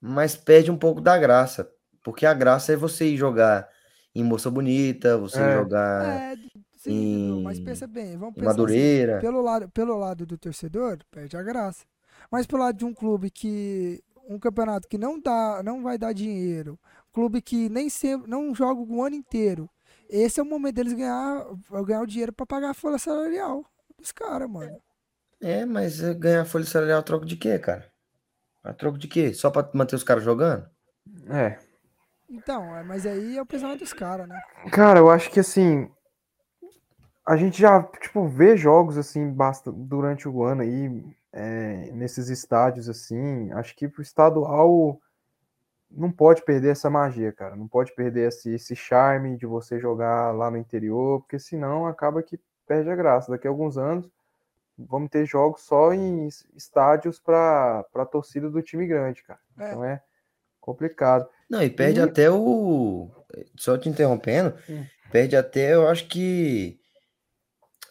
[0.00, 1.70] Mas perde um pouco da graça,
[2.02, 3.68] porque a graça é você ir jogar
[4.14, 5.52] em Moça Bonita, você É.
[5.52, 6.36] jogar É,
[6.76, 6.92] sim,
[7.28, 9.20] Dudu, mas em- pensa bem, vamos em pensar assim, Madureira.
[9.20, 11.84] pelo lado, pelo lado do torcedor, perde a graça.
[12.30, 16.12] Mas pelo lado de um clube que um campeonato que não dá, não vai dar
[16.12, 16.78] dinheiro,
[17.12, 19.68] clube que nem sempre não joga o ano inteiro.
[20.08, 21.44] Esse é o momento deles ganhar,
[21.86, 23.64] ganhar o dinheiro pra pagar a folha salarial
[23.98, 24.80] dos caras, mano.
[25.40, 27.90] É, mas ganhar folha salarial troco de quê, cara?
[28.68, 29.32] A troco de quê?
[29.32, 30.68] Só pra manter os caras jogando?
[31.30, 31.58] É.
[32.28, 34.38] Então, é, mas aí é o pensamento dos caras, né?
[34.70, 35.90] Cara, eu acho que assim.
[37.26, 42.90] A gente já, tipo, vê jogos assim basta, durante o ano aí, é, nesses estádios
[42.90, 43.50] assim.
[43.52, 45.00] Acho que pro estadual
[45.90, 47.56] não pode perder essa magia, cara.
[47.56, 52.22] Não pode perder esse, esse charme de você jogar lá no interior, porque senão acaba
[52.22, 53.32] que perde a graça.
[53.32, 54.10] Daqui a alguns anos
[54.78, 59.40] vamos ter jogos só em es- estádios para a torcida do time grande, cara.
[59.58, 59.68] É.
[59.68, 60.02] Então é
[60.60, 61.28] complicado.
[61.50, 63.10] Não, e perde E- até o.
[63.56, 64.84] Só te interrompendo, Hum.
[65.10, 66.78] perde até, eu acho que.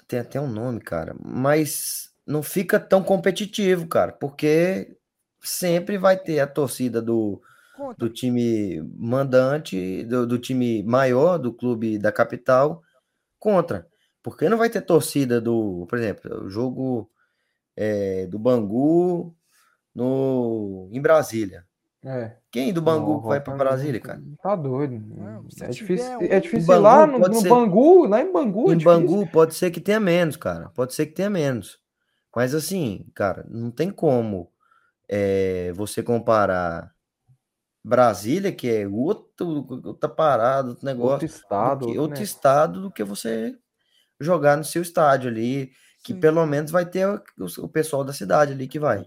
[0.08, 1.16] Tem até um nome, cara.
[1.24, 4.98] Mas não fica tão competitivo, cara, porque
[5.42, 7.42] sempre vai ter a torcida do,
[7.76, 7.98] Conta.
[8.00, 12.82] do time mandante, do, do time maior, do clube da capital,
[13.40, 13.86] contra.
[14.30, 17.10] Porque não vai ter torcida do, por exemplo, o jogo
[17.76, 19.34] é, do Bangu
[19.96, 21.66] no, em Brasília.
[22.06, 22.36] É.
[22.52, 24.22] Quem do Bangu Não, vai para Brasília, cara?
[24.42, 24.96] Tá doido.
[25.16, 28.22] Não, é, tiver difícil, um- é difícil Bangu ir lá no, no ser- Bangu, lá
[28.22, 28.70] em Bangu.
[28.70, 29.00] é Em difícil.
[29.08, 30.70] Bangu pode ser que tenha menos, cara.
[30.70, 31.80] Pode ser que tenha menos.
[32.36, 34.52] Mas assim, cara, não tem como
[35.10, 36.92] é, você comparar
[37.84, 41.80] Brasília, que é outro, outra parada, outro negócio, Outro estado.
[41.80, 42.24] do que- outro, outro né?
[42.24, 43.56] estado do que você
[44.20, 45.72] jogar no seu estádio ali,
[46.04, 46.20] que Sim.
[46.20, 47.22] pelo menos vai ter o,
[47.60, 49.06] o pessoal da cidade ali que vai.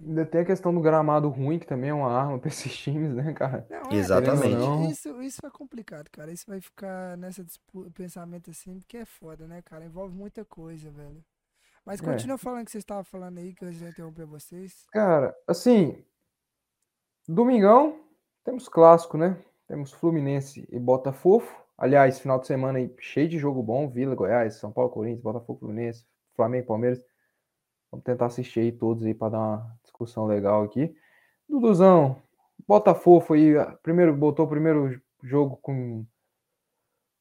[0.00, 3.12] Ainda tem a questão do gramado ruim, que também é uma arma pra esses times,
[3.14, 3.66] né, cara?
[3.68, 4.46] Não, é, Exatamente.
[4.48, 4.90] isso- Não.
[4.90, 6.30] Isso, isso é complicado, cara.
[6.32, 9.84] Isso vai ficar nessa dispu- pensamento assim, porque é foda, né, cara?
[9.84, 11.24] Envolve muita coisa, velho.
[11.84, 12.04] Mas É.
[12.04, 14.86] continua falando o que vocês estavam falando aí, que eu já interromper vocês.
[14.92, 16.04] Cara, assim,
[17.26, 17.98] domingão,
[18.44, 19.36] temos clássico, né?
[19.66, 21.46] Temos Fluminense e Botafogo.
[21.78, 25.60] Aliás, final de semana aí cheio de jogo bom, Vila, Goiás, São Paulo, Corinthians, Botafogo,
[25.60, 27.00] Fluminense, Flamengo, Palmeiras.
[27.90, 30.92] Vamos tentar assistir aí todos aí para dar uma discussão legal aqui.
[31.48, 32.20] Duduzão,
[32.66, 36.04] Botafogo aí, ah, primeiro botou o primeiro jogo com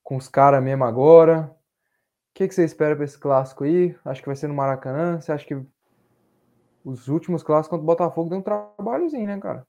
[0.02, 1.52] com os caras mesmo agora.
[2.32, 3.96] O que, que você espera para esse clássico aí?
[4.06, 5.20] Acho que vai ser no Maracanã.
[5.20, 5.62] Você acha que
[6.84, 9.68] os últimos clássicos contra o Botafogo deu um trabalhozinho, né, cara?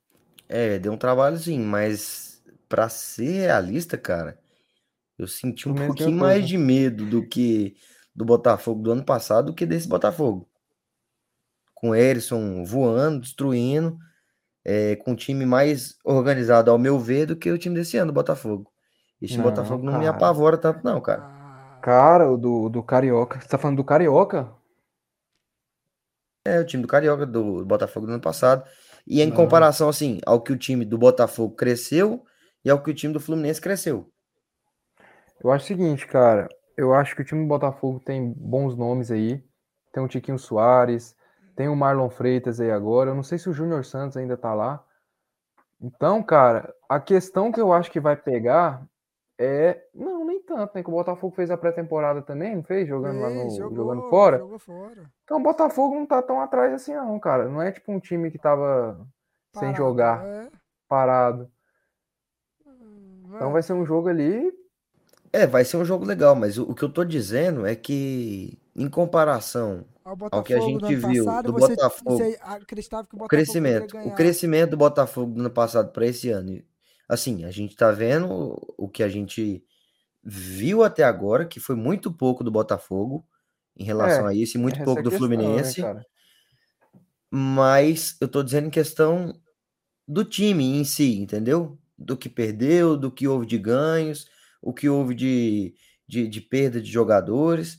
[0.48, 4.39] É, deu um trabalhozinho, mas pra ser realista, cara,
[5.19, 7.77] eu senti um pouquinho mais todos, de medo do que
[8.15, 10.49] do Botafogo do ano passado do que desse Botafogo.
[11.74, 13.99] Com o Erisson voando, destruindo,
[14.65, 18.12] é, com um time mais organizado, ao meu ver, do que o time desse ano,
[18.12, 18.70] do Botafogo.
[19.20, 21.23] Esse Não, Botafogo não me apavora tanto, não, cara.
[21.24, 23.40] Ah, Cara, o do, do Carioca.
[23.40, 24.53] Você tá falando do Carioca?
[26.45, 28.65] É o time do Carioca, do Botafogo do ano passado.
[29.07, 29.36] E em Não.
[29.36, 32.24] comparação, assim, ao que o time do Botafogo cresceu
[32.65, 34.11] e ao que o time do Fluminense cresceu.
[35.43, 36.48] Eu acho o seguinte, cara.
[36.77, 39.44] Eu acho que o time do Botafogo tem bons nomes aí.
[39.93, 41.16] Tem o Tiquinho Soares,
[41.56, 43.10] tem o Marlon Freitas aí agora.
[43.10, 44.85] Eu não sei se o Júnior Santos ainda tá lá.
[45.81, 48.85] Então, cara, a questão que eu acho que vai pegar
[49.39, 49.81] é.
[49.94, 50.82] Não, nem tanto, né?
[50.82, 52.89] Que o Botafogo fez a pré-temporada também, não fez?
[52.89, 53.43] Jogando lá no.
[53.43, 54.39] fez, jogando fora.
[54.39, 55.10] Jogou fora.
[55.24, 57.48] Então o Botafogo não tá tão atrás assim, não, cara.
[57.48, 58.98] Não é tipo um time que tava
[59.55, 60.51] sem Parado, jogar, É.
[60.89, 61.51] parado.
[62.66, 63.52] Hum, Então é.
[63.52, 64.52] vai ser um jogo ali.
[65.39, 68.59] É, vai ser um jogo legal, mas o, o que eu tô dizendo é que
[68.74, 73.15] em comparação Ao ao que a gente viu passado, do você, Botafogo, você acreditava que
[73.15, 76.62] o Botafogo crescimento, o crescimento do Botafogo do ano passado para esse ano.
[77.09, 79.65] Assim, a gente tá vendo o que a gente
[80.24, 83.27] viu até agora, que foi muito pouco do Botafogo
[83.77, 85.82] em relação É, a isso, e muito pouco é a do né, Fluminense.
[87.31, 89.39] Mas eu tô dizendo em questão
[90.06, 91.78] do time em si, entendeu?
[91.98, 94.27] Do que perdeu, do que houve de ganhos,
[94.62, 95.74] o que houve de,
[96.09, 97.78] de, de perda de jogadores.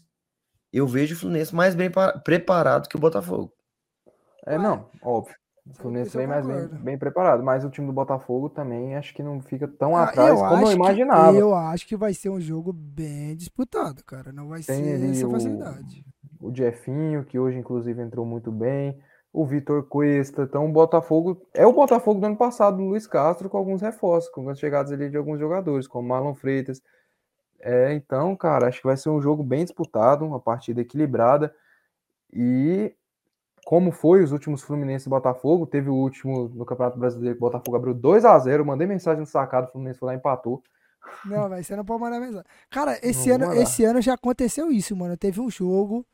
[0.72, 3.52] Eu vejo o Fluminense mais bem pa- preparado que o Botafogo.
[4.46, 5.36] É, não, óbvio.
[5.66, 8.96] O eu- Fluminense eu vem mais bem, bem preparado, mas o time do Botafogo também
[8.96, 11.38] acho que não fica tão Ah, atrás como eu acho que- imaginava.
[11.38, 14.32] eu acho que vai ser um jogo bem disputado, cara.
[14.32, 16.06] Não vai Tem ser essa o- facilidade.
[16.40, 18.98] o Jefinho, que hoje inclusive entrou muito bem,
[19.32, 20.44] o Vitor Cuesta.
[20.44, 24.32] Então o Botafogo é o Botafogo do ano passado, do Luiz Castro, com alguns reforços,
[24.32, 26.82] com algumas chegadas ali de alguns jogadores, como Marlon Freitas.
[27.60, 31.54] É, então, cara, acho que vai ser um jogo bem disputado, uma partida equilibrada.
[32.32, 32.94] E
[33.66, 37.48] como foi os últimos Fluminense e Botafogo, teve o último no Campeonato Brasileiro que o
[37.48, 40.64] Botafogo abriu 2 a 0 mandei mensagem no sacado, o Fluminense foi lá e empatou.
[41.26, 42.46] Não, vai ser não pode mandar mensagem.
[42.70, 45.18] Cara, esse Não ano, esse ano já aconteceu isso, mano.
[45.18, 46.06] Teve um jogo,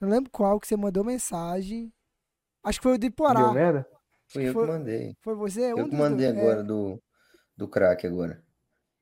[0.00, 1.92] não lembro qual, que você mandou mensagem.
[2.64, 3.40] Acho que foi o do Iporá.
[3.42, 3.86] Deu merda?
[4.28, 5.16] Foi eu Foi- que mandei.
[5.20, 5.72] Foi você?
[5.72, 6.38] Eu um que mandei dois.
[6.38, 7.02] É, agora do,
[7.56, 8.40] do craque agora.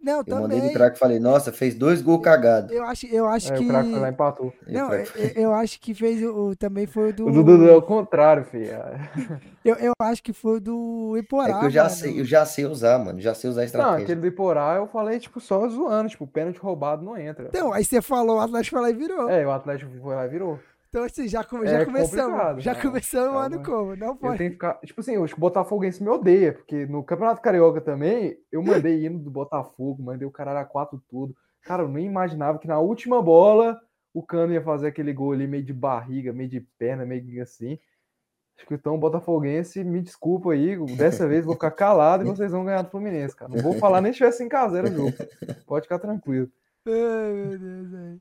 [0.02, 0.42] Não, Eu também.
[0.44, 2.72] mandei do craque e falei, nossa, fez dois gols cagados.
[2.72, 3.64] Eu acho, eu acho É, que.
[3.64, 4.52] o craque foi lá e empatou.
[4.66, 5.06] Não, eu,
[5.36, 6.56] eu acho que fez o.
[6.56, 7.26] Também foi o do.
[7.28, 8.70] O do Dudu é o contrário, filho.
[9.62, 11.50] Eu, eu acho que foi o do Iporá.
[11.50, 11.94] É que eu já mano.
[11.94, 13.20] sei, eu já sei usar, mano.
[13.20, 14.02] Já sei usar a Não, estratégia.
[14.04, 17.48] aquele do Iporá eu falei, tipo, só zoando, tipo, pênalti roubado não entra.
[17.48, 19.28] Então, aí você falou, o Atlético foi lá e virou.
[19.28, 20.58] É, o Atlético foi lá e virou.
[20.90, 22.64] Então, assim, já, come- já É começamos.
[22.64, 23.78] Já calma, começamos o ano calma.
[23.78, 23.96] como?
[23.96, 24.38] Não Eu pode.
[24.38, 24.74] tenho que ficar.
[24.84, 29.30] Tipo assim, os Botafoguense me odeia, porque no Campeonato Carioca também, eu mandei hino do
[29.30, 31.32] Botafogo, mandei o caralho a quatro tudo.
[31.62, 33.80] Cara, eu nem imaginava que na última bola
[34.12, 37.78] o Cano ia fazer aquele gol ali meio de barriga, meio de perna, meio assim.
[38.58, 42.26] Acho que então o Botafoguense, me desculpa aí, dessa vez eu vou ficar calado e
[42.26, 43.50] vocês vão ganhar do Fluminense, cara.
[43.54, 45.12] Não vou falar nem se tivesse 5x0 o jogo.
[45.66, 46.50] Pode ficar tranquilo.
[46.84, 48.20] Ai, meu Deus, velho.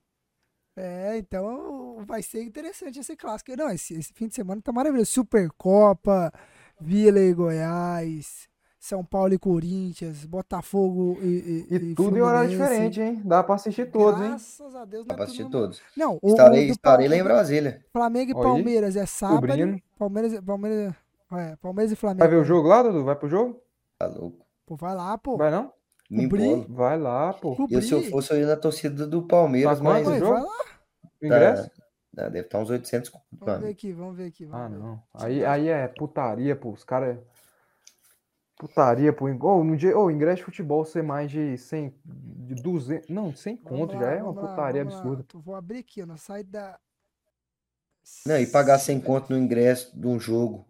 [0.76, 3.56] É, então vai ser interessante esse clássico.
[3.58, 5.12] Não, esse, esse fim de semana tá maravilhoso.
[5.12, 6.32] Supercopa,
[6.80, 8.48] Vila e Goiás,
[8.80, 11.66] São Paulo e Corinthians, Botafogo e.
[11.70, 13.22] E, E, tudo em horário diferente, hein?
[13.26, 14.30] Dá pra assistir todos, hein?
[14.30, 15.82] Graças a Deus, Dá não é pra assistir todos.
[15.98, 17.86] Não, o, Estarei, o estarei lá em Brasília.
[17.92, 19.48] Flamengo e Aí, Palmeiras é sábado.
[19.48, 19.82] cobrindo.
[19.98, 20.96] Palmeiras, Palmeiras,
[21.34, 22.20] é, Palmeiras e Flamengo.
[22.20, 23.04] Vai ver o jogo lá, Dudu?
[23.04, 23.62] Vai pro jogo?
[23.98, 24.46] Tá louco.
[24.66, 25.36] Pô, vai lá, pô.
[25.36, 25.74] Vai não?
[26.10, 26.66] Me Cobrir.
[26.70, 27.56] Vai lá, pô.
[27.70, 28.10] Eu, se eu Cobrir.
[28.12, 30.20] fosse, eu ia na torcida do Palmeiras, Tá mas jogo?
[30.20, 30.58] vai lá.
[31.22, 31.70] O ingresso?
[31.70, 31.76] tá,
[32.16, 33.72] tá, deve estar uns 800 conto, Vamos ver mano.
[33.72, 34.46] aqui, vamos ver aqui.
[34.46, 34.80] vamos Ah, ver.
[34.80, 35.04] não.
[35.14, 36.72] Aí, aí é putaria, pô.
[36.72, 37.20] Os caras.
[38.58, 39.26] Putaria, pô.
[39.26, 43.56] Ô, no dia, ô, ingresso de futebol ser mais de 100, de 200, não, 100
[43.56, 45.26] Vamos conto lá, já é uma lá, putaria absurda.
[45.34, 46.78] Vou abrir aqui, ó, no site da.
[48.26, 50.68] Não, e pagar 100 conto no ingresso de um jogo.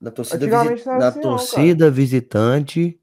[0.00, 2.98] Na torcida, visi- na assim, torcida visitante, não é nem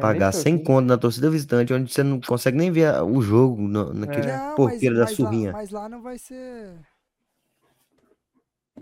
[0.00, 0.66] pagar seu 100 time.
[0.66, 4.54] conto na torcida visitante, onde você não consegue nem ver o jogo no- naquele É.
[4.56, 5.52] Porqueiro da mas, mas, lá, surrinha.
[5.52, 6.74] mas lá não vai ser.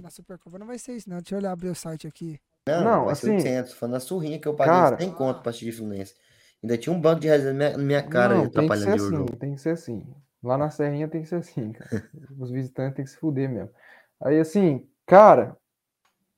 [0.00, 1.18] Na Supercopa não vai ser isso, não.
[1.18, 2.40] Deixa eu olhar abrir o site aqui.
[2.66, 3.72] Não, Não, vai ser assim, 800.
[3.74, 6.14] Foi na surrinha que eu paguei cara- 100 conto pra assistir Fluminense.
[6.62, 8.58] Ainda tinha um banco de reserva na minha, na minha cara Não, tem que ser
[8.64, 9.36] atrapalhando o assim, jogo.
[9.36, 10.14] tem que ser assim.
[10.42, 11.90] Lá na Serrinha tem que ser assim, cara.
[12.38, 13.70] Os visitantes tem que se fuder mesmo.
[14.22, 15.56] Aí, assim, cara,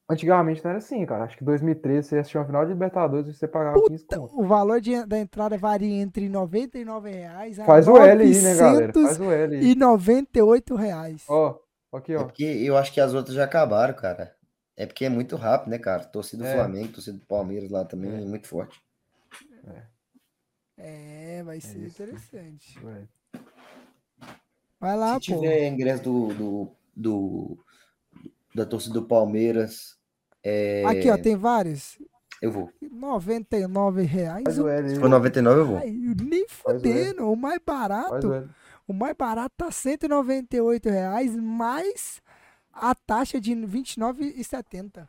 [0.08, 1.24] antigamente não era assim, cara.
[1.24, 4.38] Acho que 2013 você assistia uma final de Libertadores e você pagava 15 conto.
[4.40, 8.54] O valor de- da entrada varia entre 99 reais a Faz o L aí, né,
[8.56, 8.92] galera?
[8.92, 10.86] Faz 998 o L aí.
[10.86, 11.24] reais.
[11.28, 11.58] Ó,
[11.92, 12.24] aqui, É ó.
[12.24, 14.34] porque eu acho que as outras já acabaram, cara.
[14.76, 16.04] É porque é muito rápido, né, cara?
[16.04, 16.54] Torcida do É.
[16.54, 18.24] Flamengo, torcida do Palmeiras lá também é, É.
[18.24, 18.80] muito forte.
[20.78, 22.02] É, vai ser isso.
[22.02, 22.78] interessante.
[24.78, 25.40] Vai lá, Se pô.
[25.40, 27.58] tiver ingresso do, do, do-
[28.54, 29.95] da torcida do Palmeiras,
[30.48, 31.98] é, Aqui, ó, tem vários.
[32.40, 32.70] eu vou.
[32.80, 34.44] 99 reais.
[34.44, 35.76] Faz o L Se for 99, eu vou.
[35.78, 37.30] Ai, nem Faz o fudendo.
[37.30, 38.48] O mais barato, o
[38.88, 42.22] o mais barato tá 198 reais mais
[42.72, 45.08] a taxa de R$ 29,70.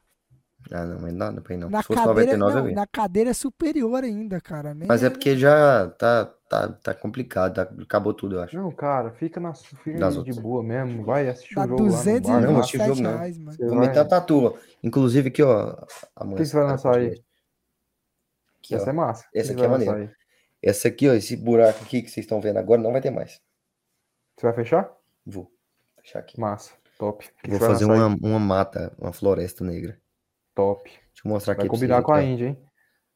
[0.72, 1.70] Ah, não, mas não dá pra ir não.
[1.70, 2.76] Na Se fosse cadeira, 99, não, eu ia.
[2.76, 4.74] na cadeira superior ainda, cara.
[4.74, 8.56] Nem Mas é porque já tá, tá, tá complicado, tá- acabou tudo, eu acho.
[8.58, 10.38] Não, cara, fica, na, fica de outras.
[10.40, 11.04] boa mesmo.
[11.04, 12.42] Vai assistir dá o jogo lá no bar.
[12.42, 13.18] Não, o 227 jogo, não.
[13.18, 13.52] reais, mano.
[13.58, 14.54] Você Vou meter uma tatu, ó.
[14.84, 15.78] Inclusive aqui, ó.
[16.16, 17.24] A O que você vai lançar aí?
[18.60, 18.78] Aqui, ó.
[18.78, 19.26] Essa é massa.
[19.34, 20.14] Essa aqui é maneira.
[20.62, 23.40] Essa aqui, ó, esse buraco aqui que vocês estão vendo agora, não vai ter mais.
[24.36, 24.92] Você vai fechar?
[25.26, 25.52] Vou
[26.02, 26.40] fechar aqui.
[26.40, 26.72] Massa.
[26.98, 27.28] Top.
[27.44, 27.92] Que Vou fazer aí?
[27.92, 30.00] uma, uma mata, uma floresta negra.
[30.58, 30.84] Top.
[30.90, 32.24] Deixa eu mostrar aqui Vai combinar com a.
[32.24, 32.58] Índia, hein?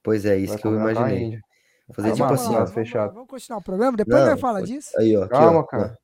[0.04, 1.40] Pois é, isso Vai que eu combinar com a imaginei.
[1.88, 3.14] Vou fazer Mas tipo vamos assim, vamos.
[3.14, 3.98] Vamos continuar o programa?
[3.98, 4.92] Depois Não, nós fala pode- disso.
[5.00, 5.24] Aí, ó.
[5.24, 5.64] Aqui, Calma, ó.
[5.64, 6.00] cara.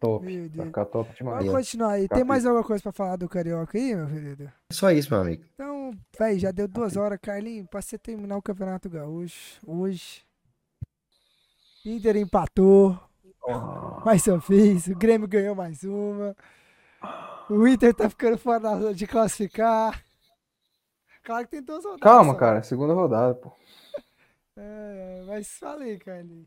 [0.00, 0.48] Top.
[0.54, 1.38] Vai ficar top demais.
[1.46, 2.08] Vamos continuar aí.
[2.08, 4.44] Tem mais alguma coisa pra falar do Carioca aí, meu querido?
[4.44, 5.44] É só isso, meu amigo.
[5.54, 10.22] Então, véi, já deu duas horas, Carlinhos, pra você terminar o Campeonato Gaúcho hoje.
[11.86, 12.98] Inter empatou,
[14.04, 16.36] mais uma vez, o Grêmio ganhou mais uma.
[17.50, 20.02] O Inter tá ficando fora de classificar.
[21.22, 22.02] Claro que tem duas rodadas.
[22.02, 22.38] Calma, só.
[22.38, 22.62] cara.
[22.62, 23.52] Segunda rodada, pô.
[24.56, 26.46] É, mas aí, Carlinhos.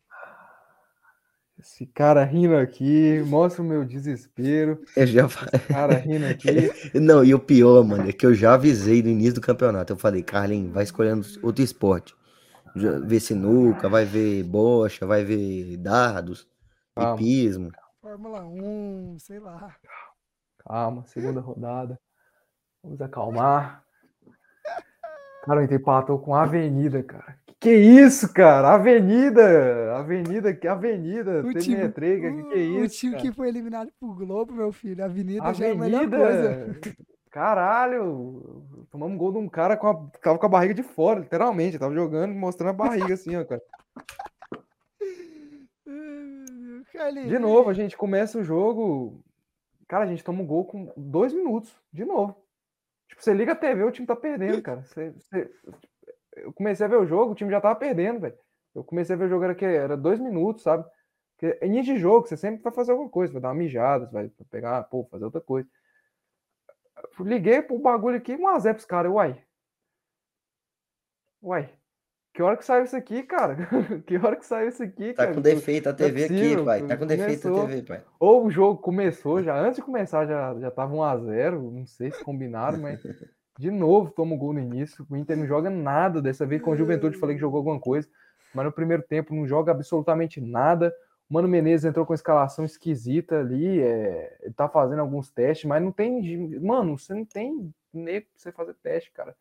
[1.60, 4.82] Esse cara rindo aqui, mostra o meu desespero.
[4.96, 6.98] Eu já fa- Esse cara rindo aqui.
[6.98, 9.92] Não, e o pior, mano, é que eu já avisei no início do campeonato.
[9.92, 12.16] Eu falei, Carlinhos, vai escolhendo outro esporte.
[12.76, 16.48] Ver sinuca, vai ver bocha, vai ver dardos,
[16.98, 17.72] hipismo.
[18.02, 19.76] Fórmula 1, sei lá.
[20.68, 22.00] Calma, segunda rodada.
[22.84, 23.84] Vamos acalmar.
[25.46, 27.38] Cara, o Inter empatou com a Avenida, cara.
[27.46, 28.74] Que que é isso, cara?
[28.74, 29.96] Avenida!
[29.96, 31.40] Avenida, que avenida?
[31.40, 32.98] O time, metrega, que que é o isso?
[32.98, 33.24] time cara?
[33.24, 35.02] que foi eliminado pro Globo, meu filho.
[35.02, 36.52] A Avenida já é a melhor coisa.
[36.52, 36.80] Avenida!
[37.32, 38.86] Caralho!
[38.92, 41.80] Tomamos gol de um cara com a, tava com a barriga de fora, literalmente.
[41.80, 43.62] Tava jogando, mostrando a barriga assim, ó, cara.
[47.28, 49.24] De novo, a gente começa o jogo.
[49.88, 51.76] Cara, a gente toma um gol com dois minutos.
[51.92, 52.36] De novo.
[53.08, 54.84] Tipo, você liga a TV, o time tá perdendo, cara.
[54.84, 55.52] Você- você-
[56.38, 58.38] Eu comecei a ver o jogo, o time já tava perdendo, velho.
[58.76, 60.86] Eu comecei a ver o jogo, era, que, era dois minutos, sabe?
[61.36, 64.30] Porque início de jogo, você sempre vai fazer alguma coisa, vai dar uma mijada, vai
[64.52, 65.68] pegar, pô, fazer outra coisa.
[67.20, 69.12] Liguei pro bagulho aqui, 1x0 pros caras.
[69.12, 69.44] Uai.
[71.42, 71.70] Uai.
[72.38, 73.58] Que hora que saiu isso aqui, cara?
[74.06, 75.34] que hora que saiu isso aqui, Tá cara?
[75.34, 76.84] com defeito a é TV aqui, pai.
[76.84, 77.68] Tá com defeito a começou.
[77.68, 78.04] TV, pai.
[78.20, 82.24] Ou o jogo começou já, antes de começar já, já tava 1x0, não sei se
[82.24, 83.02] combinaram, mas
[83.58, 85.04] de novo toma o gol no início.
[85.10, 88.08] O Inter não joga nada dessa vez com o Juventude, falei que jogou alguma coisa,
[88.54, 90.94] mas no primeiro tempo não joga absolutamente nada.
[91.28, 95.82] O Mano Menezes entrou com escalação esquisita ali, é, ele tá fazendo alguns testes, mas
[95.82, 96.60] não tem.
[96.60, 99.36] Mano, você não tem nego pra você fazer teste, cara.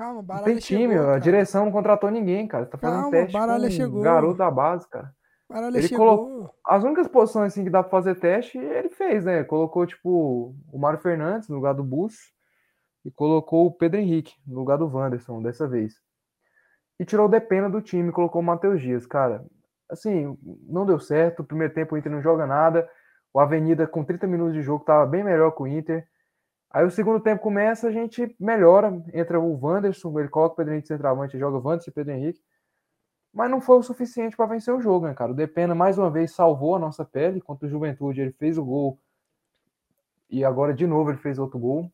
[0.00, 1.20] Calma, Não Baralha tem time, chegou, a cara.
[1.20, 2.64] direção não contratou ninguém, cara.
[2.64, 4.00] Tá fazendo Calma, teste com chegou.
[4.00, 5.14] um garoto da base, cara.
[5.46, 6.50] Baralha Ele chegou.
[6.66, 9.44] As únicas posições assim que dá pra fazer teste, ele fez, né?
[9.44, 12.14] Colocou, tipo, o Mário Fernandes no lugar do Bus
[13.04, 15.92] e colocou o Pedro Henrique no lugar do Wanderson dessa vez.
[16.98, 19.44] E tirou o Depena do time, colocou o Matheus Dias, cara.
[19.90, 20.34] Assim,
[20.66, 21.40] não deu certo.
[21.40, 22.88] O primeiro tempo o Inter não joga nada.
[23.34, 26.06] O Avenida, com 30 minutos de jogo, tava bem melhor que o Inter.
[26.70, 29.02] Aí o segundo tempo começa, a gente melhora.
[29.12, 32.40] Entra o Wanderson, ele coloca o Pedro Henrique centroavante, joga o Wanderson e Pedro Henrique.
[33.32, 35.32] Mas não foi o suficiente para vencer o jogo, né, cara?
[35.32, 38.20] O Depena mais uma vez salvou a nossa pele contra o Juventude.
[38.20, 38.98] Ele fez o gol
[40.28, 41.90] e agora de novo ele fez outro gol.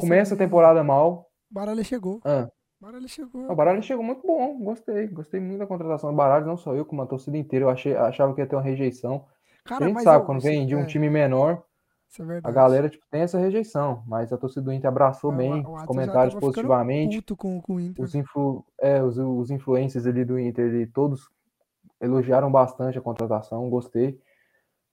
[0.00, 1.30] Começa a temporada mal.
[1.50, 2.20] Baralha chegou.
[2.24, 2.48] Ah,
[2.80, 3.50] Baralha chegou.
[3.50, 5.06] o Baralho chegou muito bom, gostei.
[5.08, 7.66] Gostei muito da contratação do Baralho, não só eu, como a torcida inteira.
[7.66, 9.26] Eu achei, achava que ia ter uma rejeição.
[9.64, 11.62] Cara, a gente sabe, eu- quando vem de um é, time menor,
[12.08, 12.54] Isso é a verdade.
[12.54, 14.02] galera tipo, tem essa rejeição.
[14.06, 17.22] Mas a torcida do Inter abraçou Ah, o- bem os comentários positivamente.
[17.36, 18.04] Com, com o Inter.
[18.04, 21.28] os, influ, é, os, os influencers ali do Inter, ele, todos
[22.00, 24.20] elogiaram bastante a contratação, gostei.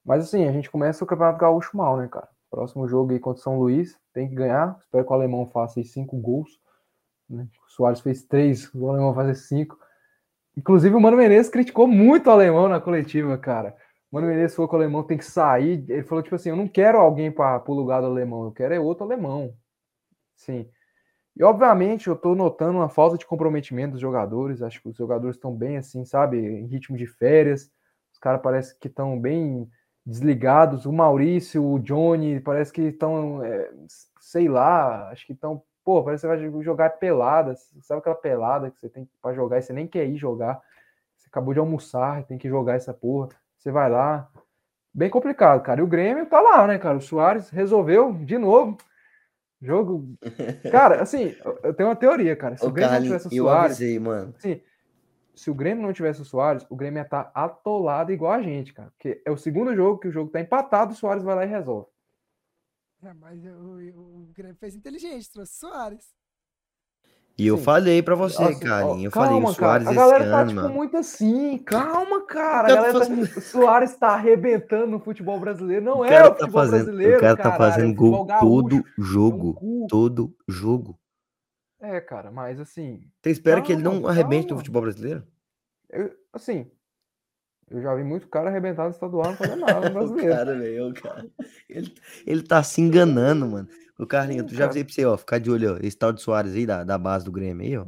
[0.06, 2.28] Mas assim, a gente começa o Campeonato Gaúcho mal, né, cara?
[2.50, 4.78] Próximo jogo aí contra o São Luís, tem que ganhar.
[4.80, 6.60] Espero que o alemão faça aí cinco gols.
[7.30, 7.48] né?
[7.68, 9.78] O Soares fez três, o alemão fazer cinco.
[10.56, 13.76] Inclusive, o Mano Menezes criticou muito o alemão na coletiva, cara.
[14.14, 15.84] Mano Menezes falou que o alemão tem que sair.
[15.90, 18.72] Ele falou, tipo assim, eu não quero alguém para o lugar do alemão, eu quero
[18.72, 19.56] é outro alemão.
[20.36, 20.70] Sim.
[21.36, 24.62] E obviamente eu tô notando uma falta de comprometimento dos jogadores.
[24.62, 27.72] Acho que os jogadores estão bem assim, sabe, em ritmo de férias.
[28.14, 29.68] Os caras parecem que estão bem
[30.06, 30.86] desligados.
[30.86, 33.72] O Maurício, o Johnny, parece que estão, é,
[34.20, 37.56] sei lá, acho que estão, pô, parece que vai jogar pelada.
[37.82, 40.62] Sabe aquela pelada que você tem para jogar e você nem quer ir jogar?
[41.18, 43.30] Você acabou de almoçar, tem que jogar essa porra.
[43.64, 44.30] Você vai lá.
[44.94, 45.80] Bem complicado, cara.
[45.80, 46.98] E o Grêmio tá lá, né, cara?
[46.98, 48.78] O Soares resolveu de novo.
[49.62, 50.18] Jogo.
[50.70, 51.34] Cara, assim,
[51.64, 52.58] eu- tenho uma teoria, cara.
[52.58, 54.34] Se Ô, o Grêmio não Carlinhos, tivesse o eu Soares, avisei, mano.
[54.38, 54.62] assim,
[55.34, 58.74] se o Grêmio não tivesse o Soares, o Grêmio ia estar atolado igual a gente,
[58.74, 58.92] cara.
[58.92, 61.48] Porque é o segundo jogo que o jogo tá empatado, o Soares vai lá e
[61.48, 61.88] resolve.
[63.04, 66.14] É, mas o, o, o Grêmio fez inteligente, trouxe Soares.
[67.36, 67.64] E eu Sim.
[67.64, 69.06] falei pra você, ó, Carlinhos.
[69.06, 69.84] Eu falei, o calma, cara.
[69.84, 70.74] Soares A galera tá, ano, tipo, mano.
[70.76, 71.58] muito assim.
[71.60, 72.68] Calma, cara.
[72.72, 75.84] A galera tá tá- O Soares tá arrebentando no futebol brasileiro.
[75.84, 78.26] Não O é o tá futebol fazendo, brasileiro, o cara tá caralho, é fazendo gol
[78.26, 78.46] gaúcho.
[78.46, 79.88] todo É um jogo.
[79.90, 81.00] Todo jogo.
[81.82, 84.60] É, cara, mas assim, Você espera que ele não Calma, arrebente no calma.
[84.60, 85.24] futebol brasileiro?
[85.92, 86.70] eu, assim,
[87.70, 90.36] Eu já vi muito cara arrebentado no estadual, não fazendo nada no O brasileiro.
[90.36, 91.26] cara, velho, o cara.
[91.68, 91.94] Ele,
[92.28, 93.68] ele tá se enganando, mano.
[94.00, 96.22] O Carlinhos, tu já avisei pra você, ó, ficar de olho, ó, esse tal de
[96.22, 97.84] Soares aí, da, da base do Grêmio aí, ó.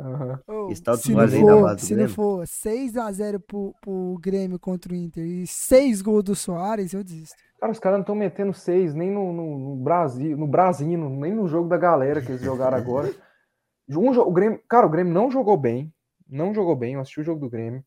[0.48, 2.16] Ô, Esse tal de se Soares aí da for, base do se não Grêmio.
[2.16, 7.36] for 6x0 pro, pro Grêmio contra o Inter e 6 gols do Soares, eu desisto.
[7.60, 11.34] Cara, os caras não estão metendo seis nem no, no, no Brasil, no Brasino, nem
[11.34, 13.12] no jogo da galera que eles jogaram agora.
[13.88, 15.94] Um, o Grêmio, cara, o Grêmio não jogou bem,
[16.28, 16.96] não jogou bem.
[16.96, 17.84] Eu assisti o jogo do Grêmio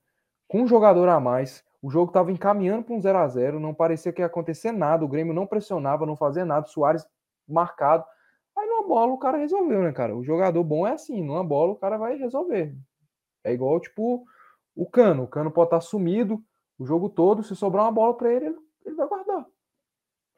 [0.47, 1.65] com um jogador a mais.
[1.83, 5.05] O jogo tava encaminhando para um 0 a 0 não parecia que ia acontecer nada.
[5.05, 6.67] O Grêmio não pressionava, não fazia nada.
[6.67, 7.05] O Soares
[7.53, 8.05] marcado.
[8.57, 10.17] Aí numa bola o cara resolveu, né, cara?
[10.17, 12.75] O jogador bom é assim, numa bola o cara vai resolver.
[13.45, 14.25] É igual, tipo,
[14.75, 15.25] o Cano.
[15.25, 16.43] O Cano pode estar sumido
[16.79, 17.43] o jogo todo.
[17.43, 19.47] Se sobrar uma bola para ele, ele- ele vai guardar.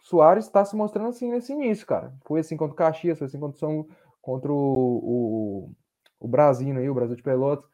[0.01, 2.15] Soares está se mostrando assim nesse início, cara.
[2.25, 3.89] Foi assim contra o Caxias, foi assim contra o, São,
[4.21, 5.73] contra o, o,
[6.21, 7.69] o Brasino aí, o Brasil de Pelotas.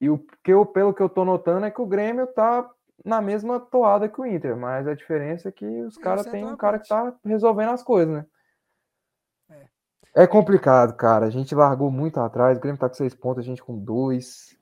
[0.00, 2.68] E o que eu, pelo que eu tô notando é que o Grêmio tá
[3.04, 6.30] na mesma toada que o Inter, mas a diferença é que os É, caras o
[6.30, 8.26] têm um cara que tá resolvendo as coisas, né?
[10.14, 11.26] É complicado, cara.
[11.26, 12.56] A gente largou muito atrás.
[12.56, 14.56] O Grêmio tá com seis pontos, a gente com dois.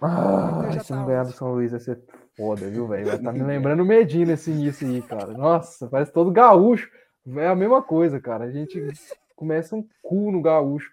[0.00, 1.32] Ah, se tá não ganhar do?
[1.32, 2.02] São Luís vai ser
[2.36, 3.06] foda, viu, velho?
[3.08, 5.32] Vai tá me lembrando o Medina esse início aí, cara.
[5.34, 6.90] Nossa, parece todo gaúcho.
[7.36, 8.44] É a mesma coisa, cara.
[8.44, 8.80] A gente
[9.36, 10.90] começa um cu no gaúcho.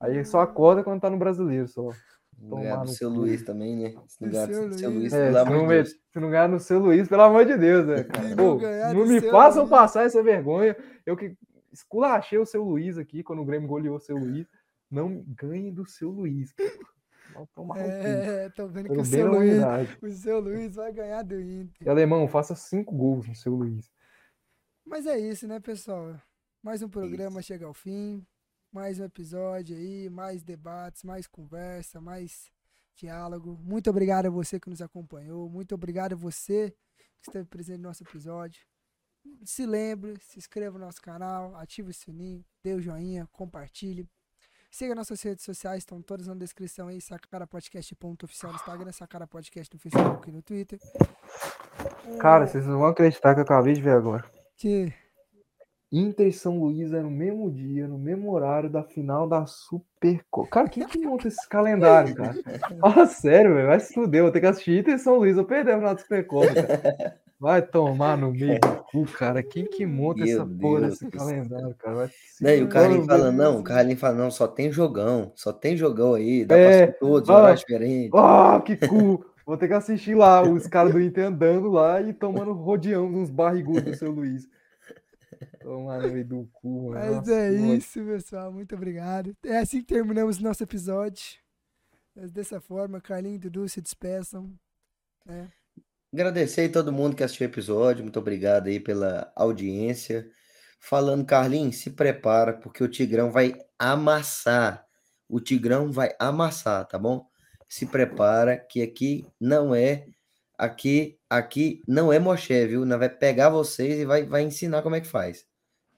[0.00, 1.96] Aí só acorda quando tá no brasileiro só.
[2.40, 3.10] Do no seu.
[3.10, 3.94] Luiz também, né?
[4.06, 5.12] Se não ganhar seu do seu Luiz.
[5.12, 5.88] É, pelo amor de Deus.
[5.90, 8.36] se não ganhar no seu Luiz, pelo amor de Deus, né, cara?
[8.36, 8.58] Pô,
[8.94, 9.70] não me façam Luiz.
[9.70, 10.74] passar essa vergonha.
[11.04, 11.36] Eu que
[11.70, 14.46] esculachei o seu Luiz aqui quando o Grêmio goleou o seu Luiz.
[14.90, 16.54] Não ganhe do seu Luiz.
[17.76, 19.62] É, tô vendo que o seu, Luiz,
[20.02, 21.86] o seu Luiz vai ganhar do Inter.
[21.86, 23.88] E alemão, faça cinco gols no seu Luiz.
[24.84, 26.16] Mas é isso, né, pessoal?
[26.62, 28.26] Mais um programa chega ao fim.
[28.72, 32.52] Mais um episódio aí, mais debates, mais conversa, mais
[32.94, 33.58] diálogo.
[33.60, 35.48] Muito obrigado a você que nos acompanhou.
[35.50, 36.72] Muito obrigado a você
[37.20, 38.62] que esteve presente no nosso episódio.
[39.44, 44.08] Se lembre, se inscreva no nosso canal, ative o sininho, dê o joinha, compartilhe.
[44.70, 49.80] Siga nossas redes sociais, estão todas na descrição aí, sacarapodcast.oficial no Instagram, Sacara Podcast no
[49.80, 50.78] Facebook e no Twitter.
[52.20, 54.24] Cara, vocês não vão acreditar que eu acabei de ver agora.
[54.56, 54.94] Que
[55.92, 60.48] Inter e São Luís é no mesmo dia, no mesmo horário da final da Supercopa.
[60.48, 62.34] Cara, quem que monta esse calendário, cara?
[62.80, 63.66] Fala sério, velho.
[63.66, 64.22] Vai se fuder.
[64.22, 65.36] Vou ter que assistir Inter e São Luís.
[65.36, 67.20] Eu perdi a final da Supercopa, cara.
[67.40, 69.42] Vai tomar no meio do cu, cara.
[69.42, 71.20] Quem que monta Meu essa porra Deus desse do céu.
[71.20, 71.96] calendário, cara?
[71.96, 72.10] Vai
[72.40, 75.74] Né, e o Carlinhos fala, não, o Carlinhos fala, não, só tem jogão, só tem
[75.76, 78.10] jogão aí, dá É, pra todos, ah, horário diferente.
[78.14, 79.24] Ah, que cu!
[79.46, 83.30] Vou ter que assistir lá os caras do Inter andando lá e tomando rodeão nos
[83.30, 84.46] barrigudos do seu Luiz.
[85.62, 87.00] Tomar no meio do cu, mano.
[87.00, 87.76] Mas Nossa, é ódio.
[87.76, 88.52] isso, pessoal.
[88.52, 89.36] Muito obrigado.
[89.44, 91.38] É assim que terminamos o nosso episódio.
[92.14, 94.52] Mas dessa forma, Carlinhos e Dudu se despeçam.
[95.24, 95.50] né?
[96.12, 100.28] Agradecer aí todo mundo que assistiu o episódio, muito obrigado aí pela audiência.
[100.80, 104.84] Falando, Carlinhos, se prepara, porque o Tigrão vai amassar.
[105.28, 107.28] O Tigrão vai amassar, tá bom?
[107.68, 110.06] Se prepara, que aqui não é.
[110.60, 112.84] Aqui, aqui não é moché, viu?
[112.84, 115.46] Nós vai pegar vocês e vai, vai ensinar como é que faz.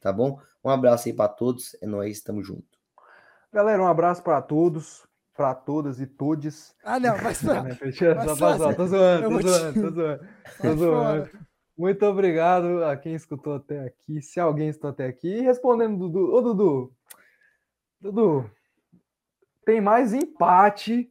[0.01, 0.39] Tá bom?
[0.65, 1.77] Um abraço aí pra todos.
[1.83, 2.79] É nóis, tamo junto.
[3.53, 6.77] Galera, um abraço pra todos, pra todas e todes.
[6.85, 7.21] Ah, não?
[7.21, 7.65] Mas Só
[8.25, 10.29] tô zoando, tô zoando, tô zoando.
[10.61, 11.31] Tô zoando.
[11.77, 14.23] Muito obrigado a quem escutou até aqui.
[14.23, 15.27] Se alguém escutou até aqui.
[15.27, 16.33] E respondendo, Dudu.
[16.33, 16.93] Ô, Dudu.
[18.01, 18.49] Dudu.
[19.65, 21.11] Tem mais empate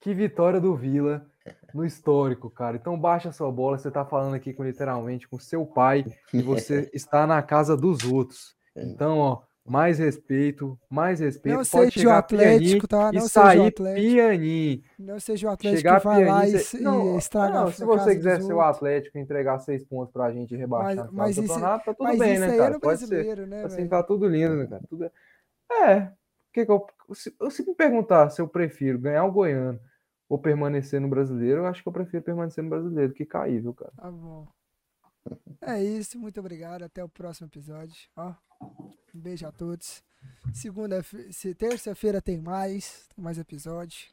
[0.00, 1.28] que vitória do Vila
[1.74, 2.76] no histórico, cara.
[2.76, 3.76] Então baixa sua bola.
[3.76, 8.04] Você tá falando aqui com literalmente com seu pai e você está na casa dos
[8.04, 8.54] outros.
[8.76, 11.56] Então, ó, mais respeito, mais respeito.
[11.58, 13.10] Não Pode seja o Atlético, tá?
[13.10, 14.06] Não e seja o sair Atlético.
[14.14, 14.82] pianinho.
[14.98, 17.72] Não seja o Atlético Chegar que vai lá e, se- Não, e estraga não, a
[17.72, 18.60] se você quiser ser o.
[18.60, 21.94] Atlético e entregar seis pontos pra gente e rebaixar Mas- mas do isso- campeonato, tá
[21.94, 22.74] tudo Mas bem, isso né, aí é cara?
[22.74, 23.06] no Pode ser.
[23.08, 24.82] brasileiro, né, Assim tá tudo lindo, né, cara?
[24.88, 25.10] Tudo é.
[25.92, 26.12] É.
[26.52, 29.80] Que que eu, se, se me perguntar se eu prefiro ganhar o Goiano
[30.34, 33.60] ou permanecer no brasileiro, eu acho que eu prefiro permanecer no brasileiro do que cair,
[33.60, 33.92] viu, cara?
[33.96, 34.48] Tá bom.
[35.60, 36.82] É isso, muito obrigado.
[36.82, 37.94] Até o próximo episódio.
[38.16, 38.34] Ó,
[39.14, 40.02] um beijo a todos.
[40.52, 44.08] Segunda, se terça-feira tem mais, tem mais episódio.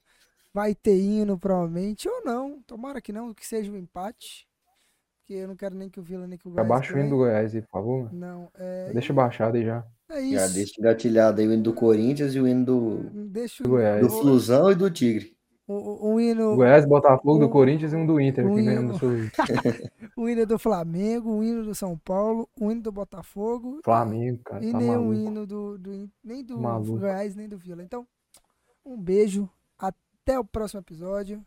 [0.53, 2.61] Vai ter hino provavelmente ou não.
[2.67, 4.47] Tomara que não, que seja um empate.
[5.19, 7.09] Porque eu não quero nem que o Vila nem que o Goiás Abaixa o hino
[7.09, 7.17] do.
[7.17, 8.13] Goiás aí, por favor.
[8.13, 9.83] Não, é, Deixa baixado aí já.
[10.09, 10.53] é Já isso.
[10.53, 14.01] deixa engatilhado aí o hino do Corinthians e o hino do, Deixa Do o, Goiás.
[14.01, 15.35] do Flusão e do Tigre.
[16.13, 18.97] O hino, Goiás, Botafogo, do o- Corinthians e um do Inter, o que hino- do
[20.17, 24.63] o hino do Flamengo, o hino do São Paulo, o hino do Botafogo Flamengo, cara,
[24.65, 25.13] E tá nem maluco.
[25.13, 26.99] hino do, do nem do Maluco.
[26.99, 27.83] Goiás, nem do Vila.
[27.83, 28.05] Então,
[28.85, 29.49] um beijo.
[29.77, 31.43] Até o próximo episódio.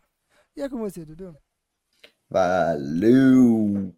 [0.55, 1.35] E é com você, Dudu.
[2.29, 3.93] Valeu!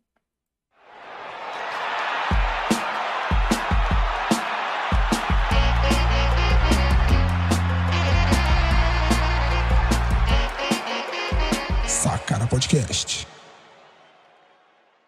[12.58, 13.37] Podcast.